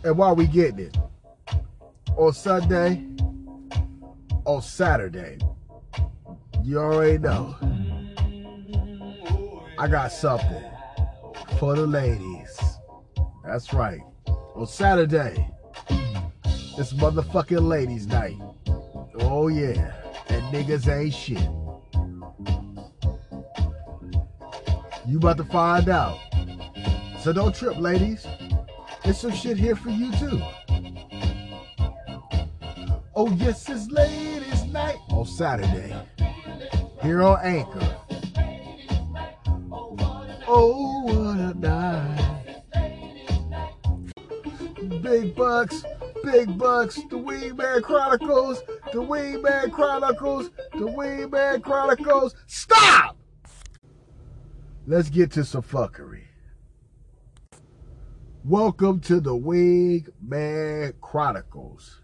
And 0.04 0.16
while 0.16 0.36
we 0.36 0.46
getting 0.46 0.86
it, 0.86 0.96
on 2.16 2.32
Sunday, 2.32 3.04
on 4.44 4.62
Saturday, 4.62 5.38
you 6.62 6.78
already 6.78 7.18
know, 7.18 7.56
I 9.76 9.88
got 9.88 10.12
something 10.12 10.64
for 11.58 11.74
the 11.74 11.86
ladies. 11.86 12.60
That's 13.44 13.72
right. 13.72 14.00
On 14.54 14.68
Saturday, 14.68 15.50
it's 16.78 16.92
motherfucking 16.92 17.66
ladies' 17.66 18.06
night. 18.06 18.36
Oh 19.20 19.48
yeah, 19.48 19.92
and 20.28 20.42
niggas 20.54 20.88
ain't 20.88 21.14
shit. 21.14 21.48
You 25.14 25.18
about 25.20 25.36
to 25.36 25.44
find 25.44 25.88
out. 25.88 26.18
So 27.20 27.32
don't 27.32 27.54
trip, 27.54 27.76
ladies. 27.78 28.26
There's 29.04 29.16
some 29.16 29.30
shit 29.30 29.56
here 29.56 29.76
for 29.76 29.90
you 29.90 30.10
too. 30.10 30.42
Oh 33.14 33.30
yes, 33.36 33.68
it's 33.68 33.88
ladies' 33.92 34.64
night 34.72 34.96
on 35.10 35.24
Saturday. 35.24 35.94
Here 37.00 37.22
on 37.22 37.38
Anchor. 37.44 37.96
Oh, 40.48 41.02
what 41.04 41.38
a 41.38 41.54
night. 41.60 42.64
Big 45.00 45.36
bucks, 45.36 45.84
big 46.24 46.58
bucks, 46.58 46.96
the 46.96 47.16
Wingman 47.16 47.84
Chronicles, 47.84 48.64
the 48.92 48.98
Wingman 48.98 49.70
Chronicles, 49.70 50.50
the 50.72 50.88
Wingman 50.88 51.62
Chronicles. 51.62 52.34
Stop! 52.48 53.13
Let's 54.86 55.08
get 55.08 55.30
to 55.32 55.46
some 55.46 55.62
fuckery. 55.62 56.24
Welcome 58.44 59.00
to 59.00 59.18
the 59.18 59.30
Wingman 59.30 60.92
Chronicles. 61.00 62.02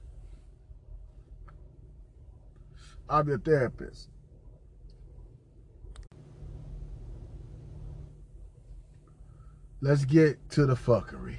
I'm 3.06 3.28
your 3.28 3.38
therapist. 3.38 4.08
Let's 9.82 10.06
get 10.06 10.48
to 10.52 10.64
the 10.64 10.74
fuckery. 10.74 11.36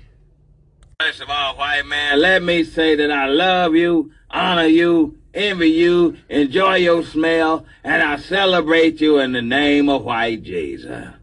First 0.99 1.21
of 1.21 1.29
all, 1.31 1.57
white 1.57 1.87
man, 1.87 2.19
let 2.19 2.43
me 2.43 2.63
say 2.63 2.95
that 2.95 3.09
I 3.09 3.25
love 3.25 3.75
you, 3.75 4.11
honor 4.29 4.67
you, 4.67 5.17
envy 5.33 5.71
you, 5.71 6.17
enjoy 6.29 6.75
your 6.75 7.03
smell, 7.03 7.65
and 7.83 8.03
I 8.03 8.17
celebrate 8.17 9.01
you 9.01 9.17
in 9.17 9.31
the 9.31 9.41
name 9.41 9.89
of 9.89 10.03
white 10.03 10.43
Jesus. 10.43 11.15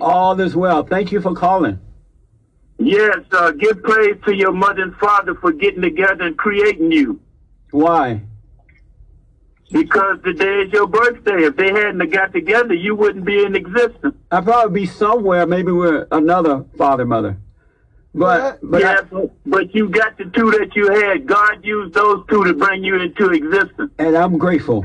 All 0.00 0.38
is 0.40 0.54
well. 0.54 0.82
Thank 0.84 1.10
you 1.10 1.20
for 1.22 1.34
calling. 1.34 1.78
Yes, 2.78 3.18
uh, 3.32 3.52
give 3.52 3.82
praise 3.82 4.16
to 4.26 4.34
your 4.34 4.52
mother 4.52 4.82
and 4.82 4.94
father 4.96 5.34
for 5.36 5.52
getting 5.52 5.80
together 5.80 6.24
and 6.24 6.36
creating 6.36 6.92
you. 6.92 7.18
Why? 7.70 8.20
Because 9.72 10.18
today 10.22 10.62
is 10.62 10.72
your 10.72 10.86
birthday. 10.86 11.44
If 11.44 11.56
they 11.56 11.68
hadn't 11.72 12.00
have 12.00 12.10
got 12.10 12.32
together, 12.34 12.74
you 12.74 12.94
wouldn't 12.94 13.24
be 13.24 13.42
in 13.42 13.56
existence. 13.56 14.14
I'd 14.30 14.44
probably 14.44 14.82
be 14.82 14.86
somewhere, 14.86 15.46
maybe 15.46 15.72
with 15.72 16.06
another 16.12 16.64
father, 16.76 17.06
mother. 17.06 17.38
But, 18.14 18.58
but 18.62 18.80
yeah, 18.82 18.98
I- 19.00 19.02
but, 19.02 19.30
but 19.46 19.74
you 19.74 19.88
got 19.88 20.18
the 20.18 20.24
two 20.26 20.50
that 20.52 20.76
you 20.76 20.92
had. 20.92 21.26
God 21.26 21.64
used 21.64 21.94
those 21.94 22.22
two 22.28 22.44
to 22.44 22.52
bring 22.54 22.84
you 22.84 22.96
into 23.00 23.30
existence. 23.30 23.92
and 23.98 24.14
I'm 24.16 24.36
grateful. 24.36 24.84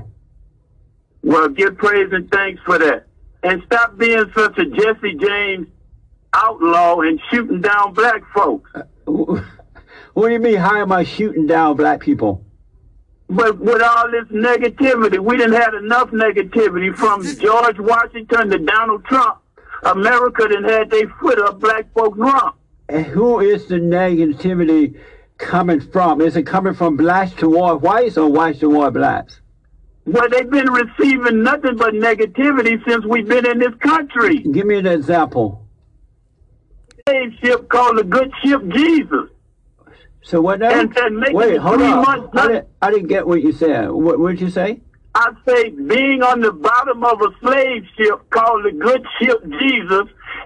Well, 1.22 1.50
give 1.50 1.78
praise 1.78 2.12
and 2.14 2.32
thanks 2.32 2.62
for 2.66 2.80
that. 2.80 3.08
And 3.44 3.64
stop 3.66 3.98
being 3.98 4.32
such 4.36 4.58
a 4.58 4.66
Jesse 4.66 5.16
James 5.16 5.68
outlaw 6.34 7.00
and 7.02 7.20
shooting 7.30 7.62
down 7.62 7.94
black 7.94 8.22
folks. 8.34 8.70
Uh, 8.76 8.84
what 10.14 10.28
do 10.28 10.34
you 10.34 10.40
mean? 10.40 10.58
How 10.58 10.78
am 10.78 10.92
I 10.92 11.04
shooting 11.04 11.48
down 11.48 11.76
black 11.76 12.00
people? 12.00 12.46
But 13.30 13.60
with 13.60 13.82
all 13.82 14.12
this 14.12 14.28
negativity, 14.28 15.18
we 15.18 15.38
didn't 15.38 15.60
have 15.60 15.74
enough 15.74 16.10
negativity 16.12 16.96
from 16.96 17.24
George 17.40 17.80
Washington 17.80 18.50
to 18.50 18.58
Donald 18.60 19.06
Trump. 19.06 19.40
America 19.84 20.48
didn't 20.48 20.70
had 20.70 20.90
their 20.90 21.08
foot 21.20 21.40
up 21.40 21.60
black 21.60 21.92
folks' 21.94 22.18
rump. 22.18 22.56
And 22.90 23.06
who 23.06 23.40
is 23.40 23.68
the 23.68 23.76
negativity 23.76 25.00
coming 25.38 25.80
from? 25.80 26.22
Is 26.22 26.36
it 26.36 26.44
coming 26.44 26.74
from 26.74 26.98
blacks 26.98 27.32
toward 27.32 27.82
whites 27.82 28.18
or 28.18 28.30
whites 28.30 28.60
toward 28.60 28.94
blacks? 28.94 29.41
Well, 30.06 30.28
they've 30.30 30.50
been 30.50 30.70
receiving 30.72 31.44
nothing 31.44 31.78
but 31.78 31.94
negativity 31.94 32.84
since 32.88 33.06
we've 33.06 33.28
been 33.28 33.46
in 33.46 33.60
this 33.60 33.74
country. 33.80 34.40
Give 34.40 34.66
me 34.66 34.78
an 34.78 34.88
example. 34.88 35.66
Slave 37.08 37.32
ship 37.44 37.70
called 37.70 37.98
the 38.00 38.04
Good 38.04 38.32
Ship 38.44 38.62
Jesus. 38.70 39.30
So 40.24 40.42
what 40.42 40.60
now? 40.60 40.70
And- 40.72 40.96
and 40.98 41.18
making 41.18 41.36
Wait, 41.36 41.54
it 41.56 41.60
hold 41.60 41.80
three 41.80 41.88
on. 41.88 42.02
months- 42.02 42.30
I 42.34 42.48
didn't, 42.48 42.68
I 42.82 42.92
didn't 42.92 43.08
get 43.08 43.28
what 43.28 43.42
you 43.42 43.52
said. 43.52 43.90
What 43.92 44.20
what 44.20 44.32
did 44.32 44.42
you 44.42 44.50
say? 44.50 44.82
I 45.14 45.32
say 45.48 45.70
being 45.72 46.24
on 46.24 46.40
the 46.40 46.52
bottom 46.52 47.04
of 47.04 47.22
a 47.22 47.28
slave 47.42 47.84
ship 47.98 48.30
called 48.30 48.64
the 48.66 48.72
Good 48.72 49.04
Ship 49.20 49.44
Jesus 49.60 50.04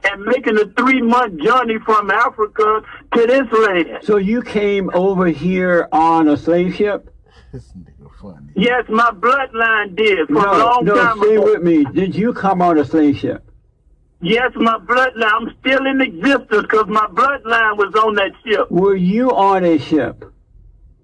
and 0.09 0.23
making 0.23 0.57
a 0.57 0.65
three 0.77 1.01
month 1.01 1.39
journey 1.41 1.77
from 1.85 2.09
Africa 2.09 2.81
to 3.13 3.27
this 3.27 3.51
land. 3.51 3.99
So 4.03 4.17
you 4.17 4.41
came 4.41 4.89
over 4.93 5.27
here 5.27 5.87
on 5.91 6.27
a 6.29 6.37
slave 6.37 6.75
ship? 6.75 7.13
Yes, 8.55 8.85
my 8.89 9.11
bloodline 9.11 9.95
did 9.95 10.27
from 10.27 10.37
a 10.37 10.41
No, 10.41 10.57
long 10.57 10.85
no, 10.85 10.95
time 10.95 11.17
stay 11.19 11.35
ago. 11.35 11.43
with 11.45 11.61
me. 11.63 11.83
Did 11.85 12.15
you 12.15 12.33
come 12.33 12.61
on 12.61 12.77
a 12.77 12.85
slave 12.85 13.17
ship? 13.17 13.43
Yes, 14.21 14.51
my 14.55 14.77
bloodline. 14.79 15.29
I'm 15.31 15.53
still 15.59 15.85
in 15.85 16.01
existence 16.01 16.63
because 16.63 16.87
my 16.87 17.05
bloodline 17.07 17.77
was 17.77 17.93
on 18.03 18.15
that 18.15 18.31
ship. 18.45 18.71
Were 18.71 18.95
you 18.95 19.29
on 19.31 19.63
a 19.65 19.77
ship? 19.77 20.23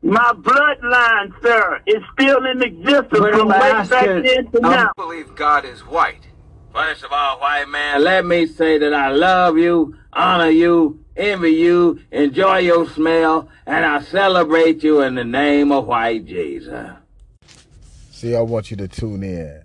My 0.02 0.32
bloodline, 0.34 1.32
sir, 1.44 1.82
is 1.86 2.02
still 2.14 2.44
in 2.46 2.64
existence 2.64 3.10
But 3.12 3.34
from 3.34 3.42
I'm 3.42 3.48
way 3.50 3.60
back 3.60 3.92
asking- 3.94 4.24
then 4.24 4.52
to 4.52 4.62
I'm- 4.64 4.72
now. 4.72 4.92
believe 4.98 5.36
God 5.36 5.66
is 5.66 5.82
white. 5.86 6.28
First 6.74 7.04
of 7.04 7.12
all, 7.12 7.38
white 7.40 7.68
man, 7.68 8.02
let 8.02 8.26
me 8.26 8.46
say 8.48 8.78
that 8.80 8.94
I 8.94 9.12
love 9.12 9.58
you, 9.58 9.94
honor 10.14 10.50
you, 10.50 11.00
envy 11.18 11.52
you, 11.52 12.00
enjoy 12.12 12.60
your 12.60 12.88
smell, 12.88 13.50
and 13.68 13.86
I 13.86 14.00
celebrate 14.00 14.82
you 14.82 15.02
in 15.02 15.16
the 15.16 15.26
name 15.26 15.72
of 15.72 15.86
white 15.86 16.26
Jesus. 16.26 16.90
See, 18.22 18.36
I 18.36 18.42
want 18.42 18.70
you 18.70 18.78
to 18.78 18.88
tune 18.88 19.24
in 19.24 19.64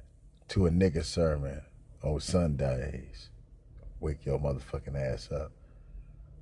to 0.48 0.64
a 0.64 0.70
nigga 0.70 1.04
sermon 1.04 1.60
on 2.02 2.18
Sundays. 2.20 3.28
Wake 4.00 4.24
your 4.24 4.38
motherfucking 4.38 4.96
ass 4.96 5.30
up. 5.30 5.52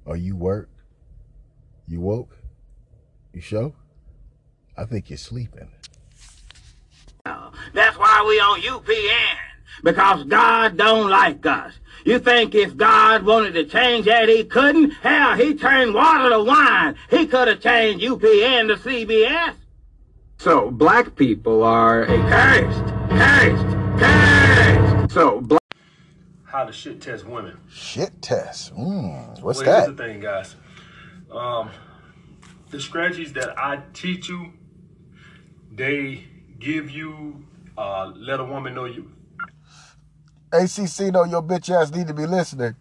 Are 0.06 0.14
you 0.14 0.36
work? 0.36 0.68
You 1.88 2.00
woke? 2.00 2.38
You 3.32 3.40
show? 3.40 3.74
I 4.78 4.84
think 4.84 5.10
you're 5.10 5.16
sleeping. 5.16 5.72
That's 7.24 7.98
why 7.98 8.24
we 8.28 8.38
on 8.38 8.60
UPN. 8.60 9.36
Because 9.82 10.22
God 10.22 10.76
don't 10.76 11.10
like 11.10 11.44
us. 11.44 11.72
You 12.04 12.20
think 12.20 12.54
if 12.54 12.76
God 12.76 13.24
wanted 13.24 13.54
to 13.54 13.64
change 13.64 14.06
that, 14.06 14.28
he 14.28 14.44
couldn't? 14.44 14.92
Hell, 14.92 15.34
he 15.34 15.54
turned 15.54 15.92
water 15.92 16.30
to 16.30 16.44
wine. 16.44 16.94
He 17.10 17.26
could 17.26 17.48
have 17.48 17.60
changed 17.60 18.04
UPN 18.04 18.68
to 18.68 18.76
CBS. 18.76 19.56
So 20.38 20.70
black 20.70 21.16
people 21.16 21.62
are 21.64 22.02
a 22.02 22.06
Cursed, 22.06 22.84
cursed, 23.10 23.66
cursed. 23.98 25.14
so 25.14 25.40
black. 25.40 25.60
How 26.44 26.64
to 26.64 26.72
shit 26.72 27.00
test 27.00 27.26
women. 27.26 27.58
Shit 27.68 28.20
test. 28.22 28.74
Mm, 28.74 29.40
what's 29.42 29.58
well, 29.60 29.66
that? 29.66 29.84
Here's 29.86 29.96
the 29.96 30.02
thing, 30.04 30.20
guys. 30.20 30.56
Um, 31.32 31.70
the 32.70 32.80
strategies 32.80 33.32
that 33.34 33.58
I 33.58 33.82
teach 33.92 34.28
you, 34.28 34.52
they 35.72 36.24
give 36.58 36.90
you 36.90 37.44
uh, 37.78 38.12
let 38.16 38.40
a 38.40 38.44
woman 38.44 38.74
know 38.74 38.84
you 38.84 39.10
ACC 40.52 41.12
know 41.12 41.24
your 41.24 41.42
bitch 41.42 41.70
ass 41.70 41.90
need 41.90 42.06
to 42.08 42.14
be 42.14 42.26
listening. 42.26 42.76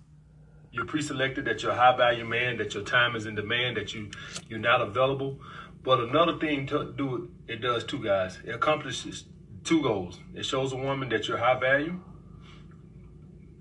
you're 0.72 0.86
pre-selected, 0.86 1.46
that 1.46 1.64
you're 1.64 1.72
a 1.72 1.76
high 1.76 1.96
value 1.98 2.26
man, 2.26 2.58
that 2.58 2.74
your 2.76 2.84
time 2.84 3.16
is 3.16 3.26
in 3.26 3.36
demand, 3.36 3.78
that 3.78 3.94
you 3.94 4.10
you're 4.50 4.60
not 4.60 4.82
available. 4.82 5.40
But 5.84 6.00
another 6.00 6.38
thing 6.38 6.66
to 6.68 6.94
do 6.98 7.30
it 7.48 7.62
does 7.62 7.84
too, 7.84 8.04
guys. 8.04 8.40
It 8.46 8.56
accomplishes 8.56 9.26
two 9.64 9.82
goals. 9.82 10.20
It 10.34 10.46
shows 10.46 10.72
a 10.74 10.78
woman 10.78 11.10
that 11.10 11.28
you're 11.28 11.38
high 11.38 11.60
value, 11.60 12.00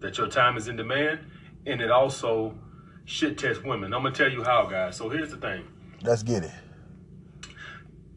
that 0.00 0.18
your 0.18 0.28
time 0.28 0.56
is 0.56 0.68
in 0.68 0.76
demand, 0.76 1.20
and 1.66 1.80
it 1.80 1.90
also 1.90 2.56
shit 3.04 3.38
tests 3.38 3.62
women. 3.64 3.92
I'm 3.92 4.02
gonna 4.02 4.14
tell 4.14 4.30
you 4.30 4.44
how, 4.44 4.66
guys. 4.66 4.96
So 4.96 5.08
here's 5.08 5.30
the 5.30 5.36
thing. 5.36 5.64
Let's 6.02 6.22
get 6.22 6.44
it. 6.44 6.52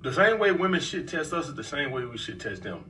the 0.03 0.13
same 0.13 0.37
way 0.39 0.51
women 0.51 0.79
shit 0.81 1.07
test 1.07 1.33
us 1.33 1.47
is 1.47 1.55
the 1.55 1.63
same 1.63 1.91
way 1.91 2.05
we 2.05 2.17
should 2.17 2.39
test 2.39 2.63
them. 2.63 2.85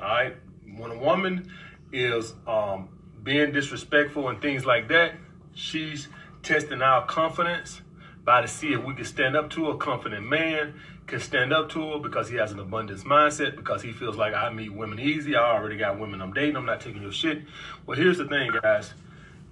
All 0.00 0.06
right. 0.08 0.36
When 0.76 0.90
a 0.92 0.98
woman 0.98 1.50
is 1.92 2.34
um, 2.46 2.88
being 3.22 3.52
disrespectful 3.52 4.28
and 4.28 4.40
things 4.40 4.64
like 4.64 4.88
that, 4.88 5.14
she's 5.54 6.08
testing 6.42 6.82
our 6.82 7.04
confidence 7.06 7.80
by 8.26 8.42
to 8.42 8.48
see 8.48 8.72
if 8.72 8.84
we 8.84 8.92
can 8.92 9.04
stand 9.04 9.36
up 9.36 9.48
to. 9.50 9.68
A 9.68 9.78
confident 9.78 10.26
man 10.26 10.74
can 11.06 11.20
stand 11.20 11.52
up 11.52 11.70
to 11.70 11.92
her 11.92 11.98
because 12.00 12.28
he 12.28 12.36
has 12.36 12.50
an 12.50 12.58
abundance 12.58 13.04
mindset 13.04 13.54
because 13.56 13.80
he 13.80 13.92
feels 13.92 14.16
like 14.16 14.34
I 14.34 14.50
meet 14.50 14.74
women 14.74 14.98
easy. 14.98 15.36
I 15.36 15.54
already 15.54 15.78
got 15.78 15.98
women 15.98 16.20
I'm 16.20 16.32
dating. 16.32 16.56
I'm 16.56 16.66
not 16.66 16.80
taking 16.80 17.00
your 17.00 17.12
shit. 17.12 17.44
Well, 17.86 17.96
here's 17.96 18.18
the 18.18 18.26
thing, 18.26 18.50
guys. 18.62 18.92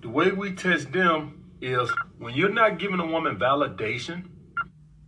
The 0.03 0.09
way 0.09 0.33
we 0.33 0.53
test 0.53 0.93
them 0.93 1.45
is 1.61 1.91
when 2.19 2.35
you're 2.35 2.51
not 2.51 2.79
giving 2.79 2.99
a 2.99 3.07
woman 3.07 3.37
validation. 3.39 4.25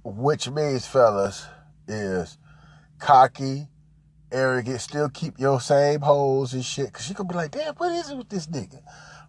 Which 0.05 0.49
means, 0.49 0.87
fellas, 0.87 1.45
is 1.89 2.39
cocky, 3.01 3.67
arrogant, 4.31 4.81
still 4.81 5.09
keep 5.09 5.41
your 5.41 5.61
same 5.61 6.01
holes 6.01 6.55
and 6.55 6.64
shit. 6.64 6.93
Cause 6.93 7.05
she 7.05 7.14
gonna 7.14 7.29
be 7.29 7.35
like, 7.35 7.51
damn, 7.51 7.75
what 7.75 7.91
is 7.91 8.11
it 8.11 8.17
with 8.17 8.29
this 8.29 8.47
nigga? 8.47 8.81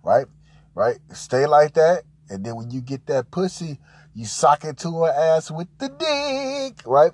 Right? 0.04 0.28
Right? 0.76 0.98
Stay 1.14 1.48
like 1.48 1.74
that. 1.74 2.04
And 2.30 2.46
then 2.46 2.56
when 2.56 2.70
you 2.70 2.82
get 2.82 3.08
that 3.08 3.32
pussy, 3.32 3.80
you 4.18 4.26
sock 4.26 4.66
it 4.66 4.78
to 4.78 5.04
her 5.04 5.12
ass 5.12 5.52
with 5.52 5.68
the 5.78 5.90
dick. 5.90 6.82
Right? 6.88 7.12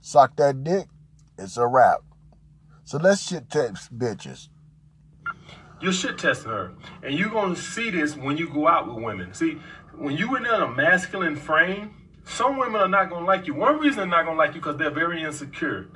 Sock 0.00 0.34
that 0.36 0.64
dick, 0.64 0.88
it's 1.38 1.56
a 1.56 1.68
wrap. 1.68 2.00
So 2.82 2.98
let's 2.98 3.22
shit 3.28 3.48
test 3.48 3.96
bitches. 3.96 4.48
You're 5.80 5.92
shit 5.92 6.18
testing 6.18 6.50
her. 6.50 6.72
And 7.04 7.14
you're 7.14 7.30
to 7.30 7.54
see 7.54 7.90
this 7.90 8.16
when 8.16 8.36
you 8.36 8.48
go 8.48 8.66
out 8.66 8.92
with 8.92 9.02
women. 9.04 9.32
See, 9.34 9.58
when 9.96 10.16
you 10.16 10.34
in 10.34 10.44
a 10.44 10.66
masculine 10.66 11.36
frame, 11.36 11.94
some 12.24 12.58
women 12.58 12.80
are 12.80 12.88
not 12.88 13.08
to 13.10 13.18
like 13.20 13.46
you. 13.46 13.54
One 13.54 13.78
reason 13.78 13.98
they're 13.98 14.24
not 14.24 14.24
to 14.24 14.32
like 14.32 14.54
you 14.54 14.60
because 14.60 14.76
they're 14.78 14.90
very 14.90 15.22
insecure. 15.22 15.86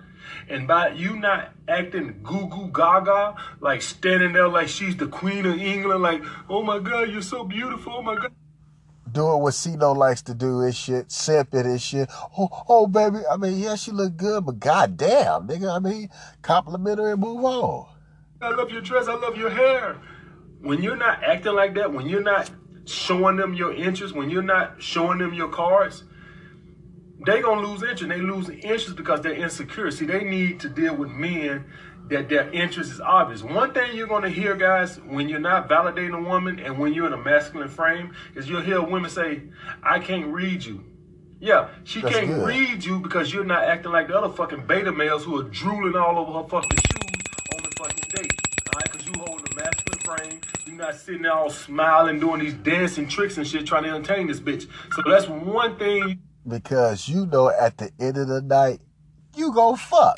And 0.48 0.66
by 0.66 0.90
you 0.90 1.16
not 1.16 1.52
acting 1.68 2.20
goo 2.22 2.48
goo 2.48 2.70
gaga, 2.72 3.36
like 3.60 3.82
standing 3.82 4.32
there 4.32 4.48
like 4.48 4.68
she's 4.68 4.96
the 4.96 5.06
queen 5.06 5.46
of 5.46 5.58
England, 5.58 6.02
like, 6.02 6.22
oh 6.48 6.62
my 6.62 6.78
God, 6.78 7.10
you're 7.10 7.22
so 7.22 7.44
beautiful. 7.44 7.94
Oh 7.96 8.02
my 8.02 8.16
God. 8.16 8.32
Doing 9.10 9.40
what 9.40 9.54
Cino 9.54 9.92
likes 9.92 10.20
to 10.22 10.34
do 10.34 10.60
and 10.60 10.74
shit, 10.74 11.08
simping 11.08 11.64
and 11.64 11.80
shit. 11.80 12.10
Oh, 12.36 12.48
oh, 12.68 12.86
baby. 12.86 13.18
I 13.30 13.36
mean, 13.36 13.58
yeah, 13.58 13.76
she 13.76 13.90
look 13.90 14.16
good, 14.16 14.44
but 14.44 14.58
goddamn, 14.58 15.48
nigga. 15.48 15.74
I 15.74 15.78
mean, 15.78 16.10
compliment 16.42 16.98
her 16.98 17.12
and 17.12 17.20
move 17.20 17.42
on. 17.44 17.88
I 18.42 18.50
love 18.50 18.70
your 18.70 18.82
dress. 18.82 19.08
I 19.08 19.14
love 19.14 19.36
your 19.36 19.50
hair. 19.50 19.96
When 20.60 20.82
you're 20.82 20.96
not 20.96 21.22
acting 21.22 21.54
like 21.54 21.74
that, 21.74 21.92
when 21.92 22.08
you're 22.08 22.22
not 22.22 22.50
showing 22.84 23.36
them 23.36 23.54
your 23.54 23.72
interest, 23.72 24.14
when 24.14 24.28
you're 24.28 24.42
not 24.42 24.82
showing 24.82 25.18
them 25.18 25.32
your 25.32 25.48
cards, 25.48 26.04
they 27.24 27.40
gonna 27.40 27.66
lose 27.66 27.82
interest. 27.82 28.08
They 28.08 28.20
lose 28.20 28.48
interest 28.50 28.96
because 28.96 29.20
they're 29.20 29.32
insecure. 29.34 29.90
See, 29.90 30.04
they 30.06 30.24
need 30.24 30.60
to 30.60 30.68
deal 30.68 30.94
with 30.94 31.10
men 31.10 31.64
that 32.08 32.28
their 32.28 32.48
interest 32.50 32.92
is 32.92 33.00
obvious. 33.00 33.42
One 33.42 33.72
thing 33.72 33.96
you're 33.96 34.06
gonna 34.06 34.28
hear, 34.28 34.54
guys, 34.54 34.98
when 35.00 35.28
you're 35.28 35.40
not 35.40 35.68
validating 35.68 36.16
a 36.16 36.22
woman 36.28 36.58
and 36.60 36.78
when 36.78 36.92
you're 36.92 37.06
in 37.06 37.12
a 37.12 37.16
masculine 37.16 37.68
frame, 37.68 38.14
is 38.34 38.48
you'll 38.48 38.60
hear 38.62 38.80
women 38.80 39.10
say, 39.10 39.42
"I 39.82 39.98
can't 39.98 40.26
read 40.32 40.64
you." 40.64 40.84
Yeah, 41.40 41.68
she 41.84 42.00
That's 42.00 42.14
can't 42.14 42.28
good. 42.28 42.46
read 42.46 42.84
you 42.84 42.98
because 43.00 43.32
you're 43.32 43.44
not 43.44 43.64
acting 43.64 43.92
like 43.92 44.08
the 44.08 44.16
other 44.16 44.32
fucking 44.32 44.66
beta 44.66 44.92
males 44.92 45.24
who 45.24 45.38
are 45.38 45.44
drooling 45.44 45.96
all 45.96 46.18
over 46.18 46.32
her 46.42 46.48
fucking 46.48 46.78
shoes 46.78 47.22
on 47.54 47.62
the 47.62 47.70
fucking 47.76 48.04
date. 48.14 48.32
All 48.72 48.78
right, 48.80 48.90
because 48.90 49.06
you 49.06 49.12
holding 49.18 49.46
a 49.52 49.54
masculine 49.56 49.98
frame. 50.00 50.40
You're 50.66 50.76
not 50.76 50.94
sitting 50.94 51.22
there 51.22 51.32
all 51.32 51.50
smiling, 51.50 52.20
doing 52.20 52.40
these 52.40 52.54
dancing 52.54 53.08
tricks 53.08 53.36
and 53.36 53.46
shit, 53.46 53.66
trying 53.66 53.82
to 53.82 53.90
entertain 53.90 54.28
this 54.28 54.40
bitch. 54.40 54.66
So 54.94 55.02
that's 55.06 55.28
one 55.28 55.76
thing. 55.76 56.20
Because 56.46 57.08
you 57.08 57.26
know 57.26 57.50
at 57.50 57.78
the 57.78 57.90
end 57.98 58.16
of 58.16 58.28
the 58.28 58.42
night, 58.42 58.80
you 59.36 59.52
go 59.52 59.74
fuck. 59.76 60.16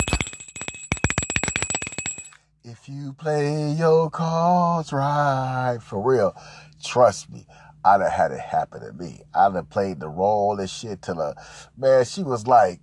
If 2.63 2.87
you 2.87 3.13
play 3.13 3.71
your 3.71 4.09
cards 4.11 4.93
right, 4.93 5.79
for 5.81 6.01
real, 6.01 6.35
trust 6.83 7.31
me, 7.31 7.47
I 7.83 7.97
done 7.97 8.11
had 8.11 8.31
it 8.31 8.39
happen 8.39 8.81
to 8.81 8.93
me. 8.93 9.21
I 9.33 9.49
done 9.49 9.65
played 9.65 9.99
the 9.99 10.09
role 10.09 10.59
and 10.59 10.69
shit 10.69 11.01
till 11.01 11.15
her, 11.15 11.33
man, 11.75 12.05
she 12.05 12.21
was 12.21 12.45
like, 12.45 12.79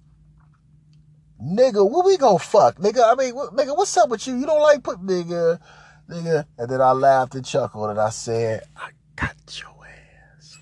nigga, 1.41 1.89
when 1.89 2.05
we 2.05 2.17
gon' 2.17 2.39
fuck, 2.39 2.79
nigga? 2.79 3.13
I 3.13 3.15
mean, 3.15 3.35
what, 3.35 3.55
nigga, 3.55 3.77
what's 3.77 3.97
up 3.97 4.09
with 4.09 4.27
you? 4.27 4.37
You 4.37 4.47
don't 4.47 4.63
like 4.63 4.83
put 4.83 4.99
nigga, 4.99 5.61
nigga. 6.11 6.47
And 6.59 6.69
then 6.69 6.81
I 6.81 6.93
laughed 6.93 7.35
and 7.35 7.45
chuckled 7.45 7.91
and 7.91 8.01
I 8.01 8.11
said, 8.11 8.63
I 8.77 8.91
got 9.15 9.37
your 9.61 9.71
ass. 9.87 10.59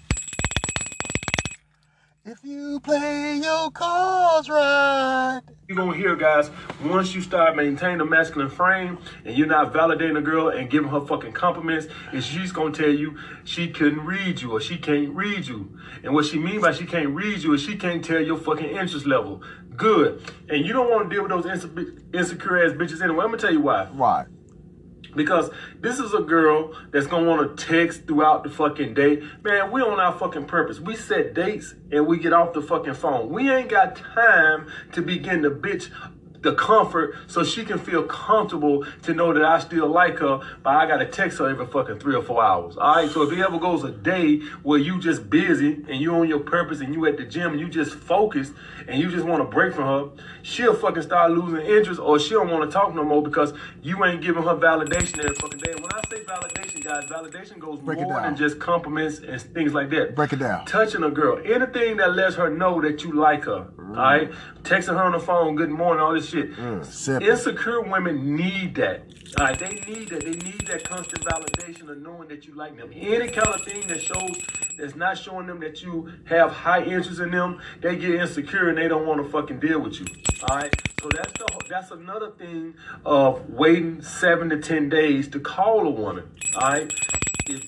If 2.27 2.39
you 2.43 2.81
play 2.81 3.39
your 3.43 3.71
cards 3.71 4.49
right. 4.49 5.43
You're 5.69 5.77
gonna 5.77 5.95
hear, 5.95 6.17
guys, 6.17 6.51
once 6.83 7.15
you 7.15 7.21
start 7.21 7.55
maintaining 7.55 8.01
a 8.01 8.07
masculine 8.07 8.49
frame 8.49 8.97
and 9.27 9.37
you're 9.37 9.47
not 9.47 9.75
validating 9.75 10.17
a 10.17 10.23
girl 10.23 10.49
and 10.49 10.71
giving 10.71 10.89
her 10.89 11.05
fucking 11.05 11.33
compliments, 11.33 11.87
and 12.13 12.25
she's 12.25 12.51
gonna 12.51 12.73
tell 12.73 12.89
you 12.89 13.19
she 13.45 13.69
couldn't 13.69 14.07
read 14.07 14.41
you 14.41 14.53
or 14.53 14.61
she 14.63 14.79
can't 14.79 15.15
read 15.15 15.47
you. 15.47 15.79
And 16.03 16.15
what 16.15 16.25
she 16.25 16.39
mean 16.39 16.63
by 16.63 16.73
she 16.73 16.87
can't 16.87 17.11
read 17.11 17.43
you 17.43 17.53
is 17.53 17.61
she 17.61 17.77
can't 17.77 18.03
tell 18.03 18.23
your 18.23 18.39
fucking 18.39 18.71
interest 18.71 19.05
level. 19.05 19.43
Good. 19.77 20.23
And 20.49 20.65
you 20.65 20.73
don't 20.73 20.89
want 20.89 21.11
to 21.11 21.15
deal 21.15 21.29
with 21.29 21.31
those 21.31 21.45
insecure 21.45 22.65
ass 22.65 22.73
bitches 22.73 23.03
anyway. 23.03 23.25
I'm 23.25 23.33
gonna 23.33 23.37
tell 23.37 23.53
you 23.53 23.61
why. 23.61 23.85
Why? 23.93 24.25
Because 25.15 25.51
this 25.81 25.99
is 25.99 26.15
a 26.15 26.21
girl 26.21 26.75
that's 26.91 27.07
gonna 27.07 27.29
want 27.29 27.57
to 27.57 27.67
text 27.67 28.07
throughout 28.07 28.45
the 28.45 28.51
fucking 28.51 28.95
day. 28.95 29.23
Man, 29.43 29.71
we 29.71 29.81
on 29.83 30.01
our 30.01 30.19
fucking 30.19 30.47
purpose. 30.47 30.81
We 30.81 30.97
set 30.97 31.35
dates 31.35 31.75
and 31.91 32.07
we 32.07 32.19
get 32.19 32.33
off 32.33 32.53
the 32.53 32.63
fucking 32.63 32.95
phone. 32.95 33.31
We 33.31 33.51
ain't 33.51 33.69
got 33.69 33.97
time 33.97 34.69
to 34.93 35.03
begin 35.03 35.43
to 35.43 35.51
bitch 35.51 35.91
the 36.45 36.55
comfort 36.55 37.17
so 37.27 37.43
she 37.43 37.65
can 37.65 37.79
feel 37.79 38.05
comfortable 38.05 38.87
to 39.03 39.13
know 39.13 39.33
that 39.33 39.45
I 39.45 39.59
still 39.59 39.89
like 39.89 40.19
her, 40.19 40.41
but 40.63 40.71
I 40.71 40.87
gotta 40.87 41.07
text 41.07 41.39
her 41.39 41.49
every 41.49 41.67
fucking 41.67 41.99
three 41.99 42.15
or 42.15 42.23
four 42.23 42.45
hours. 42.45 42.77
Alright, 42.77 43.11
so 43.11 43.23
if 43.23 43.33
it 43.33 43.41
ever 43.41 43.59
goes 43.59 43.83
a 43.83 43.91
day 43.91 44.39
where 44.63 44.79
you 44.79 45.01
just 45.01 45.29
busy 45.29 45.85
and 45.89 46.01
you 46.01 46.15
on 46.15 46.29
your 46.29 46.41
purpose 46.41 46.81
and 46.81 46.95
you 46.95 47.07
at 47.07 47.17
the 47.17 47.25
gym 47.25 47.53
and 47.53 47.61
you 47.61 47.69
just 47.69 47.95
focused 47.95 48.53
and 48.87 49.01
you 49.01 49.11
just 49.11 49.25
want 49.25 49.43
to 49.43 49.49
break 49.49 49.75
from 49.75 49.85
her, 49.85 50.25
she'll 50.43 50.75
fucking 50.75 51.03
start 51.03 51.33
losing 51.33 51.67
interest 51.67 52.01
or 52.01 52.19
she 52.19 52.31
don't 52.31 52.51
want 52.51 52.71
to 52.71 52.73
talk 52.73 52.95
no 52.95 53.03
more 53.03 53.23
because 53.23 53.55
you 53.83 54.05
ain't 54.05 54.21
giving 54.23 54.43
her 54.43 54.55
validation 54.55 55.19
every 55.19 55.35
fucking 55.37 55.59
day. 55.59 55.75
When 55.75 55.93
I 55.93 56.01
say 56.11 56.23
validation, 56.23 56.85
guys, 56.85 57.05
validation 57.07 57.59
goes 57.59 57.81
Break 57.81 58.01
more 58.01 58.21
than 58.21 58.37
just 58.37 58.59
compliments 58.59 59.19
and 59.19 59.41
things 59.41 59.73
like 59.73 59.91
that. 59.91 60.15
Break 60.15 60.33
it 60.33 60.39
down. 60.39 60.67
Touching 60.67 61.03
a 61.03 61.11
girl, 61.11 61.41
anything 61.45 61.97
that 61.97 62.15
lets 62.15 62.37
her 62.37 62.51
know 62.51 62.81
that 62.83 63.03
you 63.03 63.13
like 63.13 63.45
her. 63.45 63.67
Mm. 63.79 63.89
All 63.91 63.95
right, 63.95 64.31
texting 64.63 64.95
her 64.95 65.03
on 65.03 65.13
the 65.13 65.21
phone, 65.21 65.57
good 65.57 65.71
morning, 65.71 66.03
all 66.03 66.15
this 66.15 66.29
shit. 66.29 66.34
Simple. 66.35 67.27
Mm, 67.27 67.31
insecure 67.31 67.81
women 67.81 68.37
need 68.37 68.75
that. 68.77 69.03
All 69.39 69.47
right, 69.47 69.59
they 69.59 69.81
need 69.91 70.09
that. 70.11 70.25
They 70.25 70.31
need 70.31 70.67
that 70.67 70.85
constant 70.89 71.25
validation 71.25 71.89
of 71.89 71.99
knowing 71.99 72.29
that 72.29 72.47
you 72.47 72.55
like 72.55 72.77
them. 72.77 72.91
Any 72.95 73.29
kind 73.29 73.49
of 73.49 73.63
thing 73.63 73.87
that 73.89 74.01
shows 74.01 74.37
that's 74.79 74.95
not 74.95 75.19
showing 75.19 75.47
them 75.47 75.61
that 75.61 75.83
you 75.83 76.13
have 76.27 76.51
high 76.53 76.83
interest 76.85 77.21
in 77.21 77.31
them, 77.31 77.61
they 77.81 77.97
get 77.97 78.15
insecure 78.15 78.69
and 78.69 78.79
they 78.79 78.89
don't 78.89 79.07
want 79.07 79.25
to 79.25 79.29
fucking 79.29 79.61
deal 79.61 79.81
with 79.81 79.99
you. 80.01 80.07
All 80.49 80.57
right, 80.57 80.75
so 81.01 81.09
that's 81.15 81.33
the 81.33 81.47
that's 81.69 81.91
another 81.91 82.31
thing 82.33 82.75
of 83.05 83.49
waiting 83.51 84.03
seven 84.03 84.51
to 84.51 84.59
ten 84.59 84.89
days 84.89 85.27
to 85.29 85.41
call 85.41 85.87
a 85.87 85.91
woman. 85.91 86.31
All 86.55 86.71
right, 86.71 86.93
if 87.47 87.65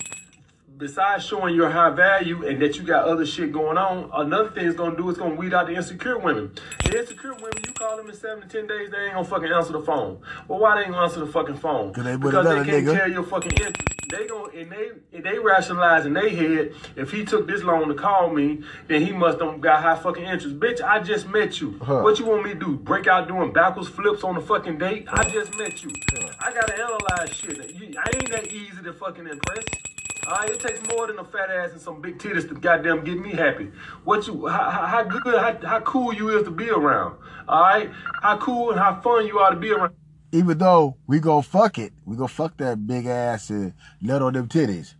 besides 0.77 1.25
showing 1.25 1.55
your 1.55 1.71
high 1.71 1.91
value 1.91 2.47
and 2.47 2.61
that 2.61 2.77
you 2.77 2.83
got 2.83 3.07
other 3.07 3.25
shit 3.25 3.53
going 3.53 3.79
on, 3.79 4.11
another 4.13 4.51
thing 4.51 4.67
it's 4.67 4.77
gonna 4.77 4.97
do 4.97 5.09
is 5.11 5.17
gonna 5.17 5.35
weed 5.35 5.55
out 5.55 5.67
the 5.67 5.75
insecure 5.75 6.19
women. 6.19 6.53
The 6.85 6.99
insecure 6.99 7.35
women, 7.35 7.59
you 7.67 7.73
call 7.73 7.97
them 7.97 8.09
in 8.09 8.15
seven 8.15 8.43
to 8.43 8.49
ten 8.49 8.67
days, 8.67 8.91
they 8.91 8.99
ain't 8.99 9.15
gonna 9.15 9.25
fucking 9.25 9.51
answer 9.51 9.73
the 9.73 9.81
phone. 9.81 10.21
Well, 10.49 10.59
why 10.59 10.77
they 10.77 10.83
ain't 10.83 10.93
gonna 10.93 11.05
answer 11.05 11.21
the 11.21 11.27
fucking 11.27 11.57
phone? 11.57 11.93
They 11.93 12.17
because 12.17 12.47
they 12.47 12.71
can't 12.71 12.87
nigga. 12.87 12.99
tell 12.99 13.11
your 13.11 13.23
fucking 13.23 13.53
interest. 13.53 13.77
They 14.09 14.27
gon' 14.29 14.51
and 14.55 14.71
they 14.71 14.91
and 15.15 15.25
they 15.25 15.39
rationalize 15.39 16.07
in 16.07 16.13
their 16.13 16.29
head. 16.29 16.75
If 16.95 17.11
he 17.11 17.25
took 17.25 17.49
this 17.49 17.63
long 17.65 17.89
to 17.89 17.95
call 17.95 18.33
me, 18.33 18.63
then 18.87 19.05
he 19.05 19.13
must 19.13 19.39
don't 19.39 19.61
got 19.61 19.83
high 19.83 19.97
fucking 19.97 20.23
interest. 20.23 20.61
Bitch, 20.61 20.81
I 20.81 21.01
just 21.01 21.27
met 21.29 21.61
you. 21.61 21.79
Huh. 21.83 22.03
What 22.03 22.19
you 22.21 22.27
want 22.27 22.45
me 22.45 22.53
to 22.53 22.59
do? 22.59 22.77
Break 22.77 23.09
out 23.09 23.27
doing 23.27 23.53
backwards 23.53 23.89
flips 23.89 24.23
on 24.23 24.37
the 24.37 24.41
fucking 24.41 24.79
date? 24.79 25.09
I 25.09 25.25
just 25.25 25.57
met 25.59 25.83
you. 25.83 25.91
I 26.39 26.53
gotta 26.53 26.75
analyze 26.75 27.35
shit. 27.35 27.59
I 27.59 28.11
ain't 28.15 28.31
that 28.31 28.53
easy 28.53 28.81
to 28.85 28.93
fucking 28.93 29.27
impress. 29.27 29.65
It 30.29 30.61
takes 30.61 30.81
more 30.89 31.07
than 31.07 31.19
a 31.19 31.25
fat 31.25 31.51
ass 31.51 31.73
and 31.73 31.81
some 31.81 32.01
big 32.01 32.19
titties 32.19 32.49
to 32.49 32.55
goddamn 32.55 33.05
get 33.05 33.19
me 33.19 33.31
happy. 33.31 33.71
What 34.05 34.27
you, 34.27 34.49
how, 34.49 34.71
how 34.71 35.05
good, 35.05 35.39
how, 35.39 35.57
how 35.67 35.81
cool 35.81 36.13
you 36.13 36.37
is 36.37 36.45
to 36.45 36.51
be 36.51 36.69
around. 36.69 37.17
Alright, 37.49 37.91
how 38.23 38.37
cool 38.39 38.71
and 38.71 38.81
how 38.81 39.01
fun 39.01 39.27
you 39.27 39.39
are 39.39 39.51
to 39.51 39.57
be 39.57 39.71
around. 39.71 39.95
Even 40.33 40.59
though 40.59 40.97
we 41.07 41.21
go 41.21 41.41
fuck 41.43 41.79
it, 41.79 41.93
we 42.05 42.17
go 42.17 42.27
fuck 42.27 42.57
that 42.57 42.87
big 42.87 43.07
ass 43.07 43.51
and 43.51 43.73
nut 44.01 44.21
on 44.21 44.33
them 44.33 44.49
titties. 44.49 44.95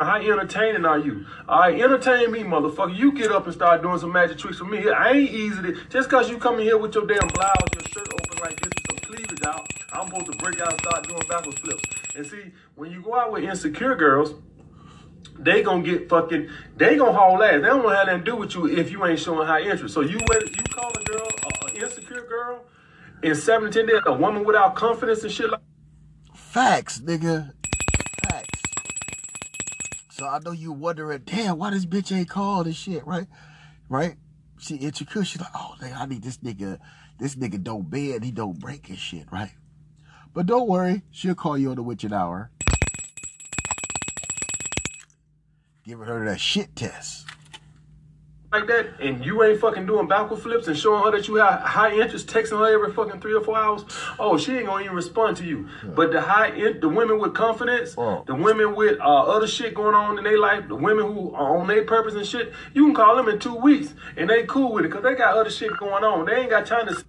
How 0.00 0.16
entertaining 0.16 0.86
are 0.86 0.98
you? 0.98 1.26
All 1.46 1.60
right, 1.60 1.78
entertain 1.78 2.32
me, 2.32 2.40
motherfucker. 2.40 2.96
You 2.96 3.12
get 3.12 3.30
up 3.30 3.44
and 3.44 3.52
start 3.52 3.82
doing 3.82 3.98
some 3.98 4.12
magic 4.12 4.38
tricks 4.38 4.56
for 4.56 4.64
me. 4.64 4.88
I 4.88 5.10
ain't 5.10 5.30
easy 5.30 5.60
to 5.60 5.84
just 5.90 6.08
cause 6.08 6.30
you 6.30 6.38
come 6.38 6.54
in 6.54 6.62
here 6.62 6.78
with 6.78 6.94
your 6.94 7.06
damn 7.06 7.28
blouse, 7.28 7.54
your 7.74 7.82
shirt 7.82 8.08
open 8.14 8.42
like 8.42 8.58
this, 8.60 8.79
cleavage 9.10 9.42
out. 9.44 9.68
I'm 9.92 10.06
supposed 10.06 10.26
to 10.26 10.38
break 10.38 10.60
out 10.60 10.72
and 10.72 10.80
start 10.80 11.08
doing 11.08 11.22
backward 11.28 11.58
flips. 11.58 11.82
And 12.16 12.26
see, 12.26 12.52
when 12.74 12.90
you 12.90 13.02
go 13.02 13.14
out 13.14 13.32
with 13.32 13.44
insecure 13.44 13.96
girls, 13.96 14.34
they 15.38 15.62
gonna 15.62 15.82
get 15.82 16.08
fucking. 16.08 16.48
They 16.76 16.96
gonna 16.96 17.12
haul 17.12 17.42
ass. 17.42 17.54
They 17.54 17.60
don't 17.60 17.82
want 17.82 17.94
to 17.94 17.96
have 17.98 18.06
nothing 18.06 18.24
to 18.24 18.30
do 18.30 18.36
with 18.36 18.54
you 18.54 18.66
if 18.68 18.90
you 18.90 19.04
ain't 19.06 19.18
showing 19.18 19.46
high 19.46 19.62
interest. 19.62 19.94
So 19.94 20.02
you 20.02 20.18
you 20.18 20.64
call 20.70 20.90
a 20.90 21.04
girl, 21.04 21.28
a, 21.44 21.66
a 21.66 21.82
insecure 21.82 22.26
girl, 22.26 22.64
in 23.22 23.34
seven 23.34 23.70
to 23.70 23.78
ten 23.78 23.86
days, 23.86 24.02
a 24.06 24.12
woman 24.12 24.44
without 24.44 24.74
confidence 24.74 25.22
and 25.22 25.32
shit 25.32 25.50
like. 25.50 25.60
Facts, 26.34 27.00
nigga. 27.00 27.52
Facts. 28.24 28.60
So 30.10 30.26
I 30.26 30.40
know 30.44 30.50
you 30.50 30.72
wondering, 30.72 31.22
damn, 31.24 31.58
why 31.58 31.70
this 31.70 31.86
bitch 31.86 32.14
ain't 32.14 32.28
called 32.28 32.66
and 32.66 32.76
shit, 32.76 33.06
right? 33.06 33.26
Right? 33.88 34.16
She 34.58 34.76
insecure. 34.76 35.24
She's 35.24 35.40
like, 35.40 35.52
oh, 35.54 35.74
nigga, 35.80 35.96
I 35.96 36.06
need 36.06 36.22
this 36.22 36.38
nigga. 36.38 36.78
This 37.20 37.34
nigga 37.34 37.62
don't 37.62 37.90
bend, 37.90 38.24
he 38.24 38.30
don't 38.30 38.58
break 38.58 38.86
his 38.86 38.98
shit, 38.98 39.30
right? 39.30 39.52
But 40.32 40.46
don't 40.46 40.66
worry, 40.66 41.02
she'll 41.10 41.34
call 41.34 41.58
you 41.58 41.68
on 41.68 41.76
the 41.76 41.82
witching 41.82 42.14
hour. 42.14 42.50
Giving 45.84 46.06
her 46.06 46.24
that 46.24 46.40
shit 46.40 46.74
test. 46.74 47.26
like 48.52 48.66
that 48.66 48.98
and 49.00 49.24
you 49.24 49.42
ain't 49.44 49.60
fucking 49.60 49.86
doing 49.86 50.08
backward 50.08 50.40
flips 50.40 50.66
and 50.66 50.76
showing 50.76 51.04
her 51.04 51.10
that 51.10 51.28
you 51.28 51.34
have 51.36 51.60
high 51.60 51.92
interest, 51.92 52.26
texting 52.26 52.58
her 52.58 52.72
every 52.72 52.92
fucking 52.92 53.20
three 53.20 53.34
or 53.34 53.42
four 53.42 53.56
hours, 53.58 53.84
oh, 54.18 54.38
she 54.38 54.56
ain't 54.56 54.66
gonna 54.66 54.84
even 54.84 54.96
respond 54.96 55.36
to 55.36 55.44
you. 55.44 55.68
But 55.94 56.12
the 56.12 56.22
high, 56.22 56.48
in, 56.48 56.80
the 56.80 56.88
women 56.88 57.18
with 57.18 57.34
confidence, 57.34 57.94
the 57.94 58.34
women 58.34 58.74
with 58.74 58.98
uh, 58.98 59.04
other 59.04 59.46
shit 59.46 59.74
going 59.74 59.94
on 59.94 60.16
in 60.16 60.24
their 60.24 60.38
life, 60.38 60.66
the 60.68 60.74
women 60.74 61.12
who 61.12 61.34
are 61.34 61.58
on 61.58 61.66
their 61.66 61.84
purpose 61.84 62.14
and 62.14 62.26
shit, 62.26 62.52
you 62.72 62.86
can 62.86 62.94
call 62.94 63.14
them 63.14 63.28
in 63.28 63.38
two 63.38 63.56
weeks 63.56 63.94
and 64.16 64.30
they 64.30 64.44
cool 64.46 64.72
with 64.72 64.84
it 64.86 64.88
because 64.88 65.02
they 65.02 65.14
got 65.14 65.36
other 65.36 65.50
shit 65.50 65.76
going 65.76 66.02
on. 66.02 66.24
They 66.24 66.36
ain't 66.36 66.50
got 66.50 66.64
time 66.64 66.86
to. 66.86 67.04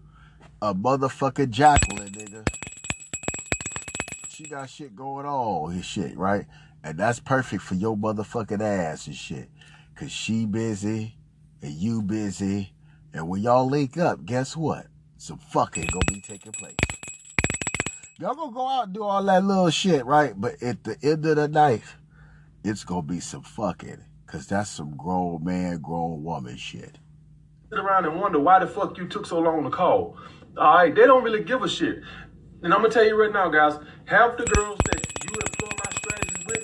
A 0.63 0.75
motherfucking 0.75 1.49
Jacqueline, 1.49 2.11
nigga. 2.11 2.45
She 4.29 4.45
got 4.45 4.69
shit 4.69 4.95
going 4.95 5.25
on 5.25 5.71
and 5.71 5.83
shit, 5.83 6.15
right? 6.17 6.45
And 6.83 6.99
that's 6.99 7.19
perfect 7.19 7.63
for 7.63 7.73
your 7.75 7.97
motherfucking 7.97 8.61
ass 8.61 9.07
and 9.07 9.15
shit. 9.15 9.49
Cause 9.95 10.11
she 10.11 10.45
busy 10.45 11.15
and 11.63 11.73
you 11.73 12.01
busy. 12.03 12.73
And 13.13 13.27
when 13.27 13.41
y'all 13.41 13.67
link 13.67 13.97
up, 13.97 14.23
guess 14.25 14.55
what? 14.55 14.87
Some 15.17 15.37
fucking 15.39 15.87
gonna 15.91 16.05
be 16.07 16.21
taking 16.21 16.51
place. 16.51 16.75
Y'all 18.19 18.35
gonna 18.35 18.51
go 18.51 18.67
out 18.67 18.85
and 18.85 18.93
do 18.93 19.03
all 19.03 19.23
that 19.23 19.43
little 19.43 19.69
shit, 19.71 20.05
right? 20.05 20.39
But 20.39 20.61
at 20.61 20.83
the 20.83 20.95
end 21.01 21.25
of 21.25 21.37
the 21.37 21.47
night, 21.47 21.83
it's 22.63 22.83
gonna 22.83 23.01
be 23.01 23.19
some 23.19 23.43
fucking. 23.43 23.97
Cause 24.27 24.47
that's 24.47 24.69
some 24.69 24.95
grown 24.95 25.43
man, 25.43 25.81
grown 25.81 26.23
woman 26.23 26.55
shit. 26.55 26.99
sit 27.69 27.79
around 27.79 28.05
and 28.05 28.19
wonder 28.21 28.39
why 28.39 28.59
the 28.59 28.67
fuck 28.67 28.97
you 28.97 29.07
took 29.07 29.25
so 29.25 29.39
long 29.39 29.63
to 29.63 29.69
call. 29.71 30.17
All 30.57 30.75
right, 30.75 30.93
they 30.93 31.05
don't 31.05 31.23
really 31.23 31.43
give 31.43 31.63
a 31.63 31.69
shit. 31.69 32.01
And 32.61 32.73
I'm 32.73 32.81
gonna 32.81 32.93
tell 32.93 33.05
you 33.05 33.19
right 33.19 33.31
now, 33.31 33.47
guys, 33.47 33.79
half 34.03 34.35
the 34.35 34.43
girls 34.43 34.77
that 34.91 35.07
you 35.23 35.31
employ 35.39 35.69
my 35.69 35.91
strategies 35.97 36.45
with, 36.45 36.63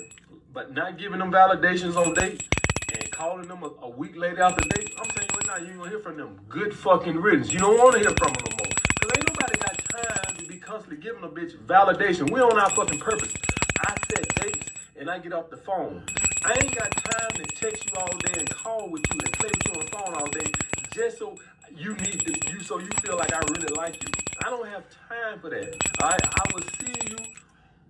but 0.52 0.74
not 0.74 0.98
giving 0.98 1.20
them 1.20 1.32
validations 1.32 1.96
on 1.96 2.12
date 2.12 2.46
and 2.92 3.10
calling 3.10 3.48
them 3.48 3.62
a, 3.62 3.70
a 3.80 3.88
week 3.88 4.14
later 4.14 4.42
after 4.42 4.68
date, 4.68 4.92
I'm 4.98 5.08
telling 5.08 5.30
you 5.30 5.36
right 5.38 5.46
now, 5.46 5.56
you 5.64 5.70
ain't 5.70 5.78
gonna 5.78 5.90
hear 5.90 6.00
from 6.00 6.18
them. 6.18 6.38
Good 6.50 6.74
fucking 6.74 7.16
riddance. 7.16 7.50
You 7.50 7.60
don't 7.60 7.78
want 7.78 7.94
to 7.94 8.00
hear 8.00 8.10
from 8.10 8.34
them 8.34 8.44
no 8.50 8.56
more. 8.56 8.72
Cause 9.00 9.10
ain't 9.16 9.26
nobody 9.26 9.58
got 9.58 9.78
time 9.88 10.36
to 10.36 10.44
be 10.44 10.58
constantly 10.58 10.98
giving 10.98 11.24
a 11.24 11.28
bitch 11.28 11.56
validation. 11.64 12.30
We 12.30 12.40
on 12.40 12.58
our 12.58 12.70
fucking 12.70 12.98
purpose. 12.98 13.32
I 13.80 13.94
set 14.10 14.34
dates 14.34 14.66
and 14.96 15.08
I 15.08 15.18
get 15.18 15.32
off 15.32 15.48
the 15.48 15.56
phone. 15.56 16.04
I 16.44 16.52
ain't 16.60 16.76
got 16.76 16.90
time 16.90 17.30
to 17.36 17.44
text 17.54 17.86
you 17.86 17.92
all 17.98 18.14
day 18.18 18.34
and 18.36 18.50
call 18.50 18.90
with 18.90 19.02
you 19.14 19.18
and 19.18 19.32
play 19.32 19.48
with 19.48 19.66
you 19.66 19.80
on 19.80 19.86
the 19.86 19.90
phone 19.90 20.14
all 20.14 20.26
day 20.26 20.52
just 20.90 21.18
so 21.18 21.36
you 21.78 21.94
need 21.94 22.20
to, 22.20 22.52
you 22.52 22.60
so 22.60 22.78
you 22.78 22.88
feel 23.02 23.16
like 23.16 23.32
I 23.32 23.38
really 23.52 23.74
like 23.76 24.02
you. 24.02 24.08
I 24.44 24.50
don't 24.50 24.66
have 24.68 24.84
time 25.08 25.38
for 25.40 25.50
that. 25.50 25.76
All 26.00 26.08
right, 26.08 26.20
I 26.24 26.52
will 26.52 26.62
see 26.62 27.10
you 27.10 27.16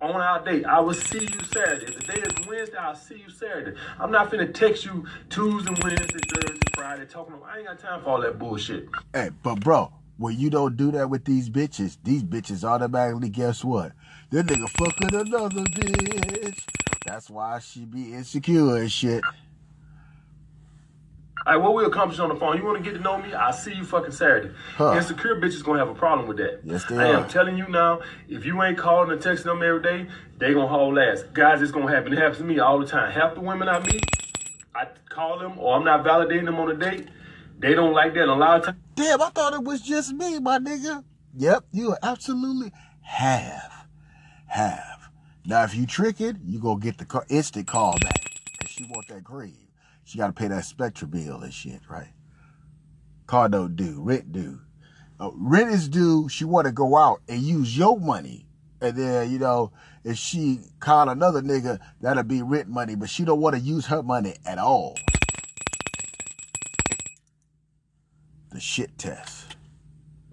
on 0.01 0.21
our 0.21 0.43
date. 0.43 0.65
I 0.65 0.79
will 0.79 0.93
see 0.93 1.21
you 1.21 1.43
Saturday. 1.51 1.85
If 1.85 1.99
the 1.99 2.13
day 2.13 2.21
is 2.21 2.47
Wednesday, 2.47 2.77
I'll 2.77 2.95
see 2.95 3.23
you 3.25 3.29
Saturday. 3.29 3.77
I'm 3.99 4.11
not 4.11 4.31
finna 4.31 4.53
text 4.53 4.85
you 4.85 5.05
Tuesday, 5.29 5.73
Wednesday, 5.83 6.19
Thursday, 6.33 6.71
Friday, 6.75 7.05
talking 7.05 7.33
about, 7.33 7.49
I 7.49 7.57
ain't 7.57 7.67
got 7.67 7.79
time 7.79 8.01
for 8.03 8.09
all 8.09 8.21
that 8.21 8.37
bullshit. 8.37 8.87
Hey, 9.13 9.31
but 9.43 9.59
bro, 9.59 9.91
when 10.17 10.37
you 10.37 10.49
don't 10.49 10.77
do 10.77 10.91
that 10.91 11.09
with 11.09 11.25
these 11.25 11.49
bitches, 11.49 11.97
these 12.03 12.23
bitches 12.23 12.63
automatically 12.63 13.29
guess 13.29 13.63
what? 13.63 13.93
That 14.29 14.45
nigga 14.45 14.69
fucking 14.69 15.15
another 15.15 15.63
bitch. 15.63 16.59
That's 17.05 17.29
why 17.29 17.59
she 17.59 17.85
be 17.85 18.13
insecure 18.13 18.77
and 18.77 18.91
shit. 18.91 19.23
All 21.45 21.53
right, 21.53 21.61
what 21.61 21.73
we 21.73 21.85
accomplish 21.85 22.19
on 22.19 22.29
the 22.29 22.35
phone? 22.35 22.57
You 22.57 22.65
want 22.65 22.77
to 22.77 22.83
get 22.83 22.97
to 22.97 23.03
know 23.03 23.17
me? 23.17 23.33
I'll 23.33 23.53
see 23.53 23.73
you 23.73 23.85
fucking 23.85 24.11
Saturday. 24.11 24.51
Huh. 24.75 24.93
Insecure 24.95 25.35
bitches 25.35 25.63
gonna 25.63 25.79
have 25.79 25.87
a 25.87 25.95
problem 25.95 26.27
with 26.27 26.37
that. 26.37 26.59
Yes, 26.63 26.83
they 26.85 26.97
I 26.97 27.07
am 27.07 27.29
telling 27.29 27.57
you 27.57 27.67
now, 27.69 28.01
if 28.27 28.45
you 28.45 28.61
ain't 28.61 28.77
calling 28.77 29.11
and 29.11 29.21
texting 29.21 29.45
them 29.45 29.63
every 29.63 29.81
day, 29.81 30.07
they 30.37 30.53
gonna 30.53 30.67
haul 30.67 30.99
ass. 30.99 31.23
Guys, 31.33 31.61
it's 31.61 31.71
gonna 31.71 31.89
happen. 31.89 32.11
It 32.11 32.19
happens 32.19 32.39
to 32.39 32.43
me 32.43 32.59
all 32.59 32.79
the 32.79 32.85
time. 32.85 33.11
Half 33.11 33.35
the 33.35 33.41
women 33.41 33.69
I 33.69 33.79
meet, 33.79 34.03
I 34.75 34.87
call 35.07 35.39
them 35.39 35.57
or 35.57 35.77
I'm 35.77 35.85
not 35.85 36.03
validating 36.03 36.45
them 36.45 36.59
on 36.59 36.71
a 36.71 36.75
date. 36.75 37.07
They 37.57 37.73
don't 37.73 37.93
like 37.93 38.13
that. 38.15 38.23
And 38.23 38.31
a 38.31 38.35
lot 38.35 38.59
of 38.59 38.65
times, 38.65 38.77
Damn, 38.95 39.21
I 39.21 39.29
thought 39.29 39.53
it 39.53 39.63
was 39.63 39.81
just 39.81 40.13
me, 40.13 40.39
my 40.39 40.59
nigga. 40.59 41.05
Yep, 41.37 41.65
you 41.71 41.95
absolutely 42.03 42.71
have. 43.01 43.87
Have. 44.47 45.09
Now, 45.45 45.63
if 45.63 45.73
you 45.73 45.85
trick 45.85 46.19
it, 46.19 46.35
you 46.43 46.59
gonna 46.59 46.81
get 46.81 46.97
the 46.97 47.25
instant 47.29 47.67
call 47.67 47.97
back. 47.99 48.29
Cause 48.59 48.69
she 48.69 48.83
want 48.83 49.07
that 49.07 49.23
green. 49.23 49.68
She 50.09 50.17
gotta 50.17 50.33
pay 50.33 50.47
that 50.47 50.65
Spectra 50.65 51.07
bill 51.07 51.43
and 51.43 51.53
shit, 51.53 51.81
right? 51.87 52.11
Car 53.27 53.47
don't 53.47 53.75
do, 53.75 54.01
rent 54.01 54.31
do. 54.31 54.59
Uh, 55.19 55.29
rent 55.35 55.69
is 55.69 55.87
due, 55.87 56.27
she 56.27 56.45
wanna 56.45 56.71
go 56.71 56.97
out 56.97 57.21
and 57.29 57.39
use 57.39 57.77
your 57.77 57.99
money. 57.99 58.47
And 58.81 58.97
then, 58.97 59.29
you 59.29 59.37
know, 59.37 59.71
if 60.03 60.17
she 60.17 60.61
call 60.79 61.09
another 61.09 61.43
nigga, 61.43 61.77
that'll 62.01 62.23
be 62.23 62.41
rent 62.41 62.67
money, 62.67 62.95
but 62.95 63.07
she 63.07 63.23
don't 63.23 63.39
wanna 63.39 63.59
use 63.59 63.85
her 63.85 64.01
money 64.01 64.33
at 64.47 64.57
all. 64.57 64.97
The 68.51 68.59
shit 68.59 68.97
test. 68.97 69.38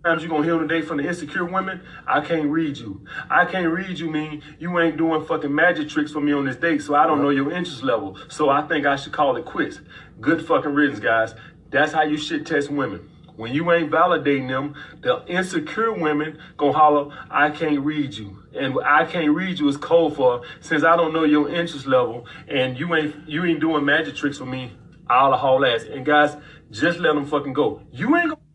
Times 0.06 0.22
you 0.22 0.28
gonna 0.28 0.44
hear 0.44 0.56
today 0.58 0.82
from 0.82 0.98
the 0.98 1.06
insecure 1.06 1.44
women, 1.44 1.80
I 2.06 2.20
can't 2.20 2.48
read 2.48 2.76
you. 2.78 3.04
I 3.28 3.44
can't 3.44 3.72
read 3.72 3.98
you 3.98 4.08
mean 4.08 4.40
you 4.58 4.78
ain't 4.78 4.96
doing 4.96 5.24
fucking 5.24 5.52
magic 5.52 5.88
tricks 5.88 6.12
for 6.12 6.20
me 6.20 6.32
on 6.32 6.46
this 6.46 6.54
date, 6.54 6.82
so 6.82 6.94
I 6.94 7.06
don't 7.06 7.20
know 7.20 7.30
your 7.30 7.50
interest 7.50 7.82
level. 7.82 8.16
So 8.28 8.48
I 8.48 8.62
think 8.62 8.86
I 8.86 8.94
should 8.94 9.12
call 9.12 9.36
it 9.36 9.44
quits. 9.44 9.80
Good 10.20 10.46
fucking 10.46 10.72
riddance, 10.72 11.00
guys. 11.00 11.34
That's 11.70 11.92
how 11.92 12.02
you 12.02 12.16
shit 12.16 12.46
test 12.46 12.70
women. 12.70 13.10
When 13.34 13.52
you 13.52 13.70
ain't 13.72 13.90
validating 13.90 14.48
them, 14.48 14.76
the 15.02 15.24
insecure 15.26 15.92
women 15.92 16.38
gonna 16.56 16.72
holler, 16.72 17.12
I 17.28 17.50
can't 17.50 17.80
read 17.80 18.14
you. 18.14 18.44
And 18.54 18.78
I 18.84 19.04
can't 19.06 19.34
read 19.34 19.58
you 19.58 19.68
is 19.68 19.76
cold 19.76 20.14
for 20.14 20.42
since 20.60 20.84
I 20.84 20.96
don't 20.96 21.12
know 21.12 21.24
your 21.24 21.48
interest 21.48 21.86
level 21.86 22.26
and 22.46 22.78
you 22.78 22.94
ain't 22.94 23.28
you 23.28 23.44
ain't 23.44 23.60
doing 23.60 23.84
magic 23.84 24.14
tricks 24.14 24.38
for 24.38 24.46
me, 24.46 24.72
I'll 25.08 25.36
haul 25.36 25.66
ass. 25.66 25.82
And 25.82 26.06
guys, 26.06 26.36
just 26.70 27.00
let 27.00 27.14
them 27.14 27.26
fucking 27.26 27.52
go. 27.54 27.82
You 27.92 28.16
ain't 28.16 28.30
gonna 28.30 28.45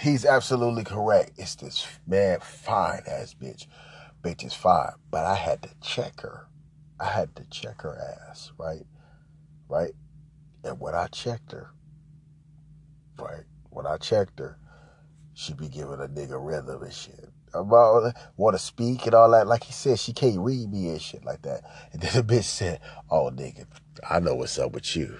He's 0.00 0.24
absolutely 0.24 0.84
correct. 0.84 1.32
It's 1.36 1.56
this 1.56 1.86
man 2.06 2.40
fine 2.40 3.02
ass 3.06 3.34
bitch. 3.34 3.66
Bitch 4.22 4.44
is 4.44 4.54
fine. 4.54 4.92
But 5.10 5.24
I 5.24 5.34
had 5.34 5.62
to 5.62 5.70
check 5.82 6.20
her. 6.20 6.48
I 7.00 7.06
had 7.06 7.34
to 7.36 7.44
check 7.50 7.82
her 7.82 7.98
ass, 8.28 8.52
right? 8.58 8.84
Right? 9.68 9.92
And 10.64 10.80
when 10.80 10.94
I 10.94 11.06
checked 11.06 11.52
her, 11.52 11.70
right? 13.18 13.44
When 13.70 13.86
I 13.86 13.96
checked 13.96 14.38
her, 14.40 14.58
she 15.34 15.54
be 15.54 15.68
giving 15.68 16.00
a 16.00 16.08
nigga 16.08 16.36
rhythm 16.44 16.82
and 16.82 16.92
shit. 16.92 17.30
about 17.54 18.14
want 18.36 18.56
to 18.56 18.62
speak 18.62 19.06
and 19.06 19.14
all 19.14 19.30
that. 19.30 19.46
Like 19.46 19.64
he 19.64 19.72
said, 19.72 19.98
she 19.98 20.12
can't 20.12 20.38
read 20.40 20.70
me 20.70 20.88
and 20.88 21.00
shit 21.00 21.24
like 21.24 21.42
that. 21.42 21.62
And 21.92 22.02
then 22.02 22.12
the 22.14 22.22
bitch 22.34 22.44
said, 22.44 22.80
"Oh 23.10 23.30
nigga, 23.30 23.66
I 24.08 24.20
know 24.20 24.34
what's 24.34 24.58
up 24.58 24.72
with 24.72 24.96
you. 24.96 25.16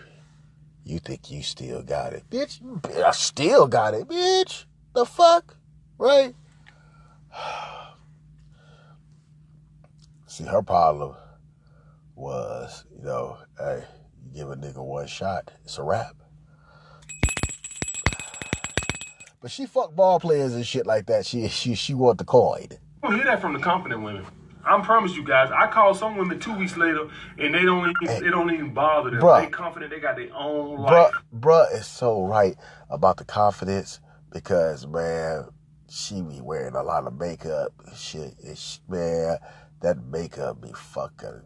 You 0.85 0.99
think 0.99 1.31
you 1.31 1.43
still 1.43 1.83
got 1.83 2.15
it, 2.15 2.29
bitch? 2.31 2.61
I 3.05 3.11
still 3.13 3.67
got 3.69 3.95
it, 3.95 4.09
bitch. 4.09 4.65
The 4.99 5.07
fuck, 5.07 5.57
right?" 5.97 6.35
See, 10.27 10.43
her 10.43 10.61
problem 10.61 11.15
was, 12.17 12.85
you 12.91 13.05
know, 13.05 13.39
hey, 13.61 13.85
you 14.27 14.35
give 14.35 14.51
a 14.51 14.57
nigga 14.57 14.85
one 14.85 15.07
shot, 15.07 15.53
it's 15.65 15.79
a 15.79 15.85
wrap. 15.85 16.17
But 19.41 19.53
she 19.53 19.67
fuck 19.67 19.95
ball 19.95 20.19
players 20.19 20.53
and 20.55 20.67
shit 20.67 20.85
like 20.85 21.07
that. 21.07 21.25
She 21.25 21.47
she 21.47 21.77
she 21.77 21.95
want 21.95 22.19
the 22.19 22.25
coin. 22.25 22.67
You 23.05 23.11
hear 23.13 23.25
that 23.27 23.41
from 23.41 23.53
the 23.53 23.61
confident 23.61 24.03
women. 24.03 24.27
I 24.65 24.81
promise 24.81 25.15
you 25.15 25.25
guys. 25.25 25.49
I 25.57 25.69
call 25.69 25.95
some 25.95 26.17
women 26.17 26.41
two 26.41 26.55
weeks 26.59 26.77
later, 26.77 27.07
and 27.39 27.55
they 27.55 27.63
don't 27.63 27.89
even 28.03 28.21
they 28.21 28.31
don't 28.31 28.53
even 28.53 28.75
bother 28.75 29.11
them. 29.11 29.21
Bruh. 29.21 29.45
They 29.45 29.49
confident 29.49 29.93
they 29.93 30.01
got 30.01 30.17
their 30.17 30.35
own 30.35 30.79
Bruh, 30.79 31.13
life. 31.13 31.15
bruh 31.33 31.73
is 31.73 31.87
so 31.87 32.25
right 32.25 32.57
about 32.91 33.19
the 33.19 33.25
confidence 33.25 34.01
because 34.33 34.87
man, 34.87 35.47
she 35.91 36.23
be 36.23 36.41
wearing 36.41 36.75
a 36.75 36.83
lot 36.83 37.07
of 37.07 37.19
makeup 37.19 37.73
shit. 37.97 38.35
And 38.45 38.59
sh- 38.59 38.79
man, 38.89 39.39
that 39.81 40.05
makeup 40.05 40.61
be 40.61 40.73
fucking 40.75 41.43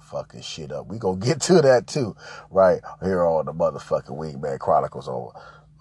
fucking 0.00 0.42
shit 0.42 0.72
up. 0.72 0.86
We 0.86 0.98
gonna 0.98 1.18
get 1.24 1.40
to 1.42 1.60
that 1.62 1.86
too, 1.86 2.16
right? 2.50 2.80
Here 3.02 3.24
on 3.24 3.46
the 3.46 3.52
motherfucking 3.52 4.16
Wingman 4.16 4.58
Chronicles 4.58 5.08
on 5.08 5.32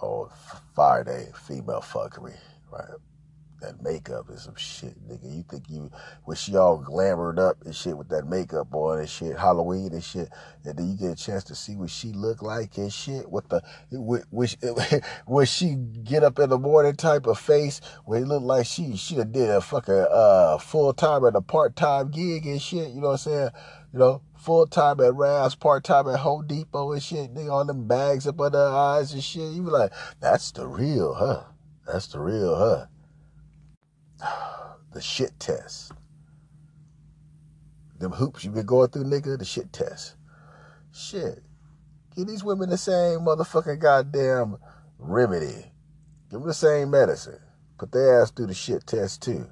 on 0.01 0.29
Friday, 0.73 1.29
female 1.47 1.81
fuckery, 1.81 2.37
right? 2.71 2.89
That 3.65 3.81
makeup 3.81 4.27
is 4.29 4.43
some 4.43 4.55
shit, 4.55 4.95
nigga. 5.09 5.37
You 5.37 5.43
think 5.49 5.63
you 5.69 5.89
when 6.25 6.37
she 6.37 6.55
all 6.55 6.77
glamored 6.77 7.39
up 7.39 7.63
and 7.65 7.75
shit 7.75 7.97
with 7.97 8.09
that 8.09 8.27
makeup 8.27 8.71
on 8.75 8.99
and 8.99 9.09
shit, 9.09 9.39
Halloween 9.39 9.91
and 9.91 10.03
shit, 10.03 10.29
and 10.63 10.77
then 10.77 10.87
you 10.87 10.95
get 10.95 11.09
a 11.09 11.15
chance 11.15 11.43
to 11.45 11.55
see 11.55 11.75
what 11.75 11.89
she 11.89 12.11
look 12.11 12.43
like 12.43 12.77
and 12.77 12.93
shit. 12.93 13.27
What 13.27 13.49
the 13.49 13.63
which 13.89 14.55
when 15.25 15.45
she 15.47 15.73
get 16.03 16.23
up 16.23 16.37
in 16.37 16.51
the 16.51 16.59
morning 16.59 16.95
type 16.95 17.25
of 17.25 17.39
face, 17.39 17.81
where 18.03 18.21
it 18.21 18.27
look 18.27 18.43
like 18.43 18.67
she 18.67 18.95
she 18.97 19.15
done 19.15 19.31
did 19.31 19.49
a 19.49 19.61
fucking 19.61 20.05
uh 20.11 20.59
full 20.59 20.93
time 20.93 21.23
and 21.23 21.35
a 21.35 21.41
part 21.41 21.75
time 21.75 22.11
gig 22.11 22.45
and 22.45 22.61
shit. 22.61 22.89
You 22.89 23.01
know 23.01 23.07
what 23.07 23.13
I'm 23.13 23.17
saying? 23.17 23.49
You 23.93 23.99
know, 23.99 24.21
full 24.37 24.67
time 24.67 24.99
at 24.99 25.13
Ravs, 25.13 25.59
part 25.59 25.83
time 25.83 26.07
at 26.07 26.19
Home 26.19 26.45
Depot 26.45 26.91
and 26.91 27.01
shit. 27.01 27.33
Nigga, 27.33 27.51
all 27.51 27.65
them 27.65 27.87
bags 27.87 28.27
up 28.27 28.39
under 28.39 28.59
her 28.59 28.75
eyes 28.75 29.11
and 29.11 29.23
shit. 29.23 29.53
You 29.53 29.63
be 29.63 29.71
like, 29.71 29.91
that's 30.19 30.51
the 30.51 30.67
real, 30.67 31.15
huh? 31.15 31.45
That's 31.87 32.05
the 32.07 32.19
real, 32.19 32.55
huh? 32.55 32.85
The 34.19 35.01
shit 35.01 35.37
test. 35.39 35.91
Them 37.99 38.11
hoops 38.11 38.43
you 38.43 38.51
been 38.51 38.65
going 38.65 38.89
through, 38.89 39.03
nigga, 39.05 39.37
the 39.37 39.45
shit 39.45 39.73
test. 39.73 40.15
Shit. 40.93 41.43
Give 42.15 42.27
these 42.27 42.43
women 42.43 42.69
the 42.69 42.77
same 42.77 43.19
motherfucking 43.19 43.79
goddamn 43.79 44.57
remedy. 44.97 45.71
Give 46.29 46.39
them 46.39 46.47
the 46.47 46.53
same 46.53 46.91
medicine. 46.91 47.39
Put 47.77 47.91
their 47.91 48.21
ass 48.21 48.31
through 48.31 48.47
the 48.47 48.53
shit 48.53 48.87
test 48.87 49.21
too. 49.21 49.47